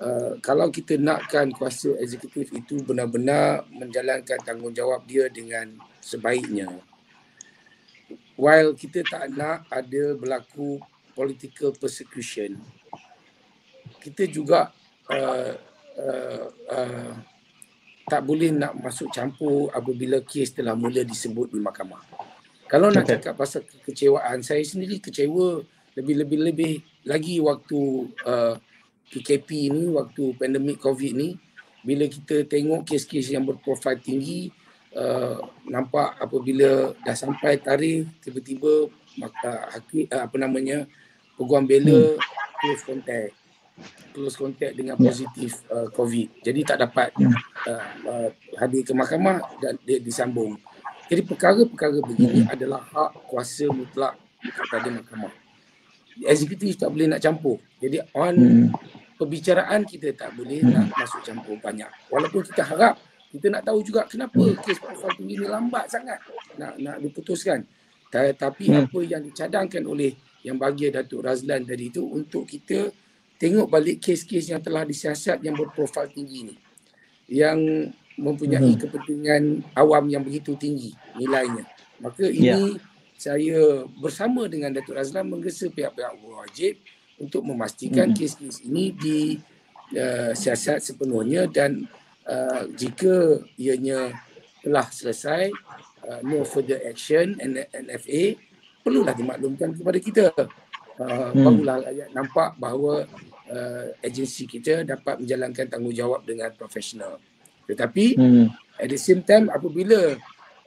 uh, 0.00 0.32
kalau 0.40 0.72
kita 0.72 0.96
nakkan 0.96 1.52
kuasa 1.52 1.92
eksekutif 2.00 2.48
itu 2.56 2.80
benar-benar 2.80 3.68
menjalankan 3.68 4.40
tanggungjawab 4.40 5.04
dia 5.04 5.28
dengan 5.28 5.76
sebaiknya. 6.00 6.72
While 8.40 8.72
kita 8.72 9.04
tak 9.04 9.36
nak 9.36 9.68
ada 9.68 10.16
berlaku 10.16 10.80
political 11.12 11.76
persecution, 11.76 12.56
kita 14.00 14.24
juga 14.24 14.72
uh, 15.12 15.52
uh, 16.00 16.46
uh, 16.72 17.12
tak 18.10 18.26
boleh 18.26 18.50
nak 18.50 18.74
masuk 18.74 19.06
campur 19.14 19.70
apabila 19.70 20.18
kes 20.26 20.58
telah 20.58 20.74
mula 20.74 21.06
disebut 21.06 21.54
di 21.54 21.62
mahkamah. 21.62 22.02
Kalau 22.66 22.90
nak 22.90 23.06
cakap 23.06 23.38
pasal 23.38 23.62
kekecewaan, 23.62 24.42
saya 24.42 24.62
sendiri 24.66 24.98
kecewa 24.98 25.62
lebih-lebih 25.94 27.06
lagi 27.06 27.38
waktu 27.38 28.10
uh, 28.26 28.54
PKP 29.10 29.70
ni, 29.70 29.90
waktu 29.90 30.34
pandemik 30.38 30.78
COVID 30.82 31.12
ni, 31.14 31.38
bila 31.82 32.06
kita 32.06 32.46
tengok 32.46 32.86
kes-kes 32.86 33.30
yang 33.30 33.46
berprofil 33.46 33.98
tinggi, 33.98 34.50
uh, 34.94 35.38
nampak 35.66 36.14
apabila 36.18 36.94
dah 37.02 37.14
sampai 37.14 37.58
tarikh, 37.58 38.06
tiba-tiba 38.22 38.86
maka 39.18 39.70
uh, 39.74 40.22
apa 40.22 40.36
namanya, 40.38 40.86
peguam 41.34 41.66
bela 41.66 42.14
hmm. 42.14 42.22
close 42.58 42.82
contact 42.86 43.39
close 44.12 44.36
contact 44.36 44.74
dengan 44.76 44.96
ya. 44.98 45.02
positif 45.10 45.64
uh, 45.70 45.88
COVID. 45.92 46.44
Jadi 46.44 46.60
tak 46.66 46.78
dapat 46.82 47.14
ya. 47.16 47.28
uh, 47.70 47.84
uh, 48.06 48.28
hadir 48.60 48.82
ke 48.84 48.92
mahkamah 48.92 49.40
dan 49.62 49.78
dia 49.86 49.98
disambung. 50.02 50.58
Jadi 51.10 51.26
perkara-perkara 51.26 51.98
begini 52.06 52.46
hmm. 52.46 52.54
adalah 52.54 52.86
hak 52.86 53.26
kuasa 53.26 53.66
mutlak 53.70 54.14
kepada 54.40 54.88
mahkamah. 54.94 55.32
Eksekutif 56.20 56.76
tak 56.78 56.92
boleh 56.92 57.10
nak 57.10 57.22
campur. 57.22 57.58
Jadi 57.80 57.98
on 58.14 58.68
perbicaraan 59.16 59.84
kita 59.84 60.16
tak 60.16 60.32
boleh 60.32 60.62
nak 60.64 60.92
masuk 60.94 61.20
campur 61.24 61.56
banyak. 61.58 61.88
Walaupun 62.08 62.46
kita 62.46 62.62
harap 62.64 62.96
kita 63.30 63.46
nak 63.46 63.62
tahu 63.62 63.78
juga 63.86 64.06
kenapa 64.10 64.42
kes 64.66 64.82
profil 64.82 65.10
tinggi 65.14 65.38
ini 65.38 65.46
lambat 65.46 65.86
sangat 65.86 66.18
nak 66.58 66.76
nak 66.82 66.96
diputuskan. 66.98 67.62
Tapi 68.10 68.74
apa 68.74 68.98
yang 69.06 69.22
dicadangkan 69.22 69.86
oleh 69.86 70.10
yang 70.42 70.58
bagi 70.58 70.90
Datuk 70.90 71.22
Razlan 71.22 71.62
tadi 71.62 71.94
itu 71.94 72.02
untuk 72.02 72.42
kita 72.42 72.90
tengok 73.40 73.72
balik 73.72 74.04
kes-kes 74.04 74.52
yang 74.52 74.60
telah 74.60 74.84
disiasat 74.84 75.40
yang 75.40 75.56
berprofil 75.56 76.04
tinggi 76.12 76.52
ni 76.52 76.54
yang 77.32 77.88
mempunyai 78.20 78.76
hmm. 78.76 78.80
kepentingan 78.84 79.42
awam 79.72 80.04
yang 80.12 80.20
begitu 80.20 80.52
tinggi 80.60 80.92
nilainya 81.16 81.64
maka 82.04 82.28
ini 82.28 82.76
yeah. 82.76 82.76
saya 83.16 83.88
bersama 83.96 84.44
dengan 84.44 84.76
Datuk 84.76 84.92
Razlan 84.92 85.24
menggesa 85.32 85.72
pihak-pihak 85.72 86.20
wajib 86.20 86.76
untuk 87.16 87.48
memastikan 87.48 88.12
hmm. 88.12 88.16
kes-kes 88.20 88.60
ini 88.68 88.92
di 88.92 89.40
uh, 89.96 90.36
siasat 90.36 90.84
sepenuhnya 90.84 91.48
dan 91.48 91.88
uh, 92.28 92.68
jika 92.76 93.40
ianya 93.56 94.12
telah 94.60 94.84
selesai 94.92 95.48
uh, 96.04 96.20
no 96.24 96.44
further 96.44 96.80
action 96.84 97.40
NFA 97.72 98.36
perlulah 98.84 99.16
dimaklumkan 99.16 99.72
kepada 99.76 99.98
kita 100.00 100.26
uh, 101.00 101.32
hmm. 101.32 101.40
barulah 101.40 101.76
rakyat 101.84 102.08
nampak 102.12 102.50
bahawa 102.60 103.08
uh, 103.50 103.86
agensi 104.00 104.46
kita 104.46 104.86
dapat 104.86 105.20
menjalankan 105.20 105.66
tanggungjawab 105.66 106.22
dengan 106.24 106.54
profesional. 106.54 107.18
Tetapi 107.66 108.06
hmm. 108.18 108.46
at 108.78 108.88
the 108.88 108.98
same 108.98 109.22
time 109.26 109.50
apabila 109.50 110.16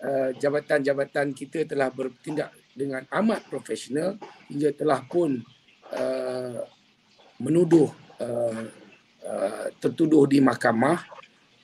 uh, 0.03 0.29
jabatan-jabatan 0.35 1.31
kita 1.31 1.65
telah 1.67 1.89
bertindak 1.89 2.51
dengan 2.73 3.05
amat 3.23 3.47
profesional 3.47 4.19
hingga 4.49 4.75
telah 4.75 4.99
pun 5.07 5.39
uh, 5.93 6.59
menuduh 7.39 7.89
uh, 8.19 8.63
uh, 9.25 9.65
tertuduh 9.77 10.25
di 10.25 10.39
mahkamah 10.41 11.03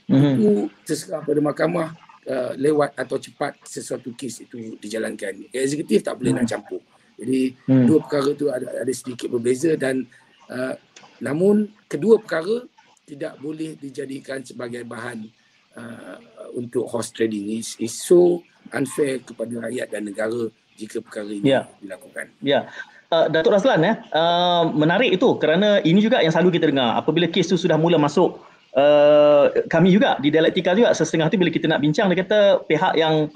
hmm. 0.09 0.33
itu 0.35 0.51
terserah 0.85 1.21
pada 1.23 1.39
mahkamah 1.41 1.87
uh, 2.29 2.51
lewat 2.57 2.93
atau 2.97 3.17
cepat 3.17 3.57
sesuatu 3.65 4.13
kes 4.13 4.45
itu 4.45 4.77
dijalankan. 4.77 5.49
Eksekutif 5.53 6.05
tak 6.05 6.17
boleh 6.17 6.35
hmm. 6.35 6.39
nak 6.43 6.47
campur. 6.49 6.81
Jadi 7.19 7.41
hmm. 7.67 7.85
dua 7.85 7.99
perkara 7.99 8.29
itu 8.31 8.47
ada, 8.47 8.67
ada 8.79 8.93
sedikit 8.95 9.27
berbeza 9.27 9.75
dan 9.75 10.07
uh, 10.47 10.73
Namun 11.19 11.69
kedua 11.87 12.19
perkara 12.19 12.65
tidak 13.07 13.41
boleh 13.41 13.73
dijadikan 13.79 14.45
sebagai 14.45 14.85
bahan 14.85 15.25
uh, 15.73 16.17
untuk 16.53 16.85
horse 16.85 17.09
trading. 17.09 17.57
It's, 17.57 17.73
it's 17.81 17.97
so 17.97 18.45
unfair 18.69 19.21
kepada 19.25 19.65
rakyat 19.69 19.87
dan 19.89 20.05
negara 20.05 20.49
jika 20.77 21.01
perkara 21.03 21.29
ini 21.29 21.49
yeah. 21.49 21.65
dilakukan. 21.81 22.31
Ya. 22.39 22.49
Yeah. 22.49 22.63
Uh, 23.09 23.25
Datuk 23.25 23.57
Raslan 23.57 23.81
ya, 23.81 23.93
uh, 24.13 24.69
menarik 24.69 25.09
itu 25.09 25.25
kerana 25.41 25.81
ini 25.81 25.97
juga 25.97 26.21
yang 26.21 26.29
selalu 26.29 26.61
kita 26.61 26.69
dengar. 26.69 26.93
Apabila 26.93 27.25
kes 27.25 27.49
itu 27.49 27.57
sudah 27.57 27.73
mula 27.73 27.97
masuk 27.97 28.37
uh, 28.77 29.49
kami 29.65 29.89
juga 29.89 30.21
di 30.21 30.29
dialektika 30.29 30.77
juga 30.77 30.93
setengah 30.93 31.25
tu 31.33 31.41
bila 31.41 31.49
kita 31.49 31.65
nak 31.65 31.81
bincang 31.81 32.05
dia 32.13 32.21
kata 32.21 32.69
pihak 32.69 32.93
yang 33.01 33.33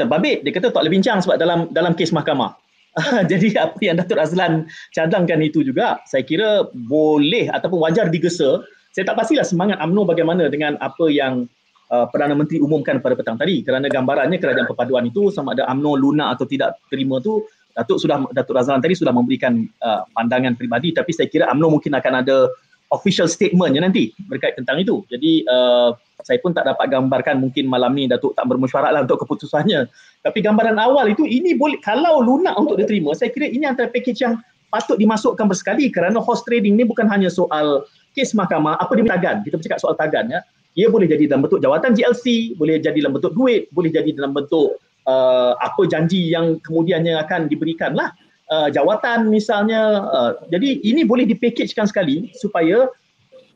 terbabit 0.00 0.40
dia 0.40 0.56
kata 0.56 0.72
tak 0.72 0.80
boleh 0.80 0.94
bincang 0.96 1.20
sebab 1.20 1.36
dalam 1.36 1.68
dalam 1.68 1.92
kes 1.92 2.16
mahkamah. 2.16 2.56
jadi 3.30 3.48
apa 3.60 3.80
yang 3.84 4.00
Datuk 4.00 4.16
Azlan 4.16 4.64
cadangkan 4.96 5.40
itu 5.44 5.60
juga 5.60 6.00
saya 6.08 6.24
kira 6.24 6.64
boleh 6.72 7.52
ataupun 7.52 7.84
wajar 7.84 8.08
digesa. 8.08 8.64
Saya 8.96 9.12
tak 9.12 9.20
pastilah 9.20 9.44
semangat 9.44 9.76
UMNO 9.84 10.08
bagaimana 10.08 10.48
dengan 10.48 10.80
apa 10.80 11.12
yang 11.12 11.44
uh, 11.92 12.08
Perdana 12.08 12.32
Menteri 12.32 12.64
umumkan 12.64 12.96
pada 13.04 13.12
petang 13.12 13.36
tadi. 13.36 13.60
Kerana 13.60 13.92
gambarannya 13.92 14.40
kerajaan 14.40 14.64
perpaduan 14.64 15.04
itu 15.12 15.28
sama 15.28 15.52
ada 15.52 15.68
UMNO 15.68 15.92
lunak 16.00 16.40
atau 16.40 16.48
tidak 16.48 16.80
terima 16.88 17.20
tu 17.20 17.44
Datuk 17.76 18.00
sudah 18.00 18.24
Datuk 18.32 18.56
Razlan 18.56 18.80
tadi 18.80 18.96
sudah 18.96 19.12
memberikan 19.12 19.68
uh, 19.84 20.08
pandangan 20.16 20.56
peribadi. 20.56 20.96
Tapi 20.96 21.12
saya 21.12 21.28
kira 21.28 21.52
UMNO 21.52 21.76
mungkin 21.76 21.92
akan 21.92 22.24
ada 22.24 22.48
official 22.94 23.26
statementnya 23.26 23.82
nanti 23.82 24.14
berkait 24.30 24.54
tentang 24.54 24.78
itu. 24.78 25.02
Jadi 25.10 25.42
uh, 25.46 25.94
saya 26.22 26.38
pun 26.38 26.54
tak 26.54 26.66
dapat 26.66 26.90
gambarkan 26.90 27.42
mungkin 27.42 27.66
malam 27.66 27.94
ni 27.94 28.06
Datuk 28.06 28.34
tak 28.38 28.46
bermesyuarat 28.46 28.94
lah 28.94 29.02
untuk 29.02 29.26
keputusannya. 29.26 29.90
Tapi 30.22 30.38
gambaran 30.42 30.78
awal 30.78 31.10
itu 31.10 31.26
ini 31.26 31.54
boleh 31.58 31.78
kalau 31.82 32.22
lunak 32.22 32.54
untuk 32.54 32.78
diterima, 32.78 33.14
saya 33.14 33.30
kira 33.34 33.50
ini 33.50 33.66
antara 33.66 33.90
package 33.90 34.22
yang 34.22 34.38
patut 34.70 34.98
dimasukkan 34.98 35.46
bersekali 35.46 35.90
kerana 35.90 36.18
horse 36.18 36.42
trading 36.46 36.74
ni 36.74 36.82
bukan 36.86 37.06
hanya 37.06 37.30
soal 37.30 37.86
kes 38.14 38.34
mahkamah, 38.34 38.78
apa 38.78 38.92
dia 38.96 39.06
tagan. 39.06 39.36
Kita 39.42 39.58
bercakap 39.58 39.78
soal 39.82 39.94
tagan 39.98 40.30
ya. 40.30 40.40
Ia 40.76 40.92
boleh 40.92 41.08
jadi 41.08 41.24
dalam 41.24 41.48
bentuk 41.48 41.64
jawatan 41.64 41.96
GLC, 41.96 42.56
boleh 42.60 42.76
jadi 42.76 42.98
dalam 43.00 43.16
bentuk 43.16 43.32
duit, 43.32 43.72
boleh 43.72 43.88
jadi 43.88 44.12
dalam 44.12 44.36
bentuk 44.36 44.76
uh, 45.08 45.56
apa 45.56 45.82
janji 45.88 46.34
yang 46.34 46.60
kemudiannya 46.60 47.16
akan 47.24 47.48
diberikan 47.48 47.96
lah 47.96 48.12
uh, 48.50 48.68
jawatan 48.70 49.30
misalnya. 49.30 50.06
Uh, 50.10 50.30
jadi 50.50 50.80
ini 50.82 51.02
boleh 51.06 51.24
dipackagekan 51.26 51.86
sekali 51.88 52.30
supaya 52.38 52.90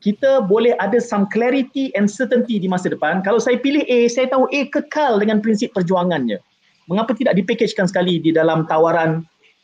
kita 0.01 0.41
boleh 0.49 0.73
ada 0.81 0.97
some 0.97 1.29
clarity 1.29 1.93
and 1.93 2.09
certainty 2.09 2.57
di 2.57 2.65
masa 2.65 2.89
depan. 2.89 3.21
Kalau 3.21 3.37
saya 3.37 3.61
pilih 3.61 3.85
A, 3.85 4.09
saya 4.09 4.25
tahu 4.31 4.49
A 4.49 4.65
kekal 4.73 5.21
dengan 5.21 5.39
prinsip 5.39 5.71
perjuangannya. 5.77 6.41
Mengapa 6.89 7.13
tidak 7.13 7.37
dipackagekan 7.37 7.85
sekali 7.85 8.17
di 8.17 8.33
dalam 8.33 8.65
tawaran 8.65 9.21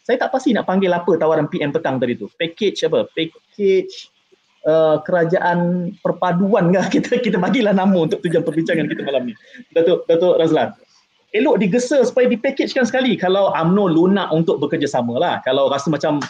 saya 0.07 0.23
tak 0.23 0.32
pasti 0.32 0.55
nak 0.55 0.63
panggil 0.63 0.88
apa 0.95 1.19
tawaran 1.19 1.51
PM 1.51 1.75
petang 1.75 1.99
tadi 1.99 2.15
tu. 2.15 2.32
Package 2.39 2.88
apa? 2.88 3.11
Package 3.11 4.07
uh, 4.63 5.03
kerajaan 5.03 5.91
perpaduan 5.99 6.71
ke 6.71 6.80
kita 6.95 7.19
kita 7.19 7.36
bagilah 7.36 7.75
nama 7.75 8.07
untuk 8.07 8.23
tujuan 8.23 8.47
perbincangan 8.47 8.88
kita 8.88 9.03
malam 9.03 9.28
ni. 9.28 9.34
Datuk 9.75 10.07
Datuk 10.07 10.39
Razlan 10.39 10.71
elok 11.36 11.59
digesa 11.59 12.03
supaya 12.07 12.32
dipackagekan 12.32 12.88
sekali 12.88 13.19
kalau 13.19 13.51
UMNO 13.51 13.86
lunak 13.91 14.28
untuk 14.32 14.63
bekerjasama 14.63 15.19
lah. 15.19 15.36
Kalau 15.43 15.67
rasa 15.67 15.91
macam 15.91 16.23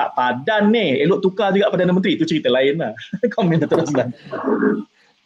tak 0.00 0.16
padan 0.16 0.72
ni 0.72 0.96
elok 1.04 1.20
tukar 1.20 1.52
juga 1.52 1.68
Perdana 1.68 1.92
Menteri 1.92 2.16
itu 2.16 2.24
cerita 2.24 2.48
lain 2.48 2.80
lah 2.80 2.96
komen 3.36 3.60
Dato' 3.60 3.76
Razlan 3.84 4.16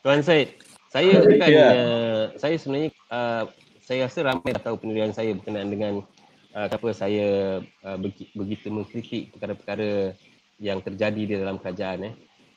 Tuan 0.03 0.19
Syed 0.27 0.51
saya 0.91 1.23
bukan 1.31 1.51
yeah. 1.51 1.71
uh, 1.71 2.23
saya 2.35 2.55
sebenarnya 2.59 2.91
uh, 3.15 3.47
saya 3.85 4.11
rasa 4.11 4.19
ramai 4.27 4.51
dah 4.51 4.63
tahu 4.63 4.83
pendirian 4.83 5.15
saya 5.15 5.31
berkenaan 5.37 5.71
dengan 5.71 5.93
uh, 6.59 6.67
apa 6.71 6.89
saya 6.91 7.61
uh, 7.63 7.99
begitu 8.35 8.71
mengkritik 8.71 9.31
perkara-perkara 9.35 10.15
yang 10.59 10.79
terjadi 10.83 11.23
di 11.27 11.35
dalam 11.35 11.59
kerajaan 11.59 12.11
eh. 12.11 12.15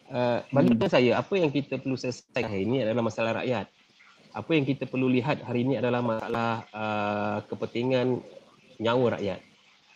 Uh, 0.08 0.40
bagi 0.56 0.72
hmm. 0.72 0.88
saya 0.88 1.20
apa 1.20 1.36
yang 1.36 1.52
kita 1.52 1.84
perlu 1.84 2.00
selesaikan 2.00 2.48
hari 2.48 2.64
ini 2.64 2.80
adalah 2.88 3.04
masalah 3.12 3.44
rakyat. 3.44 3.68
Apa 4.34 4.56
yang 4.56 4.66
kita 4.68 4.88
perlu 4.88 5.08
lihat 5.12 5.44
hari 5.44 5.64
ini 5.64 5.80
adalah 5.80 6.02
masalah 6.04 6.66
uh, 6.72 7.38
kepentingan 7.48 8.22
nyawa 8.82 9.18
rakyat 9.18 9.40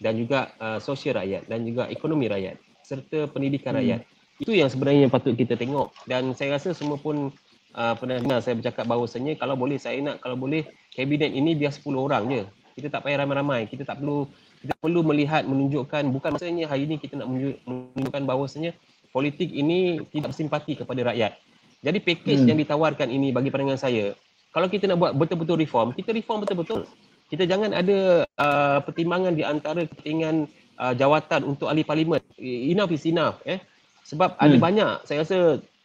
dan 0.01 0.13
juga 0.17 0.49
uh, 0.57 0.79
sosial 0.81 1.21
rakyat 1.21 1.45
dan 1.45 1.61
juga 1.61 1.85
ekonomi 1.87 2.25
rakyat 2.25 2.57
serta 2.81 3.29
pendidikan 3.29 3.77
hmm. 3.77 3.79
rakyat. 3.79 4.01
Itu 4.41 4.51
yang 4.57 4.73
sebenarnya 4.73 5.05
patut 5.07 5.37
kita 5.37 5.53
tengok 5.53 5.93
dan 6.09 6.33
saya 6.33 6.57
rasa 6.57 6.73
semua 6.73 6.97
pun 6.97 7.29
uh, 7.77 7.93
pernah 7.93 8.17
dengar 8.17 8.41
saya 8.41 8.57
bercakap 8.57 8.89
bahawasanya 8.89 9.37
kalau 9.37 9.53
boleh 9.53 9.77
saya 9.77 10.01
nak 10.01 10.17
kalau 10.19 10.33
boleh 10.33 10.65
kabinet 10.91 11.29
ini 11.29 11.53
biar 11.53 11.69
10 11.69 11.85
orang 11.93 12.23
je. 12.27 12.43
Kita 12.71 12.87
tak 12.87 13.05
payah 13.05 13.21
ramai-ramai. 13.21 13.69
Kita 13.69 13.85
tak 13.85 14.01
perlu 14.01 14.25
kita 14.65 14.73
perlu 14.81 15.05
melihat 15.05 15.45
menunjukkan 15.45 16.09
bukan 16.09 16.29
maksudnya 16.33 16.65
hari 16.65 16.89
ini 16.89 16.97
kita 16.97 17.21
nak 17.21 17.29
menunjukkan 17.29 18.23
bahawasanya 18.25 18.73
politik 19.13 19.53
ini 19.53 20.01
tidak 20.09 20.33
bersimpati 20.33 20.81
kepada 20.81 21.13
rakyat. 21.13 21.37
Jadi 21.81 21.97
package 21.97 22.45
hmm. 22.45 22.49
yang 22.53 22.59
ditawarkan 22.61 23.09
ini 23.09 23.33
bagi 23.33 23.49
pandangan 23.49 23.81
saya, 23.81 24.13
kalau 24.53 24.69
kita 24.69 24.85
nak 24.85 25.01
buat 25.01 25.11
betul-betul 25.17 25.57
reform, 25.57 25.97
kita 25.97 26.13
reform 26.13 26.45
betul-betul. 26.45 26.85
Kita 27.31 27.47
jangan 27.47 27.73
ada 27.73 28.27
uh, 28.27 28.79
pertimbangan 28.85 29.33
di 29.33 29.41
antara 29.41 29.87
kepentingan 29.87 30.45
uh, 30.77 30.93
jawatan 30.93 31.47
untuk 31.47 31.71
ahli 31.71 31.81
parlimen. 31.81 32.21
Enough 32.37 32.91
is 32.91 33.07
enough. 33.07 33.39
Eh? 33.47 33.57
Sebab 34.05 34.35
hmm. 34.37 34.43
ada 34.43 34.55
banyak, 34.59 34.93
saya 35.07 35.23
rasa 35.23 35.37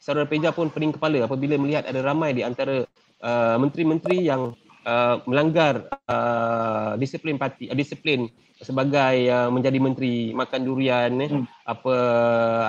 saudara 0.02 0.28
Peja 0.28 0.52
pun 0.52 0.68
pening 0.68 0.92
kepala 0.92 1.24
apabila 1.24 1.56
melihat 1.56 1.88
ada 1.88 2.02
ramai 2.04 2.36
di 2.36 2.42
antara 2.44 2.84
uh, 3.22 3.56
menteri-menteri 3.56 4.26
yang 4.26 4.52
uh, 4.86 5.20
melanggar 5.26 5.90
uh, 6.06 6.94
disiplin 6.96 7.36
parti, 7.36 7.66
uh, 7.66 7.76
disiplin 7.76 8.30
sebagai 8.56 9.28
uh, 9.28 9.52
menjadi 9.52 9.76
menteri 9.76 10.32
makan 10.32 10.60
durian 10.64 11.12
eh. 11.20 11.28
Hmm. 11.28 11.44
apa 11.68 11.94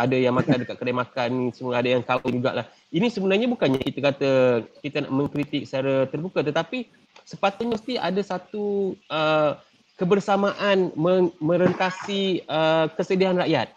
ada 0.04 0.18
yang 0.20 0.36
makan 0.36 0.68
dekat 0.68 0.76
kedai 0.76 0.92
makan 0.92 1.32
semua 1.56 1.80
ada 1.80 1.88
yang 1.88 2.04
kahwin 2.04 2.44
jugalah. 2.44 2.66
Ini 2.92 3.08
sebenarnya 3.08 3.48
bukannya 3.48 3.80
kita 3.80 4.00
kata 4.04 4.32
kita 4.84 5.08
nak 5.08 5.14
mengkritik 5.16 5.64
secara 5.64 6.04
terbuka 6.12 6.44
tetapi 6.44 6.92
sepatutnya 7.24 7.80
mesti 7.80 7.94
ada 7.96 8.20
satu 8.20 8.98
uh, 9.08 9.56
kebersamaan 9.96 10.92
merentasi 11.40 12.44
uh, 12.52 12.92
kesedihan 13.00 13.40
rakyat. 13.40 13.72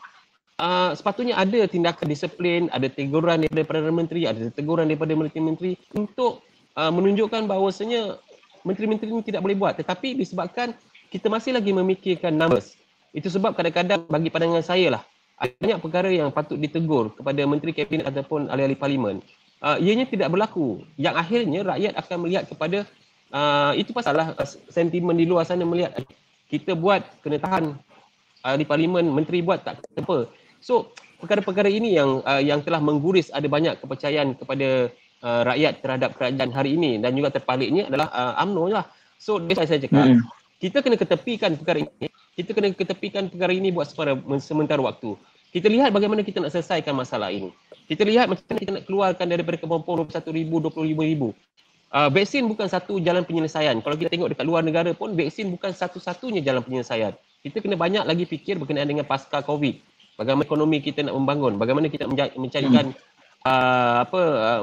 Uh, 0.61 0.93
sepatutnya 0.93 1.41
ada 1.41 1.65
tindakan 1.65 2.05
disiplin 2.11 2.69
ada 2.69 2.85
teguran 2.91 3.41
daripada 3.41 3.65
Perdana 3.65 3.97
Menteri 3.97 4.29
ada 4.29 4.45
teguran 4.53 4.93
daripada 4.93 5.17
menteri-menteri 5.17 5.73
untuk 5.97 6.45
uh, 6.77 6.93
menunjukkan 6.93 7.49
bahawasanya 7.49 8.21
menteri-menteri 8.67 9.09
ini 9.09 9.23
tidak 9.25 9.41
boleh 9.45 9.57
buat 9.57 9.75
tetapi 9.79 10.17
disebabkan 10.17 10.77
kita 11.11 11.27
masih 11.27 11.57
lagi 11.59 11.75
memikirkan 11.75 12.33
numbers. 12.35 12.79
Itu 13.11 13.27
sebab 13.27 13.59
kadang-kadang 13.59 14.07
bagi 14.07 14.31
pandangan 14.31 14.63
saya 14.63 14.99
lah, 14.99 15.03
ada 15.41 15.51
banyak 15.59 15.79
perkara 15.83 16.09
yang 16.13 16.31
patut 16.31 16.61
ditegur 16.61 17.11
kepada 17.19 17.43
Menteri 17.43 17.75
Kabinet 17.75 18.07
ataupun 18.07 18.47
ahli-ahli 18.47 18.79
parlimen. 18.79 19.19
Uh, 19.61 19.77
ianya 19.83 20.07
tidak 20.07 20.31
berlaku. 20.31 20.87
Yang 20.95 21.15
akhirnya 21.19 21.61
rakyat 21.67 21.93
akan 21.99 22.17
melihat 22.23 22.45
kepada, 22.47 22.87
uh, 23.35 23.73
itu 23.75 23.91
pasal 23.91 24.15
lah 24.15 24.37
sentimen 24.71 25.19
di 25.19 25.27
luar 25.27 25.43
sana 25.43 25.67
melihat 25.67 25.99
kita 26.47 26.79
buat 26.79 27.03
kena 27.27 27.43
tahan 27.43 27.75
ahli 28.47 28.65
parlimen, 28.65 29.11
menteri 29.11 29.43
buat 29.43 29.67
tak 29.67 29.83
apa. 29.99 30.31
So, 30.63 30.93
perkara-perkara 31.19 31.69
ini 31.69 31.97
yang 31.99 32.23
uh, 32.25 32.41
yang 32.41 32.61
telah 32.65 32.81
mengguris 32.81 33.29
ada 33.35 33.45
banyak 33.51 33.81
kepercayaan 33.81 34.39
kepada 34.39 34.93
uh, 35.25 35.43
rakyat 35.47 35.81
terhadap 35.81 36.11
kerajaan 36.17 36.51
hari 36.53 36.77
ini 36.77 37.01
dan 37.01 37.17
juga 37.17 37.37
terpaliknya 37.37 37.89
adalah 37.89 38.09
uh, 38.13 38.43
UMNO 38.45 38.65
lah. 38.73 38.85
So, 39.21 39.37
that's 39.37 39.61
saya 39.69 39.81
cakap. 39.81 40.17
Hmm 40.17 40.25
kita 40.61 40.85
kena 40.85 41.01
ketepikan 41.01 41.57
perkara 41.57 41.89
ini. 41.89 42.13
Kita 42.37 42.53
kena 42.53 42.69
ketepikan 42.77 43.33
perkara 43.33 43.53
ini 43.57 43.73
buat 43.73 43.89
sementara 44.45 44.79
waktu. 44.85 45.17
Kita 45.51 45.67
lihat 45.67 45.91
bagaimana 45.91 46.23
kita 46.23 46.39
nak 46.39 46.53
selesaikan 46.53 46.95
masalah 46.95 47.33
ini. 47.33 47.51
Kita 47.89 48.07
lihat 48.07 48.31
macam 48.31 48.45
mana 48.47 48.59
kita 48.61 48.73
nak 48.77 48.85
keluarkan 48.87 49.27
daripada 49.27 49.57
kemampuan 49.59 50.07
21,000, 50.07 50.47
25,000. 50.47 51.33
Uh, 51.91 52.07
vaksin 52.15 52.47
bukan 52.47 52.71
satu 52.71 53.03
jalan 53.03 53.27
penyelesaian. 53.27 53.83
Kalau 53.83 53.97
kita 53.99 54.15
tengok 54.15 54.31
dekat 54.31 54.47
luar 54.47 54.63
negara 54.63 54.95
pun, 54.95 55.11
vaksin 55.19 55.51
bukan 55.51 55.75
satu-satunya 55.75 56.39
jalan 56.45 56.63
penyelesaian. 56.63 57.19
Kita 57.43 57.59
kena 57.59 57.75
banyak 57.75 58.05
lagi 58.07 58.29
fikir 58.29 58.63
berkenaan 58.63 58.87
dengan 58.87 59.09
pasca 59.09 59.43
COVID. 59.43 59.75
Bagaimana 60.21 60.45
ekonomi 60.45 60.85
kita 60.85 61.03
nak 61.03 61.17
membangun. 61.17 61.57
Bagaimana 61.57 61.89
kita 61.89 62.05
mencarikan 62.37 62.93
uh, 63.45 64.05
apa 64.05 64.21
uh, 64.21 64.61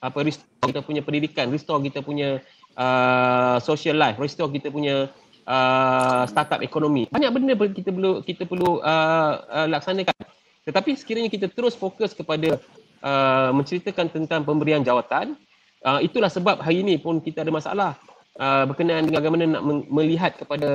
apa 0.00 0.18
restore 0.24 0.68
kita 0.70 0.80
punya 0.84 1.02
pendidikan, 1.04 1.46
restore 1.52 1.80
kita 1.84 2.00
punya 2.00 2.40
uh, 2.76 3.56
social 3.60 3.96
life, 3.96 4.16
restore 4.16 4.52
kita 4.52 4.72
punya 4.72 5.10
uh, 5.48 6.24
startup 6.28 6.60
ekonomi. 6.64 7.08
Banyak 7.10 7.30
benda 7.32 7.54
kita 7.56 7.90
perlu 7.92 8.12
kita 8.24 8.42
perlu 8.46 8.80
uh, 8.80 9.32
uh, 9.48 9.66
laksanakan. 9.68 10.16
Tetapi 10.64 10.90
sekiranya 10.94 11.32
kita 11.32 11.48
terus 11.48 11.72
fokus 11.72 12.12
kepada 12.12 12.60
uh, 13.00 13.50
menceritakan 13.56 14.12
tentang 14.12 14.44
pemberian 14.44 14.84
jawatan, 14.84 15.34
uh, 15.82 15.98
itulah 16.04 16.28
sebab 16.28 16.60
hari 16.60 16.84
ini 16.84 17.00
pun 17.00 17.18
kita 17.18 17.42
ada 17.42 17.52
masalah 17.52 17.90
uh, 18.36 18.68
berkenaan 18.68 19.08
dengan 19.08 19.24
bagaimana 19.24 19.44
nak 19.56 19.62
melihat 19.88 20.36
kepada 20.36 20.70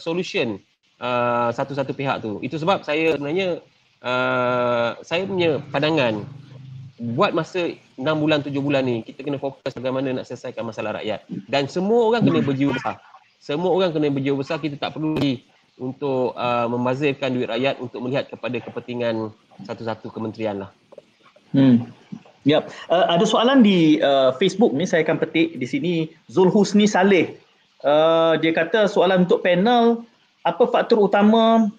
solution 0.00 0.56
uh, 0.98 1.52
satu-satu 1.52 1.92
pihak 1.92 2.24
tu. 2.24 2.40
Itu 2.40 2.56
sebab 2.56 2.82
saya 2.82 3.14
sebenarnya 3.14 3.60
uh, 4.00 4.96
saya 5.04 5.28
punya 5.28 5.60
pandangan 5.68 6.24
buat 7.00 7.32
masa 7.32 7.72
6 7.96 8.04
bulan 8.04 8.44
7 8.44 8.52
bulan 8.60 8.84
ni 8.84 9.00
kita 9.00 9.24
kena 9.24 9.40
fokus 9.40 9.72
bagaimana 9.72 10.20
nak 10.20 10.28
selesaikan 10.28 10.68
masalah 10.68 11.00
rakyat. 11.00 11.24
Dan 11.48 11.64
semua 11.64 12.12
orang 12.12 12.28
kena 12.28 12.44
berjiwa 12.44 12.76
besar. 12.76 13.00
Semua 13.40 13.72
orang 13.72 13.96
kena 13.96 14.12
berjiwa 14.12 14.36
besar 14.44 14.60
kita 14.60 14.76
tak 14.76 15.00
perlu 15.00 15.16
lagi 15.16 15.48
untuk 15.80 16.36
uh, 16.36 16.68
membazirkan 16.68 17.32
duit 17.32 17.48
rakyat 17.48 17.80
untuk 17.80 18.04
melihat 18.04 18.28
kepada 18.28 18.60
kepentingan 18.60 19.32
satu-satu 19.64 20.12
kementerian 20.12 20.68
lah. 20.68 20.70
Hmm. 21.56 21.88
Yep 22.44 22.68
uh, 22.92 23.06
ada 23.08 23.24
soalan 23.24 23.64
di 23.64 23.96
uh, 24.04 24.36
Facebook 24.36 24.76
ni 24.76 24.84
saya 24.84 25.00
akan 25.00 25.16
petik 25.24 25.56
di 25.56 25.64
sini. 25.64 25.94
Zulhusni 26.28 26.84
Saleh. 26.84 27.40
Uh, 27.80 28.36
dia 28.44 28.52
kata 28.52 28.84
soalan 28.84 29.24
untuk 29.24 29.40
panel 29.40 30.04
apa 30.44 30.68
faktor 30.68 31.00
utama 31.00 31.72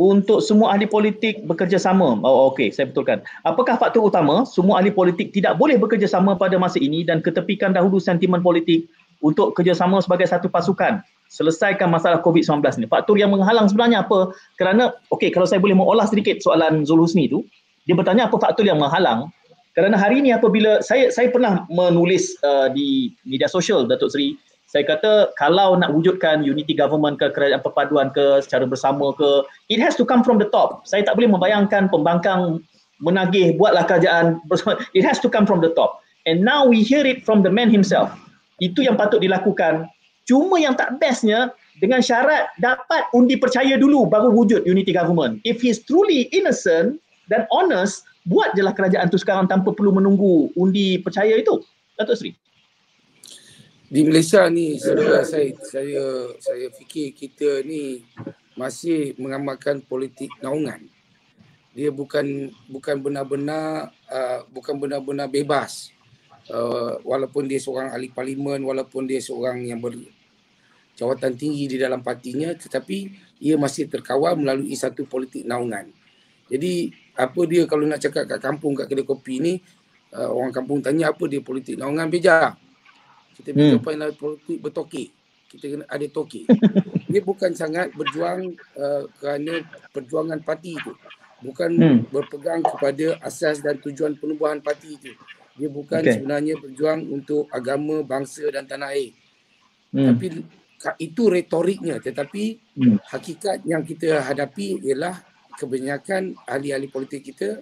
untuk 0.00 0.40
semua 0.40 0.72
ahli 0.72 0.88
politik 0.88 1.44
bekerjasama. 1.44 2.24
Oh 2.24 2.48
okey, 2.48 2.72
saya 2.72 2.88
betulkan. 2.88 3.20
Apakah 3.44 3.76
faktor 3.76 4.08
utama 4.08 4.48
semua 4.48 4.80
ahli 4.80 4.88
politik 4.88 5.36
tidak 5.36 5.60
boleh 5.60 5.76
bekerjasama 5.76 6.40
pada 6.40 6.56
masa 6.56 6.80
ini 6.80 7.04
dan 7.04 7.20
ketepikan 7.20 7.76
dahulu 7.76 8.00
sentimen 8.00 8.40
politik 8.40 8.88
untuk 9.20 9.52
kerjasama 9.52 10.00
sebagai 10.00 10.24
satu 10.24 10.48
pasukan 10.48 11.04
selesaikan 11.28 11.92
masalah 11.92 12.24
COVID-19 12.24 12.64
ni. 12.80 12.88
Faktor 12.88 13.20
yang 13.20 13.28
menghalang 13.28 13.68
sebenarnya 13.68 14.08
apa? 14.08 14.32
Kerana 14.56 14.96
okey, 15.12 15.28
kalau 15.28 15.44
saya 15.44 15.60
boleh 15.60 15.76
mengolah 15.76 16.08
sedikit 16.08 16.40
soalan 16.40 16.88
Zulhusni 16.88 17.28
tu, 17.28 17.44
dia 17.84 17.92
bertanya 17.92 18.32
apa 18.32 18.40
faktor 18.40 18.64
yang 18.64 18.80
menghalang? 18.80 19.28
Kerana 19.76 20.00
hari 20.00 20.24
ini 20.24 20.32
apabila 20.32 20.80
saya 20.80 21.12
saya 21.12 21.28
pernah 21.28 21.68
menulis 21.68 22.40
uh, 22.40 22.72
di 22.72 23.12
media 23.28 23.46
sosial 23.46 23.84
Datuk 23.84 24.10
Seri 24.10 24.34
saya 24.70 24.86
kata 24.86 25.34
kalau 25.34 25.74
nak 25.74 25.90
wujudkan 25.90 26.46
unity 26.46 26.78
government 26.78 27.18
ke 27.18 27.26
kerajaan 27.34 27.58
perpaduan 27.58 28.14
ke 28.14 28.38
secara 28.38 28.62
bersama 28.70 29.10
ke 29.18 29.42
it 29.66 29.82
has 29.82 29.98
to 29.98 30.06
come 30.06 30.22
from 30.22 30.38
the 30.38 30.46
top. 30.54 30.86
Saya 30.86 31.02
tak 31.02 31.18
boleh 31.18 31.26
membayangkan 31.26 31.90
pembangkang 31.90 32.62
menagih 33.02 33.58
buatlah 33.58 33.82
kerajaan 33.90 34.38
bersama. 34.46 34.78
It 34.94 35.02
has 35.02 35.18
to 35.26 35.28
come 35.28 35.42
from 35.42 35.58
the 35.58 35.74
top. 35.74 35.98
And 36.22 36.46
now 36.46 36.70
we 36.70 36.86
hear 36.86 37.02
it 37.02 37.26
from 37.26 37.42
the 37.42 37.50
man 37.50 37.66
himself. 37.66 38.14
Itu 38.62 38.86
yang 38.86 38.94
patut 38.94 39.18
dilakukan. 39.18 39.90
Cuma 40.22 40.62
yang 40.62 40.78
tak 40.78 41.02
bestnya 41.02 41.50
dengan 41.82 41.98
syarat 41.98 42.54
dapat 42.62 43.10
undi 43.10 43.34
percaya 43.34 43.74
dulu 43.74 44.06
baru 44.06 44.30
wujud 44.30 44.62
unity 44.70 44.94
government. 44.94 45.42
If 45.42 45.58
he's 45.58 45.82
truly 45.82 46.30
innocent 46.30 47.02
dan 47.26 47.50
honest 47.50 48.06
buat 48.30 48.54
jelah 48.54 48.70
kerajaan 48.70 49.10
tu 49.10 49.18
sekarang 49.18 49.50
tanpa 49.50 49.74
perlu 49.74 49.98
menunggu 49.98 50.54
undi 50.54 51.02
percaya 51.02 51.34
itu. 51.34 51.58
Datuk 51.98 52.14
Seri 52.14 52.38
di 53.90 54.06
Malaysia 54.06 54.46
ni 54.46 54.78
saudara 54.78 55.26
saya 55.26 55.50
saya 55.66 56.30
saya 56.38 56.70
fikir 56.78 57.10
kita 57.10 57.66
ni 57.66 58.06
masih 58.54 59.18
mengamalkan 59.18 59.82
politik 59.82 60.30
naungan. 60.38 60.86
Dia 61.74 61.90
bukan 61.90 62.54
bukan 62.70 63.02
benar-benar 63.02 63.90
uh, 64.06 64.46
bukan 64.54 64.78
benar-benar 64.78 65.26
bebas. 65.26 65.90
Uh, 66.46 67.02
walaupun 67.02 67.50
dia 67.50 67.58
seorang 67.58 67.90
ahli 67.90 68.14
parlimen, 68.14 68.62
walaupun 68.62 69.10
dia 69.10 69.18
seorang 69.18 69.58
yang 69.66 69.82
berjawatan 69.82 71.34
tinggi 71.34 71.66
di 71.66 71.76
dalam 71.78 71.98
partinya 71.98 72.54
tetapi 72.54 73.10
ia 73.42 73.58
masih 73.58 73.90
terkawal 73.90 74.38
melalui 74.38 74.70
satu 74.78 75.02
politik 75.02 75.42
naungan. 75.42 75.90
Jadi 76.46 76.94
apa 77.18 77.40
dia 77.42 77.66
kalau 77.66 77.90
nak 77.90 77.98
cakap 77.98 78.22
kat 78.30 78.38
kampung 78.38 78.78
kat 78.78 78.86
kedai 78.86 79.02
kopi 79.02 79.42
ni 79.42 79.58
uh, 80.14 80.30
orang 80.30 80.54
kampung 80.54 80.78
tanya 80.78 81.10
apa 81.10 81.26
dia 81.26 81.42
politik 81.42 81.74
naungan 81.74 82.06
beja 82.06 82.54
kita 83.36 83.50
hmm. 83.54 83.80
politik 84.16 84.58
bertokek. 84.60 85.08
Kita 85.50 85.64
kena 85.66 85.84
ada 85.90 86.06
tokek. 86.06 86.46
dia 87.10 87.22
bukan 87.26 87.50
sangat 87.58 87.90
berjuang 87.94 88.54
uh, 88.78 89.02
kerana 89.18 89.66
perjuangan 89.90 90.38
parti 90.46 90.78
itu. 90.78 90.92
Bukan 91.42 91.70
hmm. 91.74 91.98
berpegang 92.14 92.62
kepada 92.62 93.18
asas 93.24 93.58
dan 93.64 93.82
tujuan 93.82 94.14
penubuhan 94.14 94.62
parti 94.62 94.94
itu. 94.94 95.10
Dia 95.58 95.66
bukan 95.66 96.06
okay. 96.06 96.14
sebenarnya 96.16 96.54
berjuang 96.60 97.10
untuk 97.10 97.50
agama, 97.50 98.06
bangsa 98.06 98.46
dan 98.54 98.68
tanah 98.68 98.94
air. 98.94 99.10
Hmm. 99.90 100.14
Tapi 100.14 100.26
itu 100.96 101.28
retoriknya 101.28 102.00
tetapi 102.00 102.56
hmm. 102.78 103.04
hakikat 103.12 103.68
yang 103.68 103.84
kita 103.84 104.24
hadapi 104.24 104.80
ialah 104.80 105.20
kebanyakan 105.60 106.32
ahli-ahli 106.48 106.88
politik 106.88 107.20
kita 107.20 107.60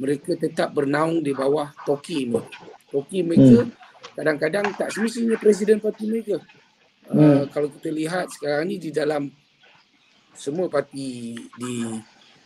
mereka 0.00 0.32
tetap 0.32 0.72
bernaung 0.72 1.20
di 1.20 1.36
bawah 1.36 1.68
toki 1.84 2.24
mereka. 2.24 2.64
Toki 2.88 3.20
mereka 3.20 3.68
hmm. 3.68 3.83
Kadang-kadang 4.12 4.68
tak 4.76 4.92
semestinya 4.92 5.40
presiden 5.40 5.80
parti 5.80 6.04
mereka. 6.04 6.36
Hmm. 7.08 7.20
Uh, 7.20 7.42
kalau 7.48 7.68
kita 7.72 7.88
lihat 7.88 8.28
sekarang 8.32 8.68
ni 8.68 8.76
di 8.76 8.92
dalam 8.92 9.28
semua 10.36 10.68
parti 10.68 11.36
di 11.36 11.74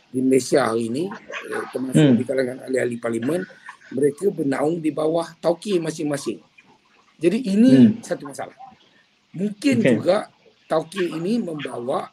di 0.09 0.19
Malaysia 0.25 0.65
hari 0.65 0.89
ini 0.89 1.05
eh, 1.53 1.63
termasuk 1.69 2.01
hmm. 2.01 2.17
di 2.17 2.23
kalangan 2.25 2.57
ahli-ahli 2.65 2.97
parlimen 2.97 3.41
mereka 3.93 4.29
bernaung 4.29 4.81
di 4.81 4.89
bawah 4.93 5.25
toki 5.41 5.81
masing-masing. 5.81 6.41
Jadi 7.17 7.37
ini 7.45 7.71
hmm. 7.73 8.05
satu 8.05 8.29
masalah. 8.29 8.57
Mungkin 9.33 9.75
okay. 9.81 9.91
juga 9.97 10.17
tauqir 10.69 11.09
ini 11.13 11.41
membawa 11.41 12.09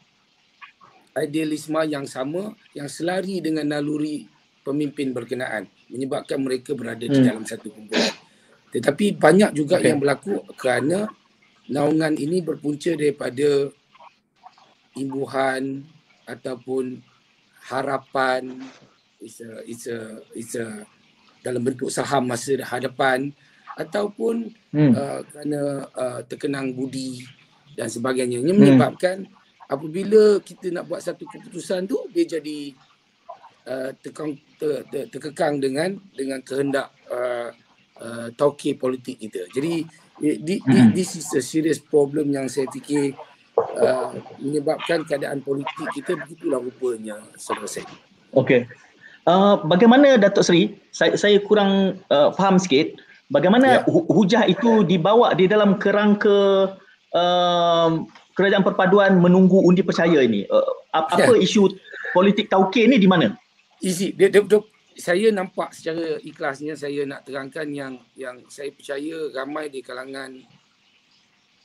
idealisme 1.16 1.80
yang 1.88 2.04
sama 2.04 2.52
yang 2.76 2.88
selari 2.88 3.40
dengan 3.40 3.64
naluri 3.68 4.28
pemimpin 4.60 5.16
berkenaan 5.16 5.68
menyebabkan 5.88 6.40
mereka 6.40 6.76
berada 6.76 7.04
hmm. 7.04 7.12
di 7.12 7.20
dalam 7.24 7.44
satu 7.44 7.72
kumpulan. 7.72 8.12
Tetapi 8.76 9.16
banyak 9.16 9.56
juga 9.56 9.80
okay. 9.80 9.88
yang 9.88 10.04
berlaku 10.04 10.44
kerana 10.52 11.08
naungan 11.72 12.12
ini 12.20 12.44
berpunca 12.44 12.92
daripada 12.92 13.72
imbuhan 15.00 15.80
ataupun 16.28 17.00
harapan 17.72 18.60
is 19.24 19.40
a, 19.40 19.64
is 19.64 19.88
a, 19.88 19.98
is 20.36 20.52
a, 20.60 20.84
dalam 21.40 21.64
bentuk 21.64 21.88
saham 21.88 22.28
masa 22.28 22.52
hadapan 22.68 23.32
ataupun 23.80 24.52
hmm. 24.76 24.92
uh, 24.92 25.20
kerana 25.24 25.60
uh, 25.96 26.20
terkenang 26.28 26.76
budi 26.76 27.24
dan 27.72 27.88
sebagainya. 27.88 28.44
Ini 28.44 28.52
hmm. 28.52 28.60
menyebabkan 28.60 29.24
apabila 29.64 30.36
kita 30.44 30.68
nak 30.68 30.84
buat 30.84 31.00
satu 31.00 31.24
keputusan 31.24 31.88
tu 31.88 31.96
dia 32.12 32.28
jadi 32.28 32.76
uh, 33.66 33.90
tekang, 34.04 34.36
ter, 34.60 34.84
ter, 34.92 35.08
terkekang 35.08 35.64
dengan 35.64 35.96
dengan 36.12 36.44
kehendak 36.44 36.92
uh, 37.08 37.50
uh, 38.00 38.28
tauke 38.34 38.76
politik 38.76 39.20
kita. 39.20 39.48
Jadi 39.52 39.84
di, 40.16 40.54
hmm. 40.64 40.96
this 40.96 41.16
is 41.16 41.28
a 41.36 41.42
serious 41.44 41.76
problem 41.76 42.32
yang 42.32 42.48
saya 42.48 42.64
fikir 42.72 43.12
uh, 43.56 44.16
menyebabkan 44.40 45.04
keadaan 45.04 45.44
politik 45.44 45.86
kita 45.92 46.16
begitulah 46.16 46.60
rupanya 46.64 47.20
selesai. 47.36 47.84
Okey. 48.32 48.64
Uh, 49.26 49.58
bagaimana 49.66 50.16
Datuk 50.16 50.46
Seri? 50.46 50.78
Saya, 50.94 51.18
saya 51.18 51.36
kurang 51.42 52.00
uh, 52.08 52.30
faham 52.32 52.56
sikit 52.56 52.96
bagaimana 53.30 53.82
ya. 53.82 53.90
hujah 53.90 54.42
itu 54.46 54.86
dibawa 54.86 55.34
di 55.34 55.50
dalam 55.50 55.78
kerangka 55.82 56.72
um, 57.10 58.06
kerajaan 58.38 58.62
perpaduan 58.62 59.18
menunggu 59.18 59.58
undi 59.66 59.82
percaya 59.82 60.22
ini 60.22 60.46
uh, 60.46 60.62
apa 60.94 61.34
ya. 61.34 61.42
isu 61.42 61.74
politik 62.14 62.46
tauke 62.46 62.86
ni 62.86 63.02
di 63.02 63.08
mana 63.10 63.34
easy 63.82 64.14
dia, 64.14 64.30
dia, 64.30 64.46
dia, 64.46 64.60
saya 64.96 65.28
nampak 65.28 65.76
secara 65.76 66.16
ikhlasnya 66.24 66.72
saya 66.72 67.04
nak 67.04 67.28
terangkan 67.28 67.68
yang 67.68 68.00
yang 68.16 68.40
saya 68.48 68.72
percaya 68.72 69.28
ramai 69.36 69.68
di 69.68 69.84
kalangan 69.84 70.40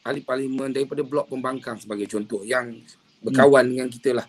ahli 0.03 0.21
parlimen 0.21 0.75
daripada 0.75 0.99
blok 1.01 1.31
pembangkang 1.31 1.79
sebagai 1.79 2.11
contoh 2.11 2.43
yang 2.43 2.75
berkawan 3.23 3.63
hmm. 3.65 3.71
dengan 3.71 3.87
kita 3.87 4.11
lah 4.19 4.27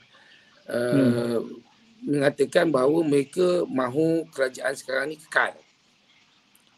uh, 0.70 0.94
hmm. 0.94 1.40
mengatakan 2.07 2.70
bahawa 2.70 3.03
mereka 3.03 3.66
mahu 3.66 4.28
kerajaan 4.30 4.74
sekarang 4.78 5.11
ni 5.11 5.16
kekal 5.18 5.59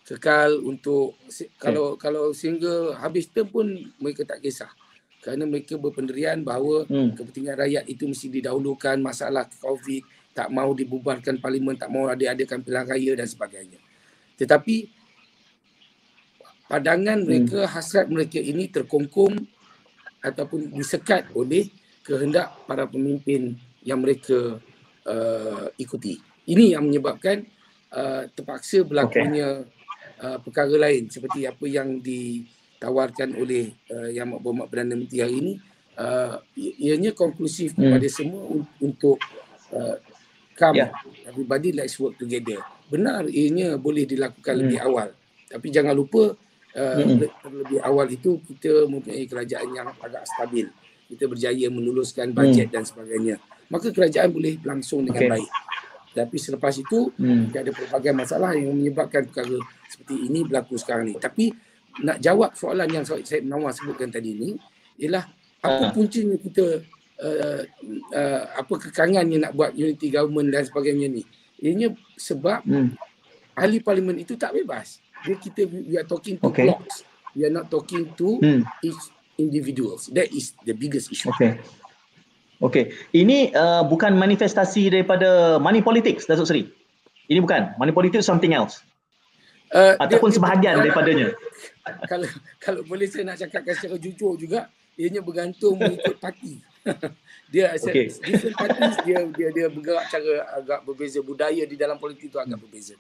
kekal 0.04 0.50
untuk 0.64 1.18
kalau 1.60 1.92
hmm. 1.92 2.00
kalau 2.00 2.24
sehingga 2.32 2.96
habis 3.04 3.28
term 3.28 3.52
pun 3.52 3.66
mereka 4.00 4.24
tak 4.24 4.40
kisah 4.40 4.72
kerana 5.20 5.44
mereka 5.48 5.76
berpendirian 5.80 6.40
bahawa 6.40 6.88
hmm. 6.88 7.16
kepentingan 7.16 7.56
rakyat 7.56 7.84
itu 7.88 8.08
mesti 8.08 8.28
didahulukan 8.32 8.96
masalah 9.00 9.44
covid 9.60 10.04
tak 10.34 10.50
mau 10.50 10.74
dibubarkan 10.74 11.38
parlimen 11.38 11.78
tak 11.78 11.88
mau 11.88 12.10
ada-adakan 12.10 12.60
pilihan 12.60 12.86
raya 12.86 13.12
dan 13.16 13.28
sebagainya 13.30 13.78
tetapi 14.34 14.90
pandangan 16.66 17.22
hmm. 17.22 17.26
mereka 17.26 17.60
hasrat 17.70 18.10
mereka 18.10 18.42
ini 18.42 18.66
terkongkong 18.68 19.38
ataupun 20.20 20.74
disekat 20.74 21.30
oleh 21.32 21.70
kehendak 22.02 22.52
para 22.66 22.84
pemimpin 22.84 23.54
yang 23.86 24.02
mereka 24.02 24.58
uh, 25.06 25.66
ikuti 25.78 26.18
ini 26.50 26.76
yang 26.76 26.84
menyebabkan 26.84 27.46
uh, 27.94 28.28
terpaksa 28.34 28.82
berlakunya 28.84 29.64
okay 29.64 29.82
uh, 30.20 30.38
perkara 30.40 30.74
lain 30.76 31.10
seperti 31.10 31.48
apa 31.48 31.64
yang 31.66 31.98
ditawarkan 31.98 33.34
oleh 33.38 33.74
uh, 33.90 34.10
Yang 34.12 34.40
Berhormat 34.40 34.66
Perdana 34.70 34.94
Menteri 34.94 35.18
hari 35.24 35.36
ini 35.40 35.52
uh, 35.98 36.36
ianya 36.56 37.10
konklusif 37.16 37.74
hmm. 37.74 37.80
kepada 37.80 38.08
semua 38.10 38.42
untuk 38.78 39.18
uh, 39.74 39.96
come 40.56 40.80
yeah. 40.80 40.90
everybody 41.26 41.74
let's 41.74 41.98
work 42.00 42.16
together 42.16 42.62
benar 42.88 43.26
ianya 43.28 43.76
boleh 43.76 44.06
dilakukan 44.08 44.54
hmm. 44.54 44.62
lebih 44.64 44.78
awal 44.80 45.08
tapi 45.50 45.66
jangan 45.70 45.94
lupa 45.94 46.34
uh, 46.78 47.02
hmm. 47.02 47.20
lebih 47.66 47.80
awal 47.82 48.06
itu 48.08 48.40
kita 48.46 48.88
mempunyai 48.88 49.26
kerajaan 49.28 49.68
yang 49.74 49.86
agak 50.00 50.24
stabil 50.24 50.66
kita 51.10 51.28
berjaya 51.28 51.66
meluluskan 51.68 52.32
bajet 52.32 52.70
hmm. 52.70 52.74
dan 52.74 52.82
sebagainya 52.86 53.36
maka 53.68 53.90
kerajaan 53.90 54.30
boleh 54.30 54.56
berlangsung 54.60 55.04
dengan 55.04 55.22
okay. 55.26 55.32
baik 55.38 55.50
tapi 56.14 56.38
selepas 56.38 56.70
itu 56.78 57.10
hmm. 57.18 57.50
ada 57.50 57.74
pelbagai 57.74 58.14
masalah 58.14 58.54
yang 58.54 58.70
menyebabkan 58.70 59.26
perkara 59.26 59.58
seperti 59.90 60.30
ini 60.30 60.46
berlaku 60.46 60.78
sekarang 60.78 61.10
ni. 61.10 61.14
Tapi 61.18 61.50
nak 62.06 62.22
jawab 62.22 62.54
soalan 62.54 62.86
yang 62.86 63.02
saya 63.02 63.42
Nawar 63.42 63.74
sebutkan 63.74 64.14
tadi 64.14 64.30
ni 64.38 64.50
ialah 65.02 65.26
apa 65.58 65.90
uh. 65.90 65.92
puncanya 65.94 66.38
kita 66.38 66.86
uh, 67.20 67.62
uh, 68.14 68.42
apa 68.58 68.74
kekangannya 68.90 69.38
nak 69.46 69.52
buat 69.54 69.76
unity 69.76 70.10
government 70.10 70.50
dan 70.50 70.66
sebagainya 70.66 71.06
ni. 71.10 71.22
Ianya 71.62 71.94
sebab 72.18 72.66
hmm. 72.66 72.98
ahli 73.54 73.78
parlimen 73.78 74.18
itu 74.18 74.34
tak 74.34 74.54
bebas. 74.54 74.98
Dia 75.24 75.36
kita 75.38 75.66
we 75.70 75.94
are 75.96 76.06
talking 76.06 76.40
to 76.40 76.50
okay. 76.50 76.66
blocks. 76.66 77.06
We 77.34 77.46
are 77.46 77.54
not 77.54 77.70
talking 77.70 78.14
to 78.18 78.38
hmm. 78.38 78.62
each 78.82 79.02
individuals. 79.38 80.10
That 80.14 80.30
is 80.30 80.54
the 80.62 80.74
biggest 80.74 81.10
issue. 81.10 81.30
Okay. 81.34 81.58
Okey, 82.62 82.94
ini 83.12 83.50
uh, 83.52 83.82
bukan 83.84 84.14
manifestasi 84.14 84.88
daripada 84.88 85.58
money 85.58 85.82
politics, 85.82 86.24
Datuk 86.24 86.46
Seri. 86.48 86.64
Ini 87.28 87.42
bukan. 87.42 87.74
Money 87.76 87.90
politics 87.92 88.24
something 88.24 88.54
else. 88.54 88.80
Uh, 89.74 89.98
Ataupun 89.98 90.30
dia, 90.30 90.36
sebahagian 90.38 90.74
dia, 90.78 90.80
daripadanya. 90.86 91.28
Kalau 92.08 92.24
kalau 92.64 92.80
boleh 92.88 93.04
saya 93.04 93.28
nak 93.28 93.36
cakapkan 93.36 93.76
secara 93.76 94.00
jujur 94.00 94.40
juga, 94.40 94.72
ianya 94.96 95.20
bergantung 95.20 95.76
mengikut 95.76 96.16
parti. 96.16 96.64
dia 97.54 97.72
okay. 97.76 98.12
different 98.12 98.56
parties 98.56 98.96
dia 99.04 99.18
dia 99.32 99.48
dia 99.54 99.66
bergerak 99.72 100.04
cara 100.10 100.32
agak 100.58 100.80
berbeza 100.84 101.20
budaya 101.24 101.64
di 101.64 101.76
dalam 101.78 101.96
politik 101.96 102.28
itu 102.28 102.38
agak 102.40 102.60
berbeza. 102.60 102.96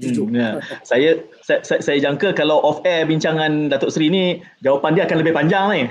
Jujur. 0.00 0.26
Hmm, 0.28 0.36
ya. 0.40 0.50
saya, 0.90 1.20
saya 1.44 1.60
saya 1.62 1.98
jangka 2.00 2.32
kalau 2.34 2.58
off 2.64 2.80
air 2.82 3.04
bincangan 3.04 3.68
Datuk 3.68 3.92
Seri 3.92 4.08
ni 4.08 4.24
jawapan 4.64 4.96
dia 4.96 5.04
akan 5.04 5.18
lebih 5.20 5.34
panjang 5.36 5.64
ni. 5.70 5.82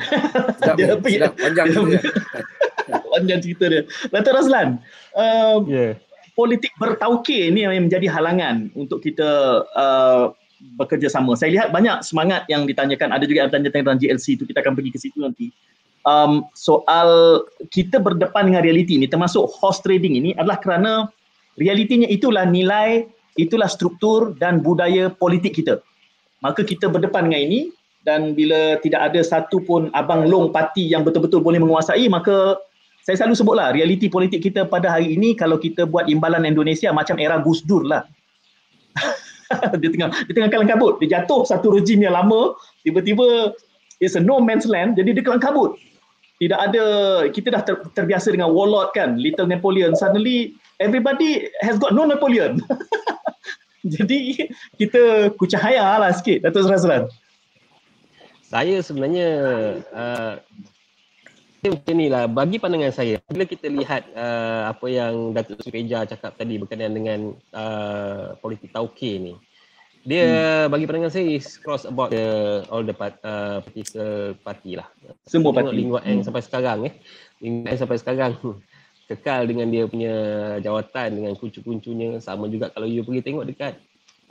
Sedap, 0.58 0.76
dia 0.80 0.88
sedap, 1.00 1.34
panjang 1.38 1.66
dia. 1.70 2.02
panjang 3.14 3.40
cerita 3.40 3.66
dia. 3.70 3.82
Datuk 4.10 4.34
Razlan, 4.36 4.82
um, 5.16 5.60
yeah. 5.70 5.94
politik 6.34 6.74
bertauke 6.82 7.54
ni 7.54 7.64
yang 7.64 7.88
menjadi 7.88 8.10
halangan 8.10 8.74
untuk 8.74 9.00
kita 9.06 9.64
uh, 9.78 10.34
bekerjasama. 10.78 11.34
Saya 11.38 11.54
lihat 11.58 11.68
banyak 11.74 12.06
semangat 12.06 12.46
yang 12.50 12.66
ditanyakan. 12.66 13.16
Ada 13.16 13.26
juga 13.26 13.40
yang 13.46 13.52
tanya 13.54 13.70
tentang 13.74 13.98
GLC 13.98 14.38
itu. 14.38 14.44
Kita 14.46 14.62
akan 14.62 14.74
pergi 14.78 14.92
ke 14.94 15.00
situ 15.02 15.18
nanti. 15.22 15.50
Um, 16.02 16.50
soal 16.58 17.42
kita 17.70 18.02
berdepan 18.02 18.50
dengan 18.50 18.66
realiti 18.66 18.98
ini 18.98 19.06
termasuk 19.06 19.46
horse 19.54 19.86
trading 19.86 20.18
ini 20.18 20.34
adalah 20.34 20.58
kerana 20.58 20.92
realitinya 21.62 22.10
itulah 22.10 22.42
nilai, 22.42 23.06
itulah 23.38 23.70
struktur 23.70 24.34
dan 24.42 24.66
budaya 24.66 25.14
politik 25.14 25.62
kita. 25.62 25.78
Maka 26.42 26.66
kita 26.66 26.90
berdepan 26.90 27.30
dengan 27.30 27.42
ini 27.46 27.60
dan 28.02 28.34
bila 28.34 28.82
tidak 28.82 29.14
ada 29.14 29.22
satu 29.22 29.62
pun 29.62 29.94
abang 29.94 30.26
long 30.26 30.50
parti 30.50 30.90
yang 30.90 31.06
betul-betul 31.06 31.38
boleh 31.38 31.62
menguasai 31.62 32.10
maka 32.10 32.58
saya 33.02 33.18
selalu 33.18 33.36
sebutlah 33.38 33.74
realiti 33.74 34.10
politik 34.10 34.46
kita 34.46 34.66
pada 34.66 34.94
hari 34.94 35.18
ini 35.18 35.34
kalau 35.34 35.58
kita 35.58 35.90
buat 35.90 36.06
imbalan 36.06 36.46
Indonesia 36.46 36.94
macam 36.94 37.18
era 37.18 37.42
Gus 37.42 37.66
Dur 37.66 37.86
lah. 37.86 38.06
dia 39.82 39.90
tengah 39.90 40.10
dia 40.30 40.34
tengah 40.38 40.50
kalang 40.54 40.70
kabut. 40.70 41.02
Dia 41.02 41.22
jatuh 41.22 41.42
satu 41.46 41.74
rejim 41.74 42.06
yang 42.06 42.14
lama, 42.14 42.54
tiba-tiba 42.86 43.58
it's 43.98 44.14
a 44.14 44.22
no 44.22 44.38
man's 44.38 44.70
land 44.70 45.02
jadi 45.02 45.18
dia 45.18 45.26
kalang 45.26 45.42
kabut. 45.42 45.82
Tidak 46.42 46.58
ada 46.58 46.86
kita 47.30 47.54
dah 47.54 47.62
ter, 47.62 47.78
terbiasa 47.94 48.34
dengan 48.34 48.50
warlord 48.50 48.98
kan, 48.98 49.14
little 49.14 49.46
Napoleon 49.46 49.94
suddenly 49.94 50.58
everybody 50.82 51.46
has 51.62 51.78
got 51.78 51.94
no 51.94 52.10
Napoleon. 52.10 52.58
jadi 53.94 54.50
kita 54.82 55.34
kucahaya 55.38 56.02
lah 56.02 56.10
sikit 56.18 56.42
Datuk 56.42 56.66
Serazlan. 56.66 57.06
Saya 58.50 58.82
sebenarnya 58.82 59.28
uh, 59.94 60.34
macam 61.62 61.94
ni 61.94 62.10
lah, 62.10 62.26
bagi 62.26 62.58
pandangan 62.58 62.90
saya, 62.90 63.22
bila 63.30 63.46
kita 63.46 63.70
lihat 63.70 64.10
uh, 64.18 64.74
apa 64.74 64.86
yang 64.90 65.38
Datuk 65.38 65.62
Sri 65.62 65.70
Peja 65.70 66.10
cakap 66.10 66.34
tadi 66.34 66.58
berkenaan 66.58 66.98
dengan 66.98 67.20
uh, 67.54 68.34
politik 68.42 68.74
tauke 68.74 69.22
ni, 69.22 69.38
dia 70.02 70.26
hmm. 70.66 70.74
bagi 70.74 70.86
pandangan 70.90 71.14
saya 71.14 71.26
is 71.30 71.62
cross 71.62 71.86
about 71.86 72.10
the, 72.10 72.62
all 72.74 72.82
the 72.82 72.94
part, 72.94 73.14
uh, 73.22 73.62
political 73.62 74.34
party 74.42 74.82
lah. 74.82 74.90
Semua 75.30 75.54
parti. 75.54 75.78
Tengok 75.78 76.02
hmm. 76.02 76.26
sampai 76.26 76.42
sekarang 76.42 76.80
eh. 76.90 76.94
Lingkuan 77.42 77.78
sampai 77.78 77.98
sekarang 78.02 78.34
kekal 79.12 79.44
dengan 79.44 79.68
dia 79.68 79.84
punya 79.86 80.16
jawatan 80.64 81.20
dengan 81.20 81.34
kuncu-kuncunya 81.36 82.24
sama 82.24 82.48
juga 82.48 82.72
kalau 82.72 82.88
you 82.88 83.04
pergi 83.04 83.28
tengok 83.28 83.44
dekat 83.44 83.74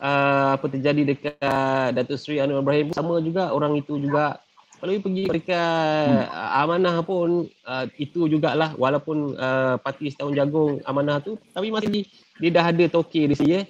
uh, 0.01 0.57
apa 0.57 0.67
terjadi 0.73 1.03
dekat 1.05 1.93
Datuk 1.93 2.17
Seri 2.17 2.41
Anwar 2.41 2.65
Ibrahim 2.65 2.89
sama 2.97 3.21
juga 3.21 3.53
orang 3.53 3.77
itu 3.77 4.01
juga 4.01 4.41
kalau 4.81 4.97
you 4.97 5.05
pergi 5.05 5.29
dekat 5.29 6.25
hmm. 6.25 6.57
amanah 6.65 6.97
pun 7.05 7.45
uh, 7.69 7.85
itu 8.01 8.25
jugalah 8.33 8.73
walaupun 8.81 9.37
uh, 9.37 9.77
parti 9.77 10.09
setahun 10.09 10.33
jagung 10.33 10.81
amanah 10.89 11.21
tu 11.21 11.37
tapi 11.53 11.69
masih 11.69 12.09
dia 12.41 12.49
dah 12.49 12.73
ada 12.73 12.85
toke 12.89 13.21
di 13.21 13.37
sini 13.37 13.61
eh. 13.61 13.65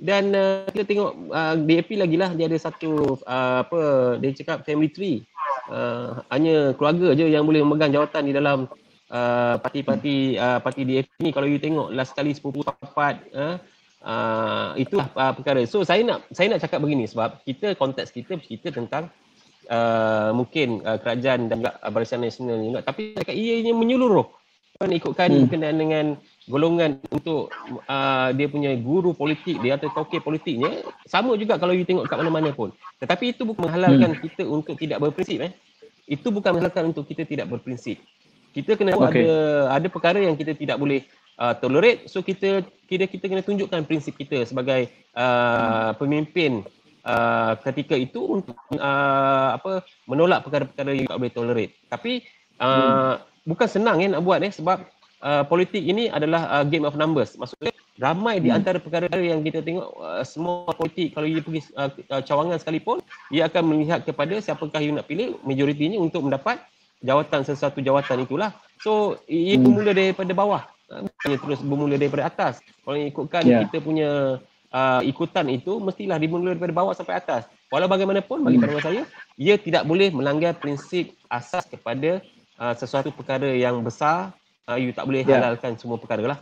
Dan 0.00 0.32
uh, 0.32 0.64
kita 0.72 0.84
tengok 0.88 1.10
uh, 1.28 1.54
DAP 1.60 1.92
lagi 2.00 2.16
lah 2.16 2.32
dia 2.32 2.48
ada 2.48 2.56
satu 2.56 3.20
uh, 3.20 3.56
apa 3.68 3.80
dia 4.16 4.32
cakap 4.32 4.64
family 4.64 4.88
tree. 4.88 5.20
Uh, 5.68 6.24
hanya 6.32 6.72
keluarga 6.74 7.14
je 7.14 7.28
yang 7.28 7.44
boleh 7.44 7.62
memegang 7.62 7.92
jawatan 7.92 8.26
di 8.26 8.32
dalam 8.34 8.66
uh, 9.12 9.54
parti-parti 9.60 10.40
uh, 10.40 10.58
parti 10.64 10.88
DAP 10.88 11.06
ni. 11.20 11.30
Kalau 11.36 11.44
you 11.44 11.60
tengok 11.60 11.92
last 11.92 12.16
kali 12.16 12.32
sepupu 12.32 12.64
rapat 12.64 13.20
uh, 13.36 13.60
uh, 14.00 14.72
itulah 14.80 15.12
uh, 15.12 15.36
perkara. 15.36 15.60
So 15.68 15.84
saya 15.84 16.00
nak 16.00 16.24
saya 16.32 16.48
nak 16.56 16.64
cakap 16.64 16.80
begini 16.80 17.04
sebab 17.04 17.44
kita 17.44 17.76
konteks 17.76 18.08
kita 18.16 18.40
bercerita 18.40 18.72
tentang 18.72 19.12
uh, 19.68 20.32
mungkin 20.32 20.80
uh, 20.82 20.96
kerajaan 20.96 21.52
dan 21.52 21.60
juga 21.60 21.76
uh, 21.76 21.90
Barisan 21.92 22.24
Nasional 22.24 22.56
juga. 22.56 22.80
Tapi 22.80 23.20
cakap 23.20 23.36
ianya 23.36 23.76
menyeluruh. 23.76 24.26
Kan 24.80 24.96
ikutkan 24.96 25.28
hmm. 25.28 25.40
berkenaan 25.44 25.76
dengan 25.76 26.04
golongan 26.50 26.98
untuk 27.14 27.54
uh, 27.86 28.28
dia 28.34 28.50
punya 28.50 28.74
guru 28.76 29.14
politik 29.14 29.62
dia 29.62 29.78
atau 29.78 29.88
toke 29.94 30.18
politiknya 30.18 30.82
sama 31.06 31.38
juga 31.38 31.56
kalau 31.56 31.72
you 31.72 31.86
tengok 31.86 32.10
kat 32.10 32.18
mana-mana 32.18 32.50
pun 32.50 32.74
tetapi 32.98 33.32
itu 33.32 33.46
bukan 33.46 33.70
menghalalkan 33.70 34.18
hmm. 34.18 34.20
kita 34.26 34.42
untuk 34.44 34.74
tidak 34.74 34.98
berprinsip 34.98 35.38
eh 35.46 35.52
itu 36.10 36.28
bukan 36.34 36.58
menghalalkan 36.58 36.90
untuk 36.90 37.06
kita 37.06 37.22
tidak 37.22 37.46
berprinsip 37.46 38.02
kita 38.50 38.74
kena 38.74 38.98
okay. 38.98 39.22
ada 39.22 39.26
ada 39.78 39.86
perkara 39.86 40.18
yang 40.18 40.34
kita 40.34 40.58
tidak 40.58 40.76
boleh 40.76 41.06
uh, 41.38 41.54
tolerate 41.54 42.10
so 42.10 42.20
kita 42.20 42.66
kita 42.90 43.06
kita 43.06 43.30
kena 43.30 43.46
tunjukkan 43.46 43.86
prinsip 43.86 44.18
kita 44.18 44.42
sebagai 44.42 44.90
uh, 45.14 45.94
hmm. 45.94 46.02
pemimpin 46.02 46.66
uh, 47.04 47.52
ketika 47.64 47.96
itu 47.96 48.40
untuk 48.40 48.56
uh, 48.76 49.56
apa 49.56 49.84
menolak 50.04 50.44
perkara-perkara 50.44 50.90
yang 50.92 51.06
tak 51.08 51.18
boleh 51.20 51.32
tolerate. 51.32 51.72
Tapi 51.88 52.12
uh, 52.60 52.66
hmm. 52.66 53.14
bukan 53.48 53.68
senang 53.68 53.96
ya 54.02 54.08
nak 54.12 54.22
buat 54.24 54.40
eh 54.44 54.52
sebab 54.52 54.84
uh, 55.22 55.44
politik 55.46 55.80
ini 55.80 56.08
adalah 56.08 56.48
uh, 56.60 56.64
game 56.64 56.84
of 56.84 56.96
numbers. 56.96 57.36
Maksudnya 57.36 57.72
ramai 58.00 58.40
hmm. 58.40 58.44
di 58.44 58.50
antara 58.50 58.78
perkara 58.80 59.06
yang 59.16 59.44
kita 59.44 59.60
tengok 59.60 59.88
uh, 60.00 60.24
semua 60.24 60.72
politik 60.72 61.12
kalau 61.12 61.28
dia 61.28 61.44
pergi 61.44 61.60
uh, 61.76 61.90
cawangan 62.24 62.56
sekalipun 62.56 63.04
dia 63.28 63.44
akan 63.48 63.62
melihat 63.76 64.00
kepada 64.08 64.40
siapakah 64.40 64.80
yang 64.80 64.96
nak 64.96 65.06
pilih 65.06 65.36
majoritinya 65.44 66.00
untuk 66.00 66.24
mendapat 66.24 66.60
jawatan 67.04 67.44
sesuatu 67.44 67.80
jawatan 67.80 68.24
itulah. 68.24 68.56
So 68.80 69.20
ia 69.28 69.56
hmm. 69.56 69.64
bermula 69.64 69.92
daripada 69.92 70.32
bawah. 70.32 70.62
Bukannya 70.90 71.38
terus 71.38 71.60
bermula 71.62 71.94
daripada 71.94 72.26
atas. 72.26 72.58
Kalau 72.82 72.98
ikutkan 72.98 73.46
yeah. 73.46 73.62
kita 73.68 73.78
punya 73.78 74.42
uh, 74.74 75.00
ikutan 75.06 75.46
itu 75.50 75.78
mestilah 75.78 76.18
dimulai 76.18 76.56
daripada 76.56 76.74
bawah 76.74 76.94
sampai 76.96 77.18
atas. 77.18 77.46
Walau 77.70 77.86
bagaimanapun 77.86 78.42
bagi 78.42 78.58
hmm. 78.58 78.62
pandangan 78.66 78.84
saya, 78.84 79.02
ia 79.38 79.54
tidak 79.54 79.86
boleh 79.86 80.10
melanggar 80.10 80.58
prinsip 80.58 81.14
asas 81.30 81.62
kepada 81.70 82.18
uh, 82.58 82.74
sesuatu 82.74 83.14
perkara 83.14 83.46
yang 83.54 83.78
besar. 83.86 84.34
Uh, 84.70 84.78
you 84.78 84.94
tak 84.94 85.10
boleh 85.10 85.26
yeah. 85.26 85.42
halalkan 85.42 85.74
semua 85.74 85.98
perkara 85.98 86.22
lah. 86.22 86.38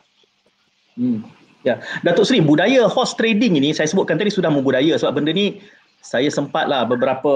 Hmm. 1.01 1.25
Ya, 1.65 1.81
Datuk 2.05 2.29
Seri, 2.29 2.45
budaya 2.45 2.87
horse 2.87 3.17
trading 3.17 3.57
ini 3.57 3.73
saya 3.75 3.89
sebutkan 3.89 4.21
tadi 4.21 4.31
sudah 4.31 4.53
membudaya 4.53 4.95
sebab 4.95 5.19
benda 5.19 5.33
ni 5.35 5.59
saya 6.05 6.31
sempatlah 6.31 6.87
beberapa 6.87 7.35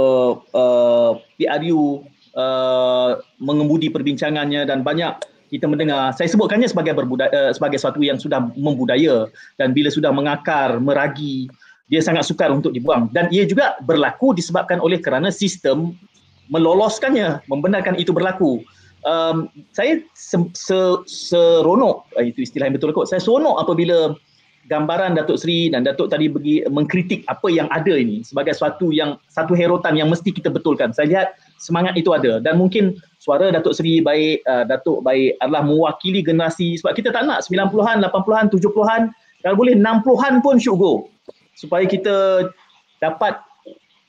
uh, 0.54 1.18
PRU 1.40 2.06
uh, 2.38 3.18
mengemudi 3.42 3.90
perbincangannya 3.90 4.68
dan 4.68 4.86
banyak 4.86 5.18
kita 5.50 5.66
mendengar 5.66 6.14
saya 6.14 6.30
sebutkannya 6.30 6.70
sebagai 6.70 6.94
berbudaya 6.94 7.32
uh, 7.34 7.50
sebagai 7.50 7.82
sesuatu 7.82 7.98
yang 8.00 8.16
sudah 8.16 8.40
membudaya 8.54 9.26
dan 9.58 9.74
bila 9.74 9.90
sudah 9.90 10.14
mengakar 10.14 10.78
meragi 10.78 11.50
dia 11.90 12.00
sangat 12.00 12.22
sukar 12.24 12.48
untuk 12.54 12.70
dibuang 12.70 13.10
dan 13.10 13.26
ia 13.34 13.42
juga 13.42 13.74
berlaku 13.82 14.32
disebabkan 14.32 14.78
oleh 14.78 15.02
kerana 15.02 15.34
sistem 15.34 15.98
meloloskannya 16.46 17.42
membenarkan 17.50 17.98
itu 17.98 18.14
berlaku 18.14 18.62
um, 19.06 19.50
saya 19.74 20.02
se- 20.14 20.52
se- 20.54 21.02
seronok 21.06 22.08
eh, 22.18 22.30
itu 22.30 22.46
istilah 22.46 22.70
yang 22.70 22.76
betul 22.76 22.94
kot. 22.94 23.10
Saya 23.10 23.22
seronok 23.22 23.62
apabila 23.62 24.14
gambaran 24.70 25.18
Datuk 25.18 25.42
Seri 25.42 25.74
dan 25.74 25.82
Datuk 25.82 26.06
tadi 26.06 26.30
bagi 26.30 26.62
mengkritik 26.70 27.26
apa 27.26 27.50
yang 27.50 27.66
ada 27.74 27.98
ini 27.98 28.22
sebagai 28.22 28.54
satu 28.54 28.94
yang 28.94 29.18
satu 29.26 29.58
herotan 29.58 29.98
yang 29.98 30.06
mesti 30.06 30.30
kita 30.30 30.48
betulkan. 30.48 30.94
Saya 30.94 31.06
lihat 31.10 31.28
semangat 31.58 31.98
itu 31.98 32.14
ada. 32.14 32.38
Dan 32.38 32.62
mungkin 32.62 32.94
suara 33.18 33.50
Datuk 33.50 33.74
Seri 33.74 33.98
baik 33.98 34.46
uh, 34.46 34.64
Datuk 34.66 35.02
baik 35.02 35.34
adalah 35.42 35.66
mewakili 35.66 36.22
generasi 36.22 36.78
sebab 36.78 36.94
kita 36.94 37.10
tak 37.10 37.26
nak 37.26 37.42
90-an 37.42 38.06
80-an 38.06 38.46
70-an 38.54 39.02
kalau 39.42 39.56
boleh 39.58 39.74
60-an 39.74 40.34
pun 40.40 40.56
go. 40.78 41.10
Supaya 41.58 41.84
kita 41.84 42.48
dapat 43.02 43.42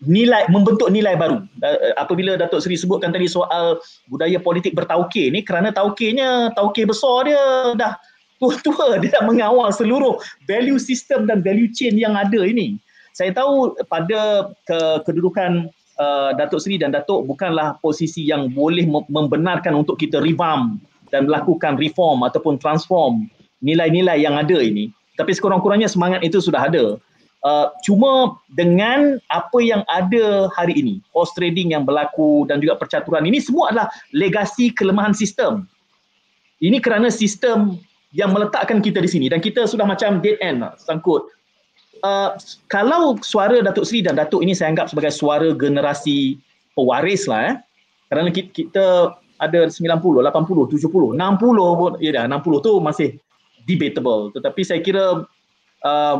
nilai 0.04 0.47
membentuk 0.51 0.91
nilai 0.91 1.16
baru 1.16 1.43
uh, 1.64 1.78
apabila 1.99 2.36
Datuk 2.36 2.64
Seri 2.64 2.76
sebutkan 2.76 3.16
tadi 3.16 3.28
soal 3.28 3.80
budaya 4.12 4.38
politik 4.39 4.76
bertauke 4.76 5.32
ni 5.32 5.43
kerana 5.43 5.72
taukenya 5.72 6.51
tauke 6.54 6.84
besar 6.84 7.28
dia 7.28 7.43
dah 7.80 7.93
tua-tua 8.38 8.99
dia 9.01 9.16
dah 9.16 9.24
mengawal 9.24 9.72
seluruh 9.72 10.20
value 10.45 10.80
system 10.80 11.26
dan 11.26 11.39
value 11.39 11.72
chain 11.72 11.95
yang 11.95 12.14
ada 12.20 12.43
ini 12.43 12.76
saya 13.14 13.30
tahu 13.30 13.78
pada 13.88 14.51
ke, 14.66 15.06
kedudukan 15.06 15.70
uh, 16.01 16.34
Datuk 16.34 16.60
Seri 16.66 16.82
dan 16.82 16.89
Datuk 16.89 17.30
bukanlah 17.30 17.78
posisi 17.80 18.26
yang 18.26 18.49
boleh 18.49 18.89
membenarkan 18.89 19.78
untuk 19.78 20.01
kita 20.01 20.18
revamp 20.18 20.82
dan 21.14 21.30
melakukan 21.30 21.78
reform 21.78 22.26
ataupun 22.26 22.58
transform 22.58 23.30
nilai-nilai 23.62 24.18
yang 24.18 24.34
ada 24.34 24.58
ini. 24.58 24.89
Tapi 25.14 25.30
sekurang-kurangnya 25.30 25.86
semangat 25.86 26.26
itu 26.26 26.41
sudah 26.41 26.66
ada. 26.66 26.97
Uh, 27.44 27.68
cuma 27.84 28.39
dengan 28.56 29.20
apa 29.28 29.60
yang 29.60 29.84
ada 29.91 30.48
hari 30.56 30.80
ini, 30.80 30.96
horse 31.12 31.36
trading 31.36 31.76
yang 31.76 31.84
berlaku 31.84 32.48
dan 32.48 32.64
juga 32.64 32.80
percaturan 32.80 33.28
ini 33.28 33.44
semua 33.44 33.68
adalah 33.68 33.88
legasi 34.16 34.72
kelemahan 34.72 35.12
sistem. 35.12 35.68
Ini 36.64 36.80
kerana 36.80 37.12
sistem 37.12 37.76
yang 38.16 38.32
meletakkan 38.32 38.80
kita 38.80 39.04
di 39.04 39.12
sini 39.12 39.28
dan 39.28 39.44
kita 39.44 39.68
sudah 39.68 39.84
macam 39.84 40.24
dead 40.24 40.39
end 40.39 40.64
sangkut 40.80 41.28
Uh, 42.04 42.36
kalau 42.68 43.16
suara 43.24 43.64
Datuk 43.64 43.88
Seri 43.88 44.04
dan 44.04 44.20
Datuk 44.20 44.44
ini 44.44 44.52
saya 44.52 44.76
anggap 44.76 44.91
sebagai 44.91 45.16
suara 45.16 45.56
generasi 45.56 46.36
pewaris 46.76 47.32
lah 47.32 47.41
eh. 47.48 47.56
Kerana 48.12 48.28
kita, 48.28 48.52
kita 48.52 48.86
ada 49.39 49.60
90, 49.72 49.80
80, 50.04 50.20
70, 50.20 51.16
60 51.16 51.80
pun, 51.80 51.91
ya 52.04 52.12
dah 52.12 52.28
60 52.28 52.60
tu 52.60 52.74
masih 52.84 53.10
debatable. 53.64 54.36
Tetapi 54.36 54.62
saya 54.68 54.84
kira 54.84 55.24
uh, 55.88 56.18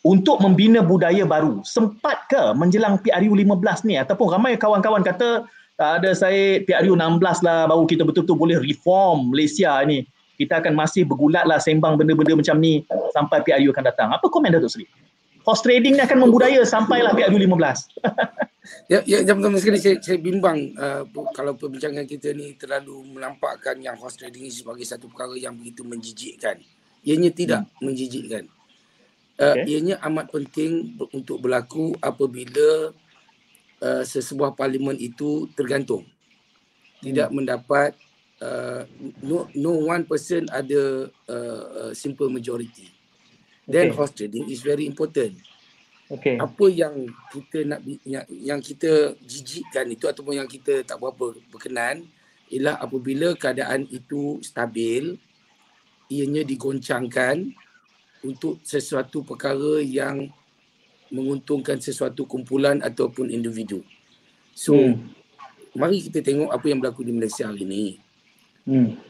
untuk 0.00 0.40
membina 0.40 0.80
budaya 0.80 1.28
baru, 1.28 1.60
sempat 1.60 2.24
ke 2.32 2.56
menjelang 2.56 2.96
PRU 3.04 3.36
15 3.36 3.84
ni 3.84 4.00
ataupun 4.00 4.32
ramai 4.32 4.56
kawan-kawan 4.56 5.04
kata 5.04 5.44
tak 5.76 6.04
ada 6.04 6.10
saya 6.12 6.60
PRU 6.64 6.96
16 6.96 7.20
lah 7.44 7.68
baru 7.68 7.84
kita 7.88 8.04
betul-betul 8.04 8.36
boleh 8.36 8.56
reform 8.60 9.32
Malaysia 9.32 9.76
ni 9.84 10.04
kita 10.40 10.60
akan 10.60 10.72
masih 10.72 11.04
bergulat 11.04 11.44
lah 11.44 11.60
sembang 11.60 12.00
benda-benda 12.00 12.32
macam 12.32 12.56
ni 12.56 12.80
sampai 13.12 13.44
PRU 13.44 13.76
akan 13.76 13.84
datang. 13.84 14.08
Apa 14.08 14.24
komen 14.32 14.56
Datuk 14.56 14.72
Seri? 14.72 14.88
Horse 15.44 15.64
trading 15.64 15.96
ni 15.96 16.02
akan 16.04 16.28
membudaya 16.28 16.64
sampailah 16.64 17.12
PRU 17.12 17.36
15. 17.36 17.52
ya, 18.92 19.04
ya 19.04 19.18
jam 19.24 19.40
pertama 19.40 19.60
sekali 19.60 19.80
saya, 19.80 19.96
saya 20.00 20.16
bimbang 20.16 20.76
uh, 20.80 21.04
kalau 21.36 21.56
perbincangan 21.56 22.08
kita 22.08 22.32
ni 22.32 22.56
terlalu 22.56 23.04
melampakkan 23.16 23.76
yang 23.80 24.00
horse 24.00 24.16
trading 24.16 24.48
ni 24.48 24.52
sebagai 24.52 24.84
satu 24.84 25.12
perkara 25.12 25.36
yang 25.36 25.56
begitu 25.56 25.84
menjijikkan. 25.84 26.56
Ianya 27.04 27.32
tidak 27.32 27.68
hmm. 27.68 27.84
menjijikkan. 27.84 28.44
Uh, 29.40 29.56
okay. 29.56 29.72
Ianya 29.72 29.96
amat 30.04 30.28
penting 30.28 31.00
untuk 31.16 31.40
berlaku 31.40 31.96
apabila 32.04 32.92
uh, 33.80 34.04
sesebuah 34.04 34.52
parlimen 34.52 35.00
itu 35.00 35.48
tergantung. 35.56 36.04
Tidak 37.00 37.32
hmm. 37.32 37.36
mendapat 37.40 37.96
uh, 38.44 38.84
no 39.24 39.48
no 39.56 39.80
one 39.88 40.04
person 40.04 40.44
ada 40.52 41.08
uh, 41.08 41.62
uh, 41.88 41.92
simple 41.96 42.28
majority. 42.28 42.92
Then 43.64 43.88
okay. 43.88 43.96
horse 43.96 44.12
trading 44.12 44.44
is 44.52 44.60
very 44.60 44.84
important. 44.84 45.40
Okay. 46.10 46.36
Apa 46.36 46.66
yang 46.68 47.08
kita 47.32 47.64
nak 47.64 47.80
yang, 48.04 48.26
yang 48.28 48.60
kita 48.60 49.16
jijikkan 49.24 49.88
itu 49.88 50.04
ataupun 50.10 50.36
yang 50.36 50.50
kita 50.50 50.84
tak 50.84 51.00
berapa 51.00 51.32
berkenan 51.48 52.04
ialah 52.50 52.76
apabila 52.82 53.32
keadaan 53.38 53.86
itu 53.88 54.42
stabil 54.42 55.16
ianya 56.10 56.42
digoncangkan 56.42 57.54
untuk 58.24 58.60
sesuatu 58.64 59.24
perkara 59.24 59.80
yang 59.80 60.28
menguntungkan 61.10 61.80
sesuatu 61.82 62.24
kumpulan 62.24 62.78
ataupun 62.84 63.32
individu. 63.32 63.82
So 64.54 64.76
hmm. 64.76 65.10
mari 65.74 66.04
kita 66.04 66.22
tengok 66.22 66.50
apa 66.52 66.66
yang 66.70 66.78
berlaku 66.78 67.02
di 67.02 67.12
Malaysia 67.16 67.48
hari 67.48 67.66
ini 67.66 67.84
Hmm. 68.68 69.00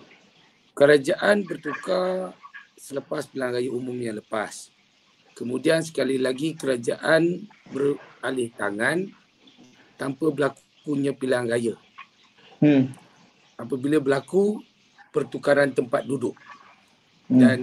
Kerajaan 0.72 1.42
bertukar 1.44 2.32
selepas 2.78 3.26
pilihan 3.26 3.52
raya 3.52 3.70
umum 3.74 3.92
yang 3.98 4.16
lepas. 4.22 4.70
Kemudian 5.34 5.82
sekali 5.82 6.16
lagi 6.16 6.54
kerajaan 6.54 7.44
beralih 7.68 8.48
tangan 8.54 9.11
tanpa 9.98 10.32
berlakunya 10.32 11.12
pilihan 11.12 11.44
raya. 11.50 11.74
Hmm. 12.62 12.94
Apabila 13.58 14.00
berlaku 14.00 14.64
pertukaran 15.12 15.74
tempat 15.74 16.06
duduk 16.06 16.38
hmm. 17.28 17.36
dan 17.36 17.58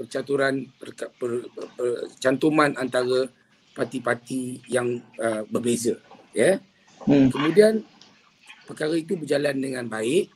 percaturan 0.00 0.64
per, 0.80 0.96
per, 0.96 1.30
per, 1.52 1.88
cantuman 2.16 2.72
antara 2.80 3.28
parti-parti 3.76 4.64
yang 4.64 4.96
uh, 5.20 5.44
berbeza 5.44 6.00
ya. 6.32 6.56
Yeah? 6.56 6.56
Hmm. 7.04 7.28
Kemudian 7.28 7.84
perkara 8.64 8.96
itu 8.96 9.20
berjalan 9.20 9.60
dengan 9.60 9.84
baik. 9.92 10.32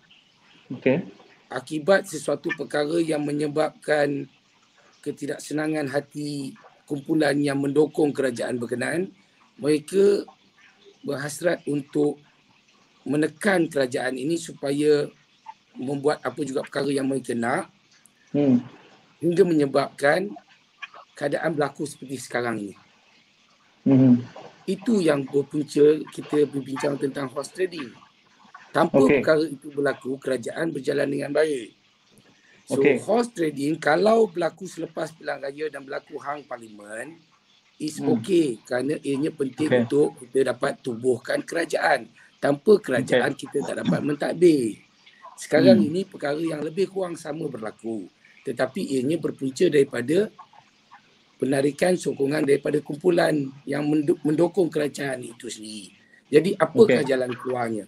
Okay. 0.68 1.08
Akibat 1.48 2.04
sesuatu 2.04 2.52
perkara 2.52 3.00
yang 3.00 3.24
menyebabkan 3.24 4.28
ketidaksenangan 5.00 5.88
hati 5.88 6.52
kumpulan 6.84 7.36
yang 7.40 7.60
mendukung 7.60 8.12
kerajaan 8.12 8.60
berkenaan, 8.60 9.12
mereka 9.56 10.24
berhasrat 11.04 11.64
untuk 11.68 12.20
menekan 13.04 13.68
kerajaan 13.68 14.16
ini 14.16 14.40
supaya 14.40 15.08
membuat 15.76 16.24
apa 16.24 16.40
juga 16.44 16.64
perkara 16.64 16.88
yang 16.88 17.04
mereka 17.04 17.36
nak 17.36 17.68
hmm. 18.32 18.84
Hingga 19.25 19.41
menyebabkan 19.49 20.29
keadaan 21.16 21.57
berlaku 21.57 21.89
seperti 21.89 22.20
sekarang 22.20 22.61
ini. 22.61 22.77
Hmm. 23.89 24.20
Itu 24.68 25.01
yang 25.01 25.25
berpunca 25.25 26.05
kita 26.12 26.45
berbincang 26.45 27.01
tentang 27.01 27.33
horse 27.33 27.57
trading. 27.57 27.89
Tanpa 28.68 29.01
okay. 29.01 29.25
perkara 29.25 29.45
itu 29.49 29.72
berlaku, 29.72 30.20
kerajaan 30.20 30.77
berjalan 30.77 31.09
dengan 31.09 31.33
baik. 31.33 31.72
So 32.68 32.81
okay. 32.81 33.01
horse 33.01 33.33
trading 33.33 33.81
kalau 33.81 34.29
berlaku 34.29 34.68
selepas 34.68 35.12
pilihan 35.12 35.41
raya 35.41 35.68
dan 35.68 35.85
berlaku 35.85 36.16
hang 36.20 36.49
parlimen 36.49 37.20
is 37.77 38.01
hmm. 38.01 38.16
okay 38.16 38.57
kerana 38.64 38.97
ianya 39.05 39.33
penting 39.33 39.68
okay. 39.68 39.81
untuk 39.85 40.16
kita 40.20 40.53
dapat 40.53 40.81
tubuhkan 40.85 41.41
kerajaan. 41.41 42.12
Tanpa 42.41 42.77
kerajaan 42.77 43.33
okay. 43.33 43.49
kita 43.49 43.64
tak 43.64 43.77
dapat 43.85 44.01
mentadbir. 44.05 44.77
Sekarang 45.37 45.81
hmm. 45.81 45.89
ini 45.89 46.01
perkara 46.05 46.41
yang 46.41 46.61
lebih 46.61 46.93
kurang 46.93 47.16
sama 47.16 47.49
berlaku. 47.49 48.05
Tetapi 48.45 48.80
ianya 48.97 49.16
berpunca 49.16 49.66
daripada 49.72 50.28
penarikan 51.40 51.99
sokongan 51.99 52.47
daripada 52.47 52.78
kumpulan 52.84 53.34
yang 53.66 53.84
mendukung 54.22 54.70
kerajaan 54.70 55.24
itu 55.24 55.51
sendiri. 55.51 55.90
Jadi 56.30 56.57
apakah 56.57 57.03
okay. 57.03 57.09
jalan 57.09 57.32
keluarnya? 57.34 57.84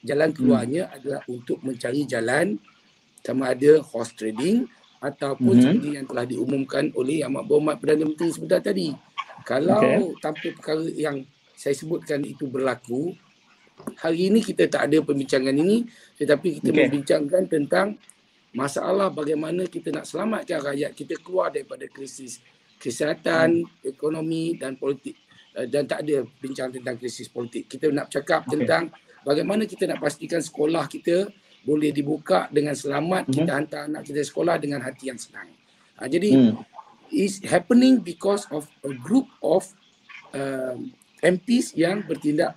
Jalan 0.00 0.30
keluarnya 0.32 0.82
hmm. 0.88 0.94
adalah 0.96 1.20
untuk 1.28 1.58
mencari 1.64 2.04
jalan 2.08 2.56
sama 3.20 3.52
ada 3.52 3.84
horse 3.84 4.16
trading 4.16 4.64
ataupun 5.00 5.56
mm-hmm. 5.56 5.64
seperti 5.64 5.88
yang 5.96 6.06
telah 6.08 6.24
diumumkan 6.28 6.84
oleh 6.92 7.24
Amat 7.24 7.44
Berhormat 7.48 7.76
Perdana 7.80 8.04
Menteri 8.04 8.28
sebentar 8.32 8.60
tadi. 8.60 8.92
Kalau 9.48 9.80
okay. 9.80 10.20
tanpa 10.20 10.48
perkara 10.52 10.84
yang 10.92 11.24
saya 11.56 11.72
sebutkan 11.72 12.20
itu 12.24 12.44
berlaku, 12.48 13.16
hari 13.96 14.28
ini 14.28 14.44
kita 14.44 14.68
tak 14.68 14.92
ada 14.92 15.00
pembincangan 15.00 15.56
ini 15.56 15.88
tetapi 16.20 16.60
kita 16.60 16.70
okay. 16.72 16.80
membincangkan 16.84 17.42
tentang 17.48 17.96
masalah 18.50 19.08
bagaimana 19.14 19.66
kita 19.66 19.94
nak 19.94 20.06
selamatkan 20.06 20.58
rakyat 20.62 20.90
kita 20.94 21.14
keluar 21.22 21.54
daripada 21.54 21.86
krisis 21.86 22.42
kesihatan, 22.80 23.62
hmm. 23.62 23.92
ekonomi 23.92 24.56
dan 24.56 24.74
politik 24.80 25.14
eh, 25.54 25.68
dan 25.68 25.84
tak 25.84 26.02
ada 26.02 26.24
bincang 26.40 26.72
tentang 26.72 26.96
krisis 26.96 27.28
politik. 27.28 27.68
Kita 27.68 27.92
nak 27.92 28.08
cakap 28.08 28.48
okay. 28.48 28.56
tentang 28.56 28.88
bagaimana 29.22 29.68
kita 29.68 29.84
nak 29.84 30.00
pastikan 30.00 30.40
sekolah 30.40 30.88
kita 30.88 31.28
boleh 31.60 31.92
dibuka 31.92 32.48
dengan 32.48 32.72
selamat 32.72 33.28
mm-hmm. 33.28 33.36
kita 33.36 33.50
hantar 33.52 33.82
anak 33.84 34.02
kita 34.08 34.24
sekolah 34.24 34.56
dengan 34.56 34.80
hati 34.80 35.12
yang 35.12 35.20
senang. 35.20 35.52
Ha, 36.00 36.08
jadi 36.08 36.32
mm. 36.32 36.56
is 37.12 37.44
happening 37.44 38.00
because 38.00 38.48
of 38.48 38.64
a 38.80 38.92
group 38.96 39.28
of 39.44 39.68
uh, 40.32 40.80
MPs 41.20 41.76
yang 41.76 42.00
bertindak 42.08 42.56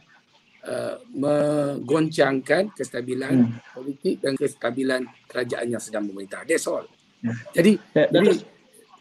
uh, 0.68 0.96
menggoncangkan 1.14 2.74
kestabilan 2.74 3.48
mm. 3.48 3.74
politik 3.76 4.16
dan 4.20 4.34
kestabilan 4.36 5.02
kerajaan 5.28 5.68
yang 5.68 5.82
sedang 5.84 6.08
memerintah. 6.08 6.44
That's 6.44 6.68
all. 6.68 6.88
Mm. 7.24 7.36
Jadi, 7.56 7.72
yeah, 7.96 8.08
jadi 8.10 8.32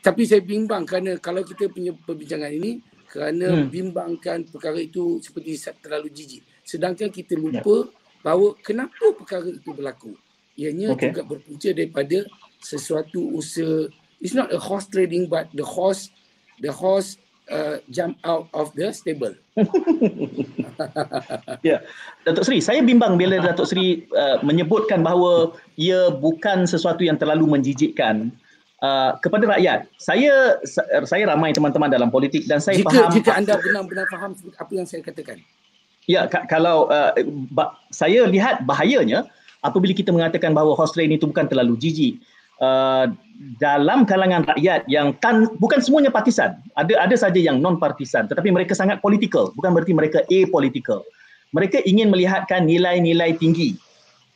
tapi 0.02 0.22
saya 0.26 0.42
bimbang 0.42 0.82
kerana 0.82 1.18
kalau 1.22 1.46
kita 1.46 1.70
punya 1.70 1.94
perbincangan 1.94 2.50
ini 2.50 2.82
kerana 3.06 3.62
mm. 3.62 3.68
bimbangkan 3.70 4.46
perkara 4.50 4.78
itu 4.82 5.22
seperti 5.22 5.58
terlalu 5.78 6.10
jijik. 6.10 6.42
Sedangkan 6.62 7.10
kita 7.10 7.34
lupa 7.38 7.86
yeah 7.86 8.00
bahawa 8.22 8.54
kenapa 8.62 9.12
perkara 9.18 9.50
itu 9.50 9.70
berlaku. 9.74 10.14
Ianya 10.54 10.94
okay. 10.94 11.10
juga 11.10 11.26
berpunca 11.26 11.70
daripada 11.74 12.22
sesuatu 12.62 13.18
usaha 13.34 13.90
it's 14.22 14.32
not 14.32 14.54
a 14.54 14.60
horse 14.60 14.86
trading 14.86 15.26
but 15.26 15.50
the 15.50 15.66
horse 15.66 16.14
the 16.62 16.70
horse 16.70 17.18
uh, 17.52 17.76
jump 17.92 18.16
out 18.24 18.48
of 18.56 18.72
the 18.72 18.88
stable. 18.90 19.36
ya. 21.60 21.60
Yeah. 21.60 21.80
Datuk 22.24 22.48
Seri, 22.48 22.58
saya 22.64 22.80
bimbang 22.80 23.20
bila 23.20 23.38
Datuk 23.44 23.68
Seri 23.68 24.08
uh, 24.16 24.40
menyebutkan 24.40 25.04
bahawa 25.04 25.52
ia 25.76 26.08
bukan 26.08 26.64
sesuatu 26.64 27.04
yang 27.04 27.20
terlalu 27.20 27.44
menjijikkan 27.60 28.32
uh, 28.80 29.20
kepada 29.20 29.44
rakyat. 29.52 29.86
Saya 30.00 30.56
saya 31.04 31.22
ramai 31.28 31.52
teman-teman 31.52 31.92
dalam 31.92 32.08
politik 32.08 32.48
dan 32.48 32.58
saya 32.58 32.80
jika, 32.80 32.88
faham 32.88 33.10
jika 33.12 33.30
anda 33.36 33.54
benar-benar 33.60 34.06
faham 34.08 34.32
apa 34.56 34.72
yang 34.72 34.88
saya 34.88 35.04
katakan. 35.04 35.38
Ya, 36.10 36.26
k- 36.26 36.48
kalau 36.50 36.90
uh, 36.90 37.14
saya 37.94 38.26
lihat 38.26 38.66
bahayanya 38.66 39.30
apabila 39.62 39.94
kita 39.94 40.10
mengatakan 40.10 40.50
bahawa 40.50 40.74
horse 40.74 40.96
trading 40.96 41.20
itu 41.20 41.28
bukan 41.30 41.46
terlalu 41.46 41.78
jijik. 41.78 42.18
Uh, 42.62 43.10
dalam 43.58 44.06
kalangan 44.06 44.46
rakyat 44.46 44.86
yang 44.86 45.18
tan 45.18 45.50
bukan 45.58 45.82
semuanya 45.82 46.14
partisan. 46.14 46.62
Ada 46.78 46.94
ada 47.02 47.16
saja 47.18 47.40
yang 47.42 47.58
non 47.58 47.74
partisan 47.82 48.30
tetapi 48.30 48.54
mereka 48.54 48.78
sangat 48.78 49.02
political. 49.02 49.50
Bukan 49.58 49.74
berarti 49.74 49.90
mereka 49.90 50.22
apolitical. 50.30 51.02
Mereka 51.50 51.82
ingin 51.82 52.14
melihatkan 52.14 52.64
nilai-nilai 52.70 53.34
tinggi. 53.36 53.74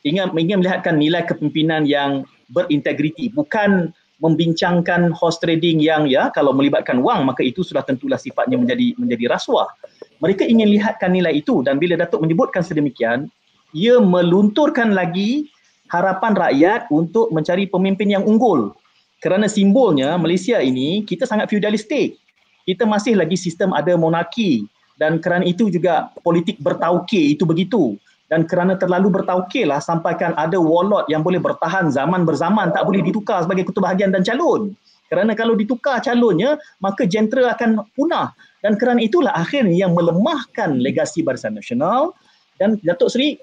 Ingin 0.03 0.35
ingin 0.35 0.59
melihatkan 0.59 0.99
nilai 0.99 1.23
kepimpinan 1.23 1.87
yang 1.87 2.27
berintegriti. 2.51 3.31
Bukan 3.31 3.95
membincangkan 4.19 5.13
horse 5.15 5.39
trading 5.39 5.79
yang 5.79 6.09
ya 6.09 6.27
kalau 6.33 6.51
melibatkan 6.51 6.99
wang 7.05 7.23
maka 7.23 7.45
itu 7.45 7.61
sudah 7.61 7.85
tentulah 7.85 8.19
sifatnya 8.19 8.59
menjadi 8.59 8.91
menjadi 8.99 9.31
rasuah. 9.31 9.71
Mereka 10.19 10.43
ingin 10.43 10.67
lihatkan 10.67 11.15
nilai 11.15 11.31
itu. 11.39 11.63
Dan 11.63 11.79
bila 11.79 11.95
Datuk 11.95 12.27
menyebutkan 12.27 12.59
sedemikian 12.59 13.31
ia 13.71 14.03
melunturkan 14.03 14.91
lagi 14.91 15.47
harapan 15.87 16.33
rakyat 16.35 16.81
untuk 16.91 17.31
mencari 17.31 17.67
pemimpin 17.67 18.11
yang 18.11 18.23
unggul. 18.23 18.75
Kerana 19.17 19.49
simbolnya 19.49 20.13
Malaysia 20.15 20.61
ini 20.61 21.01
kita 21.01 21.25
sangat 21.25 21.49
feudalistik. 21.49 22.21
Kita 22.67 22.83
masih 22.85 23.17
lagi 23.17 23.39
sistem 23.39 23.73
ada 23.73 23.95
monarki. 23.97 24.67
Dan 24.97 25.21
kerana 25.21 25.45
itu 25.45 25.69
juga 25.69 26.09
politik 26.25 26.57
bertauke 26.61 27.37
itu 27.37 27.45
begitu. 27.45 27.97
Dan 28.27 28.43
kerana 28.43 28.75
terlalu 28.75 29.21
bertauke 29.21 29.63
lah 29.63 29.79
sampaikan 29.79 30.35
ada 30.35 30.59
warlord 30.59 31.07
yang 31.07 31.23
boleh 31.23 31.39
bertahan 31.39 31.87
zaman 31.87 32.27
berzaman 32.27 32.75
tak 32.75 32.83
boleh 32.83 32.99
ditukar 32.99 33.47
sebagai 33.47 33.71
ketua 33.71 33.87
bahagian 33.87 34.11
dan 34.11 34.19
calon. 34.25 34.75
Kerana 35.07 35.31
kalau 35.31 35.55
ditukar 35.55 36.03
calonnya 36.03 36.59
maka 36.83 37.07
jentera 37.07 37.55
akan 37.55 37.87
punah. 37.95 38.35
Dan 38.59 38.75
kerana 38.75 38.99
itulah 38.99 39.31
akhirnya 39.31 39.87
yang 39.87 39.95
melemahkan 39.95 40.75
legasi 40.83 41.23
Barisan 41.23 41.55
Nasional 41.55 42.11
dan 42.57 42.77
Datuk 42.81 43.13
Seri 43.13 43.37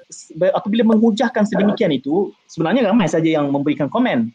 apabila 0.54 0.82
menghujahkan 0.94 1.46
sedemikian 1.46 1.94
itu 1.94 2.34
sebenarnya 2.50 2.90
ramai 2.90 3.06
saja 3.06 3.26
yang 3.40 3.50
memberikan 3.50 3.86
komen. 3.86 4.34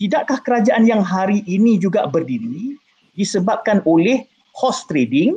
Tidakkah 0.00 0.40
kerajaan 0.40 0.88
yang 0.88 1.04
hari 1.04 1.44
ini 1.44 1.76
juga 1.76 2.08
berdiri 2.08 2.76
disebabkan 3.12 3.84
oleh 3.84 4.24
horse 4.56 4.88
trading 4.88 5.36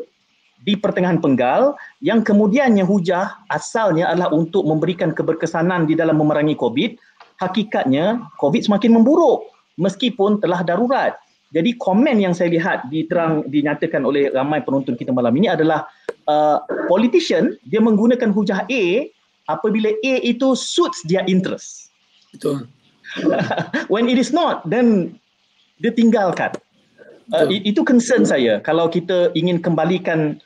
di 0.63 0.79
pertengahan 0.79 1.19
penggal 1.19 1.75
yang 1.99 2.23
kemudiannya 2.23 2.87
hujah 2.87 3.43
asalnya 3.51 4.07
adalah 4.07 4.31
untuk 4.31 4.63
memberikan 4.63 5.11
keberkesanan 5.11 5.83
di 5.83 5.99
dalam 5.99 6.15
memerangi 6.15 6.55
COVID? 6.55 6.95
Hakikatnya 7.43 8.23
COVID 8.39 8.71
semakin 8.71 8.95
memburuk 8.95 9.51
meskipun 9.75 10.39
telah 10.39 10.63
darurat. 10.63 11.19
Jadi 11.53 11.77
komen 11.77 12.17
yang 12.17 12.33
saya 12.33 12.49
lihat 12.49 12.89
diterang 12.89 13.45
dinyatakan 13.45 14.01
oleh 14.01 14.31
ramai 14.33 14.65
penonton 14.65 14.97
kita 14.97 15.13
malam 15.13 15.35
ini 15.37 15.51
adalah 15.51 15.85
uh, 16.27 16.63
politician 16.87 17.55
dia 17.67 17.79
menggunakan 17.83 18.29
hujah 18.31 18.65
A 18.67 18.85
apabila 19.47 19.91
A 19.91 20.13
itu 20.23 20.55
suits 20.55 21.03
their 21.07 21.23
interest. 21.27 21.91
Betul. 22.31 22.67
When 23.93 24.09
it 24.09 24.17
is 24.17 24.31
not, 24.33 24.65
then 24.65 25.19
dia 25.83 25.91
tinggalkan. 25.93 26.55
Uh, 27.31 27.47
itu 27.47 27.87
concern 27.87 28.27
saya 28.27 28.59
kalau 28.59 28.91
kita 28.91 29.31
ingin 29.31 29.63
kembalikan 29.63 30.43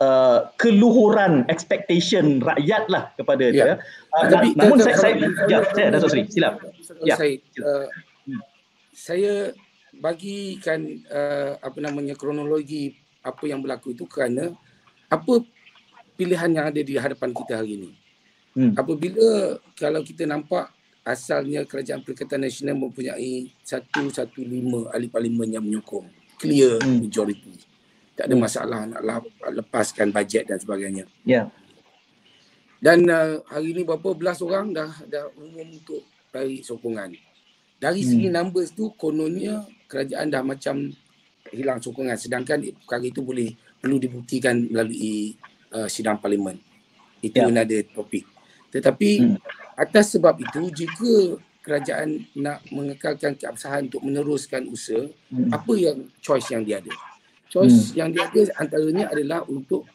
uh, 0.00 0.52
keluhuran 0.60 1.48
expectation 1.48 2.44
rakyat 2.44 2.84
lah 2.92 3.12
kepada 3.16 3.48
yeah. 3.48 3.52
dia. 3.52 3.72
Uh, 4.12 4.24
Tapi, 4.28 4.48
namun 4.56 4.76
saya, 4.80 4.96
saya, 4.96 5.14
ya, 5.48 5.58
saya, 5.72 5.88
Dato' 5.92 6.10
Sri, 6.12 6.22
silap. 6.28 6.60
Ya, 7.00 7.16
saya, 7.16 7.32
uh, 7.64 7.86
saya 8.92 9.32
bagikan 9.96 11.00
uh, 11.08 11.56
apa 11.64 11.78
namanya 11.80 12.12
kronologi 12.12 12.96
apa 13.24 13.48
yang 13.48 13.64
berlaku 13.64 13.96
itu 13.96 14.04
kerana 14.04 14.52
apa 15.06 15.44
pilihan 16.16 16.50
yang 16.50 16.66
ada 16.72 16.80
di 16.80 16.94
hadapan 16.96 17.30
kita 17.30 17.60
hari 17.60 17.78
ini. 17.78 17.90
Hmm. 18.56 18.72
Apabila 18.72 19.60
kalau 19.76 20.00
kita 20.00 20.24
nampak 20.24 20.72
asalnya 21.06 21.62
kerajaan 21.62 22.02
Perikatan 22.02 22.42
Nasional 22.42 22.74
mempunyai 22.74 23.52
115 23.62 24.32
ahli 24.90 25.06
parlimen 25.06 25.48
yang 25.52 25.62
menyokong. 25.62 26.08
Clear 26.40 26.82
hmm. 26.82 27.06
majority. 27.06 27.54
Tak 28.16 28.32
ada 28.32 28.34
hmm. 28.34 28.42
masalah 28.42 28.80
nak 28.88 29.00
lepaskan 29.52 30.08
bajet 30.10 30.48
dan 30.48 30.58
sebagainya. 30.58 31.04
Ya. 31.22 31.46
Yeah. 31.46 31.46
Dan 32.76 33.08
uh, 33.08 33.40
hari 33.48 33.72
ini 33.72 33.88
berapa 33.88 34.12
belas 34.12 34.40
orang 34.44 34.72
dah 34.72 34.92
dah 35.08 35.32
umum 35.36 35.64
untuk 35.64 36.04
tarik 36.28 36.60
sokongan. 36.64 37.16
Dari 37.76 38.00
hmm. 38.04 38.08
segi 38.08 38.28
numbers 38.28 38.70
tu 38.72 38.92
kononnya 38.96 39.64
kerajaan 39.88 40.28
dah 40.28 40.42
macam 40.44 40.90
hilang 41.54 41.78
sokongan 41.78 42.18
sedangkan 42.18 42.58
perkara 42.84 43.06
itu 43.06 43.22
boleh 43.22 43.54
perlu 43.86 44.02
dibuktikan 44.02 44.66
melalui 44.66 45.38
uh, 45.70 45.86
sidang 45.86 46.18
parlimen. 46.18 46.58
Itu 47.22 47.38
yeah. 47.38 47.62
ada 47.62 47.78
topik. 47.94 48.26
Tetapi 48.74 49.10
hmm. 49.22 49.38
atas 49.78 50.18
sebab 50.18 50.42
itu 50.42 50.66
jika 50.74 51.38
kerajaan 51.62 52.26
nak 52.34 52.66
mengekalkan 52.74 53.38
keabsahan 53.38 53.86
untuk 53.86 54.02
meneruskan 54.02 54.66
usaha, 54.66 55.06
hmm. 55.30 55.54
apa 55.54 55.72
yang 55.78 56.10
choice 56.18 56.50
yang 56.50 56.66
dia 56.66 56.82
ada? 56.82 56.90
Choice 57.46 57.94
hmm. 57.94 57.94
yang 57.94 58.08
dia 58.10 58.26
ada 58.26 58.42
antaranya 58.58 59.06
adalah 59.06 59.46
untuk 59.46 59.86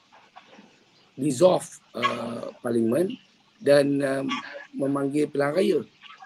dissolve 1.19 1.67
uh, 1.91 2.55
parlimen 2.63 3.11
dan 3.59 3.99
um, 3.99 4.25
memanggil 4.71 5.27
pilihan 5.27 5.51
raya 5.51 5.79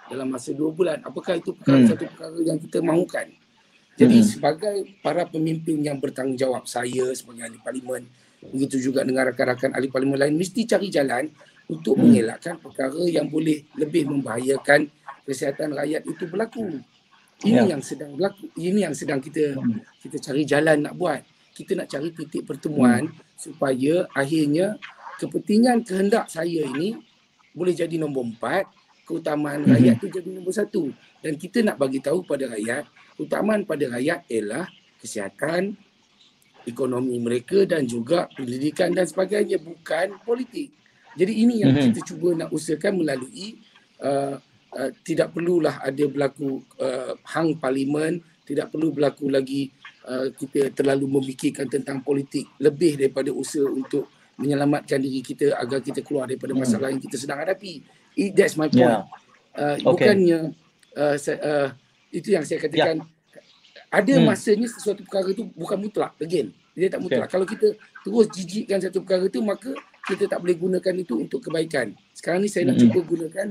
dalam 0.06 0.30
masa 0.30 0.54
dua 0.54 0.70
bulan. 0.70 1.02
Apakah 1.02 1.42
itu 1.42 1.50
perkara, 1.58 1.82
hmm. 1.82 1.90
satu 1.90 2.06
perkara 2.14 2.38
yang 2.46 2.62
kita 2.62 2.78
mahukan? 2.86 3.28
Jadi 3.96 4.18
hmm. 4.20 4.28
sebagai 4.28 4.78
para 5.00 5.24
pemimpin 5.24 5.80
yang 5.80 6.04
bertanggungjawab, 6.04 6.68
saya 6.68 7.16
sebagai 7.16 7.48
ahli 7.48 7.60
parlimen, 7.64 8.04
begitu 8.44 8.92
juga 8.92 9.08
dengan 9.08 9.32
rakan-rakan 9.32 9.72
ahli 9.72 9.88
parlimen 9.88 10.20
lain, 10.20 10.36
mesti 10.36 10.68
cari 10.68 10.92
jalan 10.92 11.32
untuk 11.72 11.96
hmm. 11.96 12.04
mengelakkan 12.04 12.56
perkara 12.60 13.02
yang 13.08 13.32
boleh 13.32 13.64
lebih 13.80 14.12
membahayakan 14.12 14.92
kesihatan 15.24 15.74
rakyat 15.74 16.04
itu 16.06 16.24
berlaku. 16.28 16.84
Ini 17.44 17.68
ya. 17.68 17.76
yang 17.76 17.82
sedang 17.84 18.16
berlaku. 18.16 18.52
Ini 18.56 18.80
yang 18.92 18.96
sedang 18.96 19.20
kita 19.24 19.60
hmm. 19.60 20.04
kita 20.04 20.18
cari 20.20 20.44
jalan 20.44 20.78
nak 20.86 20.94
buat. 20.96 21.22
Kita 21.56 21.72
nak 21.80 21.88
cari 21.88 22.12
titik 22.12 22.44
pertemuan 22.44 23.08
hmm. 23.08 23.40
supaya 23.40 24.08
akhirnya 24.12 24.76
kepentingan 25.20 25.88
kehendak 25.88 26.28
saya 26.28 26.68
ini 26.68 27.00
boleh 27.56 27.72
jadi 27.72 27.96
nombor 27.96 28.28
empat, 28.36 28.68
keutamaan 29.08 29.64
hmm. 29.64 29.72
rakyat 29.72 29.96
itu 30.04 30.08
jadi 30.20 30.30
nombor 30.36 30.52
satu. 30.52 30.92
Dan 31.24 31.40
kita 31.40 31.64
nak 31.64 31.80
bagi 31.80 32.04
tahu 32.04 32.28
pada 32.28 32.52
rakyat, 32.52 32.84
keutamaan 33.16 33.64
pada 33.64 33.88
rakyat 33.98 34.28
ialah 34.30 34.68
kesihatan, 35.00 35.76
ekonomi 36.66 37.16
mereka 37.22 37.64
dan 37.64 37.86
juga 37.86 38.28
pendidikan 38.34 38.92
dan 38.92 39.06
sebagainya, 39.08 39.62
bukan 39.62 40.20
politik. 40.26 40.74
Jadi 41.16 41.34
ini 41.48 41.64
yang 41.64 41.72
mm-hmm. 41.72 41.96
kita 41.96 42.02
cuba 42.12 42.30
nak 42.36 42.50
usahakan 42.52 43.00
melalui 43.00 43.56
uh, 44.04 44.36
uh, 44.76 44.92
tidak 45.08 45.32
perlulah 45.32 45.80
ada 45.80 46.04
berlaku 46.12 46.60
uh, 46.82 47.16
hang 47.24 47.56
parlimen, 47.56 48.20
tidak 48.44 48.70
perlu 48.70 48.92
berlaku 48.92 49.32
lagi 49.32 49.72
uh, 50.06 50.28
kita 50.36 50.76
terlalu 50.76 51.08
memikirkan 51.08 51.72
tentang 51.72 52.04
politik 52.04 52.52
lebih 52.60 53.00
daripada 53.00 53.32
usaha 53.32 53.64
untuk 53.64 54.12
menyelamatkan 54.36 55.00
diri 55.00 55.24
kita 55.24 55.56
agar 55.56 55.80
kita 55.80 56.04
keluar 56.04 56.28
daripada 56.28 56.52
mm. 56.52 56.60
masalah 56.60 56.92
yang 56.92 57.00
kita 57.00 57.16
sedang 57.16 57.40
hadapi. 57.40 57.80
It, 58.20 58.36
that's 58.36 58.60
my 58.60 58.68
point. 58.68 58.84
Yeah. 58.84 59.08
Uh, 59.56 59.80
okay. 59.96 60.12
Bukannya 60.12 60.40
uh, 61.00 61.16
uh, 61.16 61.70
itu 62.16 62.32
yang 62.32 62.48
saya 62.48 62.64
katakan 62.64 63.04
yeah. 63.04 63.44
ada 63.92 64.14
hmm. 64.16 64.26
masanya 64.32 64.68
sesuatu 64.72 65.04
perkara 65.04 65.36
itu 65.36 65.44
bukan 65.52 65.78
mutlak 65.84 66.16
again 66.24 66.56
dia 66.72 66.88
tak 66.88 67.04
mutlak 67.04 67.28
okay. 67.28 67.34
kalau 67.36 67.46
kita 67.48 67.68
terus 68.08 68.26
jijikkan 68.32 68.80
satu 68.80 69.04
perkara 69.04 69.28
itu 69.28 69.40
maka 69.44 69.72
kita 70.06 70.30
tak 70.30 70.40
boleh 70.46 70.56
gunakan 70.56 70.96
itu 71.02 71.14
untuk 71.18 71.42
kebaikan. 71.42 71.98
Sekarang 72.14 72.46
ni 72.46 72.50
saya 72.50 72.70
nak 72.70 72.78
cuba 72.78 73.02
gunakan 73.02 73.48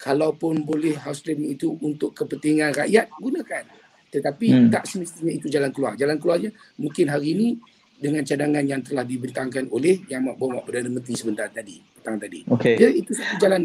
kalaupun 0.00 0.64
boleh 0.64 0.96
house 0.96 1.20
training 1.20 1.60
itu 1.60 1.76
untuk 1.84 2.16
kepentingan 2.16 2.72
rakyat, 2.72 3.12
gunakan. 3.20 3.64
Tetapi 4.08 4.48
hmm. 4.48 4.68
tak 4.72 4.88
semestinya 4.88 5.30
itu 5.36 5.46
jalan 5.52 5.70
keluar. 5.70 5.92
Jalan 5.94 6.16
keluarnya 6.16 6.50
mungkin 6.80 7.12
hari 7.12 7.36
ini 7.36 7.48
dengan 8.00 8.24
cadangan 8.24 8.64
yang 8.64 8.80
telah 8.80 9.04
dibentangkan 9.04 9.68
oleh 9.68 10.00
Yang 10.08 10.20
Amat 10.24 10.34
Berhormat 10.40 10.64
Perdana 10.64 10.88
Menteri 10.88 11.14
sebentar 11.20 11.46
tadi, 11.52 11.76
petang 11.84 12.16
tadi. 12.16 12.48
Okay. 12.48 12.80
Jadi 12.80 12.92
itu 12.96 13.12
satu 13.12 13.36
jalan 13.36 13.62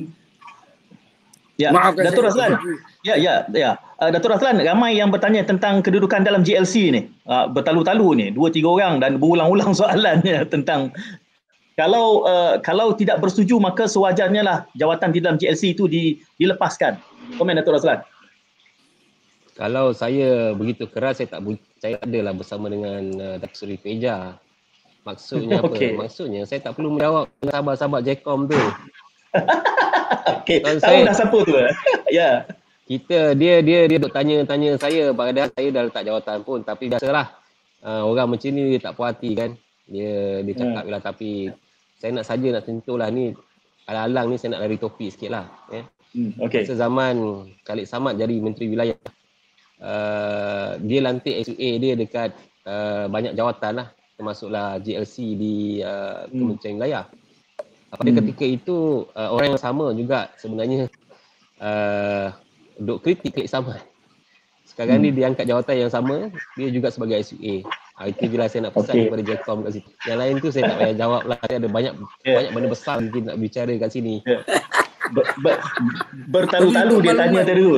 Ya, 1.55 1.71
Maafkan 1.71 2.11
Datuk 2.11 2.27
Raslan. 2.27 2.59
Ya, 3.07 3.15
ya, 3.15 3.47
ya. 3.55 3.79
Uh, 3.95 4.11
Datuk 4.11 4.35
Raslan, 4.35 4.59
ramai 4.59 4.99
yang 4.99 5.07
bertanya 5.07 5.47
tentang 5.47 5.79
kedudukan 5.79 6.27
dalam 6.27 6.43
GLC 6.43 6.91
ni. 6.91 7.01
Uh, 7.23 7.47
bertalu-talu 7.47 8.07
ni, 8.19 8.27
dua 8.35 8.51
tiga 8.51 8.75
orang 8.75 8.99
dan 8.99 9.15
berulang-ulang 9.23 9.71
soalannya 9.79 10.43
tentang 10.51 10.91
kalau 11.75 12.23
uh, 12.23 12.59
kalau 12.63 12.95
tidak 12.95 13.19
bersetuju 13.19 13.59
maka 13.59 13.83
sewajarnya 13.87 14.43
lah 14.43 14.57
jawatan 14.79 15.11
di 15.11 15.19
dalam 15.19 15.35
GLC 15.35 15.75
itu 15.75 15.87
di, 15.87 16.19
dilepaskan. 16.39 16.99
Komen 17.39 17.55
Datuk 17.55 17.79
Raslan. 17.79 18.03
Kalau 19.55 19.95
saya 19.95 20.51
begitu 20.51 20.91
keras 20.91 21.23
saya 21.23 21.31
tak 21.31 21.39
saya 21.79 21.95
adalah 22.03 22.35
bersama 22.35 22.67
dengan 22.67 23.03
uh, 23.15 23.35
Datuk 23.39 23.55
Seri 23.55 23.79
Peja. 23.79 24.35
Maksudnya 25.07 25.59
apa? 25.63 25.71
Okay. 25.71 25.95
Maksudnya 25.95 26.43
saya 26.43 26.59
tak 26.59 26.75
perlu 26.75 26.99
menjawab 26.99 27.31
sahabat-sahabat 27.43 28.01
Jacom 28.03 28.51
tu. 28.51 28.59
Okey, 30.25 30.57
tahu 30.65 30.77
saya, 30.81 31.05
dah 31.05 31.15
siapa 31.15 31.37
tu? 31.45 31.53
ya. 31.57 31.69
Yeah. 32.09 32.35
Kita 32.85 33.33
dia 33.33 33.65
dia 33.65 33.89
dia 33.89 33.97
duk 33.97 34.13
tanya-tanya 34.13 34.77
saya 34.77 35.09
padahal 35.09 35.49
saya 35.49 35.69
dah 35.73 35.83
letak 35.89 36.03
jawatan 36.05 36.37
pun 36.45 36.59
tapi 36.61 36.93
biasalah. 36.93 37.33
Uh, 37.85 38.01
orang 38.05 38.33
macam 38.33 38.49
ni 38.49 38.77
dia 38.77 38.79
tak 38.81 38.93
puas 38.97 39.13
hati 39.13 39.33
kan. 39.33 39.57
Dia 39.89 40.41
dia 40.45 40.53
cakap 40.53 40.83
hmm. 40.85 40.91
lah 40.93 41.01
tapi 41.01 41.49
saya 41.97 42.11
nak 42.13 42.25
saja 42.25 42.47
nak 42.53 42.65
sentuh 42.65 42.97
lah 42.97 43.09
ni 43.09 43.33
alang-alang 43.89 44.33
ni 44.33 44.35
saya 44.37 44.57
nak 44.57 44.65
lari 44.65 44.77
topik 44.77 45.09
sikit 45.13 45.29
lah 45.33 45.45
ya. 45.73 45.85
Hmm, 46.13 46.31
okay. 46.41 46.65
Masa 46.65 46.77
zaman 46.77 47.15
Khalid 47.65 47.85
Samad 47.89 48.17
jadi 48.17 48.35
Menteri 48.37 48.69
Wilayah 48.69 48.97
uh, 49.81 50.77
dia 50.81 50.99
lantik 51.01 51.35
SUA 51.45 51.69
dia 51.81 51.93
dekat 51.97 52.33
uh, 52.65 53.09
banyak 53.09 53.33
jawatan 53.33 53.83
lah 53.83 53.87
termasuklah 54.15 54.79
GLC 54.79 55.15
di 55.35 55.55
uh, 55.83 56.25
hmm. 56.29 56.37
Kementerian 56.37 56.75
Wilayah. 56.79 57.03
Pada 57.95 58.09
hmm. 58.11 58.17
ketika 58.21 58.45
itu 58.45 58.77
uh, 59.15 59.29
orang 59.31 59.55
yang 59.55 59.61
sama 59.61 59.91
juga 59.95 60.29
sebenarnya 60.37 60.91
uh, 61.63 62.35
duk 62.79 63.01
kritik 63.03 63.31
Khalid 63.35 63.49
Samad. 63.49 63.81
Sekarang 64.65 64.99
hmm. 64.99 65.05
ni 65.07 65.09
dia 65.15 65.25
angkat 65.31 65.45
jawatan 65.47 65.75
yang 65.87 65.91
sama, 65.93 66.29
dia 66.59 66.67
juga 66.73 66.91
sebagai 66.91 67.21
SUA. 67.23 67.63
Ha, 67.95 68.11
itu 68.11 68.27
je 68.27 68.35
lah 68.35 68.51
saya 68.51 68.67
nak 68.67 68.75
pesan 68.75 68.91
okay. 68.91 69.03
kepada 69.07 69.23
Jacom 69.23 69.57
kat 69.63 69.71
situ. 69.79 69.89
Yang 70.03 70.17
lain 70.19 70.33
tu 70.43 70.47
saya 70.51 70.63
tak 70.67 70.77
payah 70.83 70.95
jawab 70.99 71.21
lah. 71.31 71.39
Saya 71.47 71.57
ada 71.63 71.69
banyak 71.71 71.93
yeah. 72.27 72.35
banyak 72.35 72.51
benda 72.51 72.67
besar 72.67 72.95
mungkin 72.99 73.23
nak 73.23 73.37
bicara 73.39 73.73
kat 73.79 73.89
sini. 73.95 74.19
Yeah. 74.27 74.43
Ber, 75.15 75.23
ber, 75.39 75.55
bertalu-talu 76.27 76.95
dia 77.05 77.13
tanya 77.15 77.41
tadi 77.47 77.61
tu. 77.63 77.77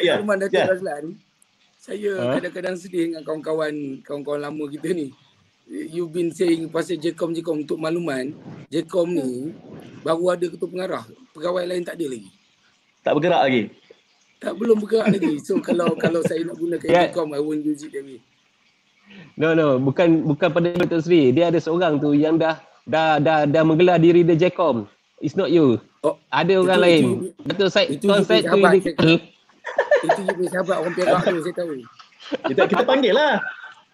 Ya. 0.00 0.14
Rumah 0.24 0.36
Datuk 0.40 0.56
yeah. 0.56 0.72
Razlan. 0.72 1.04
Saya? 1.76 2.12
Ha? 2.16 2.32
kadang-kadang 2.40 2.74
sedih 2.80 3.12
dengan 3.12 3.22
kawan-kawan 3.28 4.00
kawan-kawan 4.08 4.40
lama 4.40 4.64
kita 4.72 4.88
ni. 4.96 5.12
You've 5.66 6.14
been 6.14 6.30
saying 6.30 6.70
pasal 6.70 6.94
Jacom 7.02 7.34
Jacom 7.34 7.66
untuk 7.66 7.82
makluman, 7.82 8.30
Jacom 8.70 9.10
ni 9.10 9.50
baru 10.06 10.38
ada 10.38 10.46
ketua 10.46 10.70
pengarah. 10.70 11.02
Pegawai 11.34 11.66
lain 11.66 11.82
tak 11.82 11.98
ada 11.98 12.06
lagi. 12.06 12.30
Tak 13.02 13.12
bergerak 13.18 13.42
lagi. 13.50 13.62
Tak 14.38 14.54
belum 14.54 14.78
bergerak 14.78 15.10
lagi. 15.10 15.42
So 15.42 15.58
kalau 15.66 15.98
kalau 15.98 16.22
saya 16.22 16.46
nak 16.46 16.54
gunakan 16.54 16.86
yeah. 16.86 17.10
Jacom 17.10 17.34
I 17.34 17.42
won't 17.42 17.66
use 17.66 17.82
it 17.82 17.90
lagi. 17.90 18.22
No 19.34 19.58
no 19.58 19.82
bukan 19.82 20.22
bukan 20.22 20.54
pada 20.54 20.70
Datuk 20.70 21.02
Sri. 21.02 21.34
Dia 21.34 21.50
ada 21.50 21.58
seorang 21.58 21.98
tu 21.98 22.14
yang 22.14 22.38
dah 22.38 22.62
dah 22.86 23.18
dah 23.18 23.42
dah 23.50 23.62
menggelar 23.66 23.98
diri 23.98 24.22
the 24.22 24.38
Jacom. 24.38 24.86
It's 25.18 25.34
not 25.34 25.50
you. 25.50 25.82
Oh, 26.06 26.14
ada 26.30 26.62
orang 26.62 26.78
itu, 26.78 26.86
lain. 26.86 27.04
Datuk 27.42 27.74
Said 27.74 27.90
itu 27.90 28.06
konsep 28.06 28.46
tu 28.46 28.54
ini. 28.54 29.18
Itu 30.06 30.20
juga 30.30 30.44
sahabat 30.46 30.76
orang 30.78 30.94
Perak 30.94 31.22
tu 31.26 31.38
saya 31.42 31.54
tahu. 31.58 31.74
Kita 32.54 32.62
kita 32.70 32.82
panggil 32.86 33.18
lah. 33.18 33.42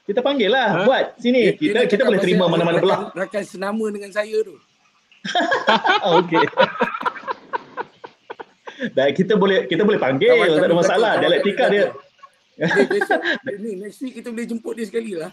Kita 0.03 0.19
panggil 0.19 0.51
lah 0.51 0.83
ha? 0.83 0.85
buat 0.87 1.05
sini. 1.23 1.55
Kita 1.55 1.87
kita, 1.87 1.91
kita 1.95 2.03
boleh 2.03 2.21
terima 2.23 2.45
mana-mana 2.51 2.79
belah. 2.83 3.01
Rakan 3.15 3.45
senama 3.47 3.87
dengan 3.95 4.11
saya 4.11 4.35
tu. 4.43 4.59
Okey. 6.19 6.47
Dan 8.99 9.15
kita 9.15 9.39
boleh 9.39 9.71
kita 9.71 9.87
boleh 9.87 10.03
panggil, 10.03 10.59
tak 10.59 10.67
ada 10.67 10.75
masalah. 10.75 11.13
Dialektika 11.23 11.71
dia. 11.71 11.95
Besok, 12.93 13.21
ni, 13.63 13.79
next 13.79 14.03
week 14.03 14.19
kita 14.19 14.29
boleh 14.35 14.47
jemput 14.47 14.75
dia 14.75 14.87
sekali 14.91 15.15
lah. 15.15 15.31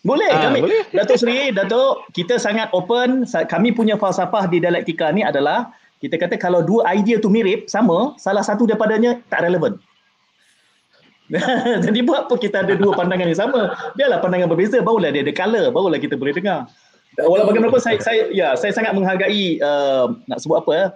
Boleh, 0.00 0.32
ha, 0.32 0.48
kami. 0.48 0.64
Boleh. 0.64 0.82
Datuk 0.96 1.20
Seri, 1.20 1.52
Datuk, 1.52 2.08
kita 2.16 2.40
sangat 2.40 2.72
open. 2.72 3.28
Kami 3.28 3.68
punya 3.76 4.00
falsafah 4.00 4.48
di 4.48 4.64
dialektika 4.64 5.12
ni 5.12 5.20
adalah 5.20 5.76
kita 6.00 6.16
kata 6.16 6.40
kalau 6.40 6.64
dua 6.64 6.88
idea 6.96 7.20
tu 7.20 7.28
mirip, 7.28 7.68
sama, 7.68 8.16
salah 8.16 8.40
satu 8.40 8.64
daripadanya 8.64 9.20
tak 9.28 9.44
relevan. 9.44 9.76
Jadi 11.86 11.98
buat 12.02 12.26
apa 12.26 12.34
kita 12.34 12.66
ada 12.66 12.74
dua 12.74 12.92
pandangan 12.94 13.26
yang 13.30 13.38
sama? 13.38 13.70
Biarlah 13.94 14.18
pandangan 14.18 14.50
berbeza, 14.50 14.82
barulah 14.82 15.14
dia 15.14 15.22
ada 15.22 15.34
color, 15.34 15.70
barulah 15.70 15.98
kita 16.02 16.18
boleh 16.18 16.34
dengar. 16.34 16.66
Walau 17.18 17.46
bagaimanapun 17.50 17.82
saya 17.82 17.98
saya 17.98 18.30
ya 18.30 18.54
saya 18.54 18.70
sangat 18.70 18.94
menghargai 18.94 19.58
uh, 19.60 20.14
nak 20.30 20.38
sebut 20.42 20.62
apa 20.62 20.70
ya, 20.72 20.86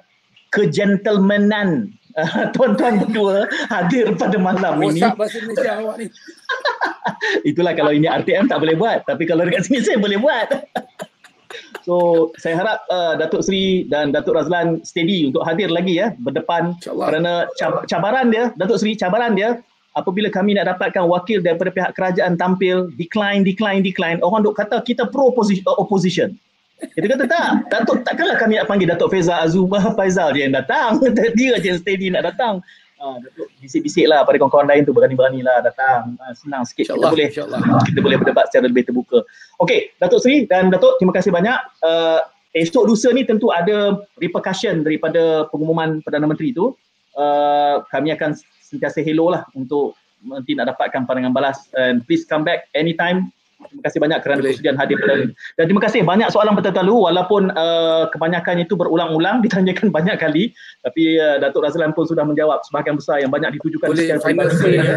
kegentlemanan 0.54 1.90
tuan-tuan 2.54 3.02
berdua 3.02 3.50
hadir 3.70 4.14
pada 4.14 4.38
malam 4.38 4.78
ini. 4.86 5.02
Rosak 5.02 5.14
bahasa 5.18 5.38
Malaysia 5.42 5.72
awak 5.82 5.96
ni. 5.98 6.06
Itulah 7.50 7.72
kalau 7.74 7.90
ini 7.90 8.06
RTM 8.06 8.46
tak 8.46 8.62
boleh 8.62 8.78
buat. 8.78 9.02
Tapi 9.02 9.26
kalau 9.26 9.42
dekat 9.42 9.66
sini 9.66 9.82
saya 9.82 9.98
boleh 9.98 10.18
buat. 10.22 10.48
So 11.82 12.30
saya 12.38 12.54
harap 12.58 12.78
uh, 12.88 13.18
Datuk 13.18 13.42
Seri 13.42 13.84
dan 13.90 14.14
Datuk 14.14 14.38
Razlan 14.38 14.80
steady 14.86 15.28
untuk 15.28 15.42
hadir 15.42 15.68
lagi 15.68 15.98
ya 16.00 16.14
berdepan 16.22 16.78
kerana 16.80 17.50
cab- 17.60 17.84
cabaran 17.90 18.32
dia 18.32 18.50
Datuk 18.56 18.80
Seri 18.80 18.96
cabaran 18.96 19.36
dia 19.36 19.60
apabila 19.94 20.28
kami 20.28 20.58
nak 20.58 20.74
dapatkan 20.74 21.06
wakil 21.06 21.40
daripada 21.40 21.70
pihak 21.70 21.90
kerajaan 21.94 22.34
tampil 22.34 22.90
decline 22.98 23.46
decline 23.46 23.80
decline 23.80 24.18
orang 24.20 24.42
duk 24.42 24.58
kata 24.58 24.82
kita 24.82 25.06
pro 25.08 25.30
opposition. 25.30 26.34
Kita 26.74 27.06
kata 27.06 27.24
tak 27.30 27.48
Datuk 27.70 28.02
takkanlah 28.02 28.36
kami 28.36 28.58
nak 28.58 28.66
panggil 28.66 28.90
Datuk 28.90 29.08
Faizal 29.14 29.40
Azumah 29.46 29.80
Faizal 29.98 30.34
dia 30.34 30.50
yang 30.50 30.54
datang. 30.58 31.00
Dia 31.38 31.56
je 31.62 31.78
steady 31.78 32.10
nak 32.10 32.34
datang. 32.34 32.60
Uh, 32.98 33.16
Datuk 33.22 33.48
bisik-bisik 33.62 34.10
lah 34.10 34.26
pada 34.26 34.36
kawan-kawan 34.42 34.68
lain 34.68 34.82
tu 34.82 34.92
berani-berani 34.92 35.40
lah 35.40 35.62
datang. 35.62 36.18
Uh, 36.18 36.34
senang 36.34 36.66
sikit. 36.66 36.90
Kita 36.90 36.98
boleh 36.98 37.30
kita 37.88 37.98
boleh 38.02 38.16
berdebat 38.20 38.50
secara 38.50 38.68
lebih 38.68 38.84
terbuka. 38.84 39.22
Okey 39.62 39.94
Datuk 40.02 40.20
Seri 40.20 40.44
dan 40.50 40.68
Datuk 40.68 40.98
terima 40.98 41.14
kasih 41.14 41.30
banyak. 41.30 41.58
Uh, 41.80 42.20
esok 42.52 42.84
lusa 42.90 43.14
ni 43.14 43.22
tentu 43.22 43.48
ada 43.54 44.02
repercussion 44.18 44.82
daripada 44.82 45.46
pengumuman 45.48 46.02
Perdana 46.02 46.26
Menteri 46.26 46.52
tu. 46.52 46.74
Uh, 47.14 47.86
kami 47.94 48.10
akan 48.10 48.34
sentiasa 48.64 49.04
hello 49.04 49.28
lah 49.28 49.44
untuk 49.52 49.94
nanti 50.24 50.56
nak 50.56 50.72
dapatkan 50.72 51.04
pandangan 51.04 51.36
balas 51.36 51.68
and 51.76 52.00
please 52.08 52.24
come 52.24 52.42
back 52.42 52.72
anytime 52.72 53.28
Terima 53.64 53.82
kasih 53.86 54.00
banyak 54.02 54.18
kerana 54.20 54.40
persediaan 54.44 54.76
hadir 54.76 54.96
pada 55.00 55.14
ini. 55.16 55.32
Dan 55.56 55.64
terima 55.70 55.82
kasih 55.82 56.00
banyak 56.04 56.28
soalan 56.28 56.52
betul 56.58 56.74
lalu 56.74 56.94
walaupun 57.08 57.42
uh, 57.54 58.04
kebanyakan 58.12 58.60
itu 58.60 58.74
berulang-ulang 58.76 59.40
ditanyakan 59.44 59.88
banyak 59.88 60.16
kali 60.20 60.52
tapi 60.84 61.16
uh, 61.16 61.40
Datuk 61.40 61.64
Razlan 61.64 61.96
pun 61.96 62.04
sudah 62.04 62.28
menjawab 62.28 62.60
sebahagian 62.68 62.96
besar 62.98 63.24
yang 63.24 63.32
banyak 63.32 63.56
ditujukan 63.60 63.88
Boleh, 63.88 64.04
secara 64.04 64.20
peribadi. 64.20 64.76
Ya. 64.76 64.96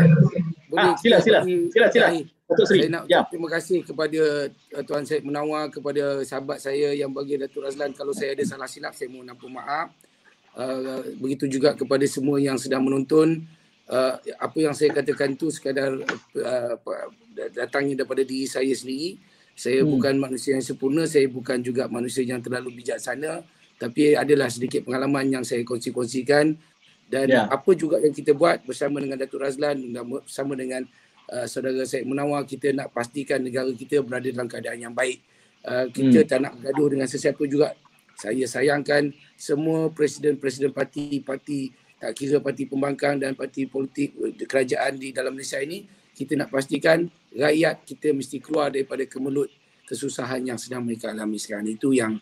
Ah, 0.75 0.93
sila 0.99 1.17
sila. 1.23 1.39
Sila 1.47 1.87
sila. 1.87 2.07
Datuk 2.47 2.65
Seri. 2.67 2.87
Saya 2.87 2.91
nak 2.95 3.03
ya. 3.11 3.27
terima 3.27 3.49
kasih 3.51 3.83
kepada 3.83 4.21
uh, 4.51 4.83
Tuan 4.87 5.03
Syed 5.03 5.23
Menawar 5.27 5.67
kepada 5.67 6.23
sahabat 6.23 6.63
saya 6.63 6.95
yang 6.95 7.11
bagi 7.11 7.35
Datuk 7.39 7.63
Razlan 7.63 7.91
kalau 7.91 8.15
saya 8.15 8.35
ada 8.35 8.43
salah 8.47 8.67
silap 8.67 8.95
saya 8.95 9.11
mohon 9.11 9.27
ampun 9.27 9.51
maaf. 9.51 9.91
Uh, 10.57 11.13
begitu 11.21 11.45
juga 11.45 11.77
kepada 11.77 12.01
semua 12.09 12.41
yang 12.41 12.57
sedang 12.57 12.81
menonton 12.81 13.45
uh, 13.91 14.13
apa 14.19 14.57
yang 14.59 14.75
saya 14.75 14.91
katakan 14.93 15.35
tu 15.39 15.51
sekadar 15.51 15.95
uh, 15.97 16.75
datangnya 17.55 18.03
daripada 18.03 18.23
diri 18.23 18.47
saya 18.47 18.71
sendiri. 18.71 19.19
Saya 19.57 19.81
hmm. 19.81 19.89
bukan 19.89 20.13
manusia 20.21 20.53
yang 20.53 20.61
sempurna, 20.61 21.09
saya 21.09 21.25
bukan 21.25 21.57
juga 21.65 21.89
manusia 21.89 22.21
yang 22.21 22.37
terlalu 22.45 22.77
bijaksana, 22.77 23.41
tapi 23.81 24.13
adalah 24.13 24.53
sedikit 24.53 24.85
pengalaman 24.85 25.33
yang 25.33 25.41
saya 25.41 25.65
kongsi-kongsikan 25.65 26.53
dan 27.07 27.27
yeah. 27.31 27.47
apa 27.49 27.71
juga 27.73 27.97
yang 28.03 28.13
kita 28.13 28.35
buat 28.35 28.61
bersama 28.67 28.99
dengan 28.99 29.17
Datuk 29.17 29.39
Razlan 29.41 29.95
dan 29.95 30.03
bersama 30.05 30.53
dengan 30.53 30.85
uh, 31.31 31.47
saudara 31.47 31.87
Syed 31.87 32.03
Munawar 32.03 32.43
kita 32.43 32.75
nak 32.75 32.91
pastikan 32.91 33.39
negara 33.41 33.71
kita 33.71 34.03
berada 34.03 34.27
dalam 34.27 34.45
keadaan 34.45 34.77
yang 34.77 34.93
baik. 34.93 35.23
Uh, 35.63 35.89
kita 35.89 36.21
hmm. 36.21 36.27
tak 36.29 36.39
nak 36.43 36.53
bergaduh 36.59 36.87
dengan 36.93 37.07
sesiapa 37.09 37.43
juga. 37.49 37.73
Saya 38.17 38.49
sayangkan 38.49 39.13
semua 39.37 39.93
presiden-presiden 39.93 40.73
parti-parti 40.73 41.69
tak 41.97 42.13
kira 42.13 42.37
parti 42.37 42.69
pembangkang 42.69 43.17
dan 43.17 43.33
parti 43.33 43.65
politik 43.65 44.13
kerajaan 44.45 45.01
di 45.01 45.09
dalam 45.09 45.33
Malaysia 45.33 45.57
ini 45.57 45.85
kita 46.13 46.33
nak 46.37 46.49
pastikan 46.49 47.09
rakyat 47.33 47.85
kita 47.85 48.13
mesti 48.13 48.37
keluar 48.41 48.73
daripada 48.73 49.05
kemelut 49.05 49.49
kesusahan 49.85 50.45
yang 50.45 50.57
sedang 50.59 50.85
mereka 50.85 51.09
alami 51.09 51.37
sekarang 51.41 51.73
itu 51.73 51.93
yang 51.93 52.17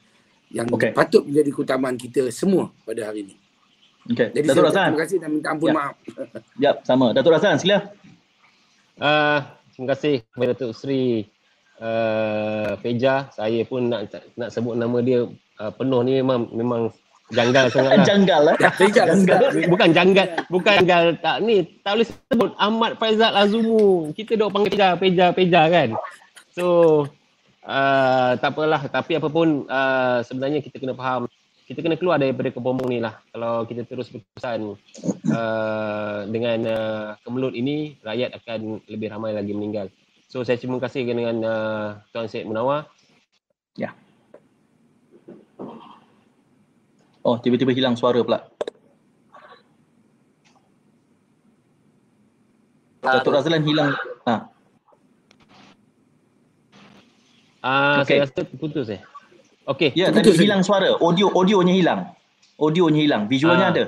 yang 0.54 0.70
okay. 0.70 0.94
patut 0.94 1.26
menjadi 1.26 1.50
keutamaan 1.52 1.98
kita 1.98 2.30
semua 2.30 2.70
pada 2.86 3.10
hari 3.10 3.26
ini. 3.26 3.36
Okay. 4.06 4.30
Jadi 4.30 4.46
Datuk 4.46 4.66
Razan. 4.70 4.94
Terima 4.94 5.02
kasih 5.02 5.18
dan 5.18 5.30
minta 5.34 5.50
ampun 5.50 5.70
ya. 5.70 5.74
maaf. 5.74 5.96
Ya, 6.64 6.72
sama. 6.86 7.08
Datuk 7.12 7.34
Razan, 7.34 7.58
sila. 7.58 7.90
Uh, 9.02 9.42
terima 9.74 9.98
kasih 9.98 10.22
kepada 10.30 10.54
Datuk 10.54 10.72
Seri 10.78 11.26
uh, 11.82 12.78
Feja. 12.86 13.34
Saya 13.34 13.66
pun 13.66 13.90
nak 13.90 14.14
nak 14.38 14.54
sebut 14.54 14.78
nama 14.78 15.02
dia 15.02 15.26
uh, 15.58 15.72
penuh 15.74 16.02
ni 16.06 16.22
memang 16.22 16.54
memang 16.54 16.82
janggal 17.34 17.66
sangat 17.74 17.90
lah. 17.98 18.06
janggal 18.10 18.42
lah. 18.46 18.56
janggal. 18.94 19.42
Bukan 19.72 19.90
janggal. 19.96 20.28
Bukan 20.52 20.76
janggal. 20.86 21.04
Tak 21.22 21.38
ni. 21.42 21.58
Tak 21.82 21.92
boleh 21.98 22.08
sebut 22.08 22.50
Ahmad 22.62 22.92
Faizal 23.02 23.34
Azumu. 23.34 24.14
Kita 24.14 24.38
dok 24.38 24.54
panggil 24.54 24.78
peja, 24.78 24.94
peja, 24.98 25.26
peja 25.34 25.62
kan. 25.72 25.90
So, 26.54 26.66
uh, 27.66 28.32
tak 28.38 28.54
apalah. 28.54 28.86
Tapi 28.86 29.18
apapun 29.18 29.66
uh, 29.66 30.22
sebenarnya 30.22 30.62
kita 30.62 30.78
kena 30.78 30.94
faham. 30.94 31.26
Kita 31.66 31.82
kena 31.82 31.98
keluar 31.98 32.22
daripada 32.22 32.54
kepompong 32.54 32.94
ni 32.94 33.02
lah. 33.02 33.18
Kalau 33.34 33.66
kita 33.66 33.90
terus 33.90 34.14
berkesan 34.14 34.78
uh, 35.34 36.20
dengan 36.30 36.60
uh, 36.70 37.08
kemelut 37.26 37.58
ini, 37.58 37.98
rakyat 38.06 38.38
akan 38.38 38.86
lebih 38.86 39.10
ramai 39.10 39.34
lagi 39.34 39.50
meninggal. 39.50 39.90
So, 40.30 40.46
saya 40.46 40.62
terima 40.62 40.78
kasih 40.78 41.10
dengan 41.10 41.42
uh, 41.42 41.88
Tuan 42.14 42.30
Syed 42.30 42.46
Munawar. 42.46 42.86
Ya. 43.74 43.90
Yeah. 43.90 44.05
Oh, 47.26 47.42
tiba-tiba 47.42 47.74
hilang 47.74 47.98
suara 47.98 48.22
pula. 48.22 48.46
Datuk 53.02 53.34
Razlan 53.34 53.66
hilang. 53.66 53.98
Ha. 54.30 54.36
Ah, 57.66 58.06
okay. 58.06 58.22
saya 58.22 58.30
rasa 58.30 58.42
putus 58.46 58.94
eh. 58.94 59.02
Okey. 59.66 59.98
Ya, 59.98 60.14
tadi 60.14 60.38
hilang 60.38 60.62
suara. 60.62 60.94
Audio 61.02 61.34
audionya 61.34 61.74
hilang. 61.74 62.02
Audionya 62.62 63.02
hilang. 63.02 63.24
Visualnya 63.26 63.68
ah. 63.70 63.74
ada. 63.74 63.84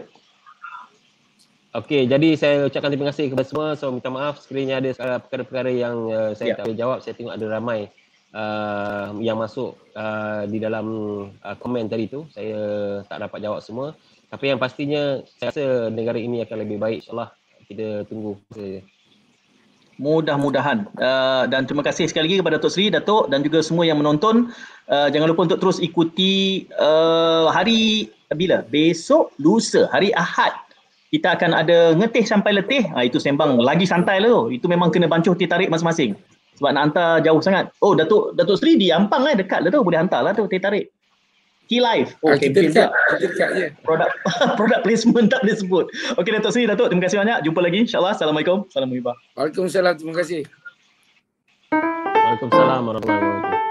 Okey, 1.77 2.09
jadi 2.09 2.33
saya 2.33 2.65
ucapkan 2.65 2.89
terima 2.89 3.13
kasih 3.13 3.29
kepada 3.29 3.45
semua. 3.45 3.67
So 3.77 3.93
minta 3.93 4.09
maaf 4.09 4.41
sekiranya 4.41 4.81
ada 4.81 5.21
perkara-perkara 5.21 5.69
yang 5.69 6.09
uh, 6.09 6.33
saya 6.33 6.53
yeah. 6.53 6.57
tak 6.57 6.65
boleh 6.65 6.79
jawab. 6.81 6.97
Saya 7.05 7.13
tengok 7.13 7.38
ada 7.38 7.45
ramai 7.53 7.93
uh, 8.38 9.17
yang 9.17 9.41
masuk 9.41 9.73
uh, 9.97 10.45
di 10.45 10.61
dalam 10.61 10.85
uh, 11.41 11.55
komen 11.57 11.89
tadi 11.89 12.05
tu 12.05 12.29
saya 12.29 12.57
tak 13.09 13.25
dapat 13.25 13.39
jawab 13.41 13.59
semua 13.65 13.97
tapi 14.29 14.53
yang 14.53 14.61
pastinya 14.61 15.25
saya 15.41 15.49
rasa 15.49 15.65
negara 15.89 16.21
ini 16.21 16.45
akan 16.45 16.57
lebih 16.61 16.77
baik 16.77 16.97
insyaallah 17.03 17.33
kita 17.65 18.05
tunggu 18.05 18.38
mudah-mudahan 19.97 20.85
uh, 21.01 21.49
dan 21.49 21.65
terima 21.65 21.81
kasih 21.81 22.05
sekali 22.05 22.29
lagi 22.29 22.38
kepada 22.45 22.61
Datuk 22.61 22.71
Seri, 22.77 22.93
Datuk 22.93 23.33
dan 23.33 23.41
juga 23.41 23.65
semua 23.65 23.81
yang 23.81 23.97
menonton 23.97 24.53
uh, 24.93 25.07
jangan 25.09 25.33
lupa 25.33 25.49
untuk 25.49 25.57
terus 25.57 25.81
ikuti 25.81 26.69
uh, 26.77 27.49
hari 27.49 28.13
bila? 28.38 28.61
Besok 28.69 29.33
lusa, 29.41 29.89
hari 29.89 30.13
Ahad 30.13 30.53
kita 31.07 31.39
akan 31.39 31.55
ada 31.55 31.95
ngetih 31.95 32.27
sampai 32.27 32.59
letih. 32.59 32.83
Ha, 32.91 33.07
itu 33.07 33.15
sembang 33.15 33.63
lagi 33.63 33.88
santai 33.88 34.19
lah 34.19 34.27
tu. 34.27 34.41
Itu 34.51 34.67
memang 34.67 34.91
kena 34.91 35.07
bancuh 35.07 35.39
teh 35.39 35.47
tarik 35.47 35.71
masing-masing 35.71 36.19
sebab 36.58 36.70
nak 36.74 36.82
hantar 36.89 37.22
jauh 37.22 37.39
sangat. 37.39 37.70
Oh 37.86 37.93
Datuk 37.93 38.34
Datuk 38.34 38.58
Seri 38.58 38.76
di 38.76 38.89
Ampang 38.89 39.24
eh 39.30 39.38
dekat 39.38 39.62
lah 39.62 39.70
tu 39.70 39.86
boleh 39.86 40.01
hantar 40.01 40.26
lah 40.26 40.34
tu 40.34 40.49
teh 40.49 40.58
tarik. 40.58 40.90
Key 41.68 41.84
Life. 41.84 42.15
Oh, 42.23 42.31
ah, 42.31 42.40
kita 42.40 42.64
dekat, 42.64 42.90
kita 42.95 43.26
dekat 43.27 43.49
je. 43.60 43.65
Produk 43.84 44.07
produk 44.60 44.80
placement 44.88 45.27
tak 45.27 45.44
boleh 45.44 45.57
sebut. 45.60 45.86
Okey 46.15 46.31
Datuk 46.34 46.52
Seri, 46.56 46.65
Datuk 46.65 46.88
terima 46.90 47.03
kasih 47.06 47.18
banyak. 47.22 47.38
Jumpa 47.45 47.60
lagi 47.60 47.77
insya-Allah. 47.84 48.15
Assalamualaikum. 48.15 48.65
Assalamualaikum. 48.72 49.14
Waalaikumsalam. 49.36 49.94
Terima 49.99 50.15
kasih. 50.15 50.41
Waalaikumsalam 51.72 52.81
warahmatullahi 52.88 53.22
wabarakatuh. 53.22 53.66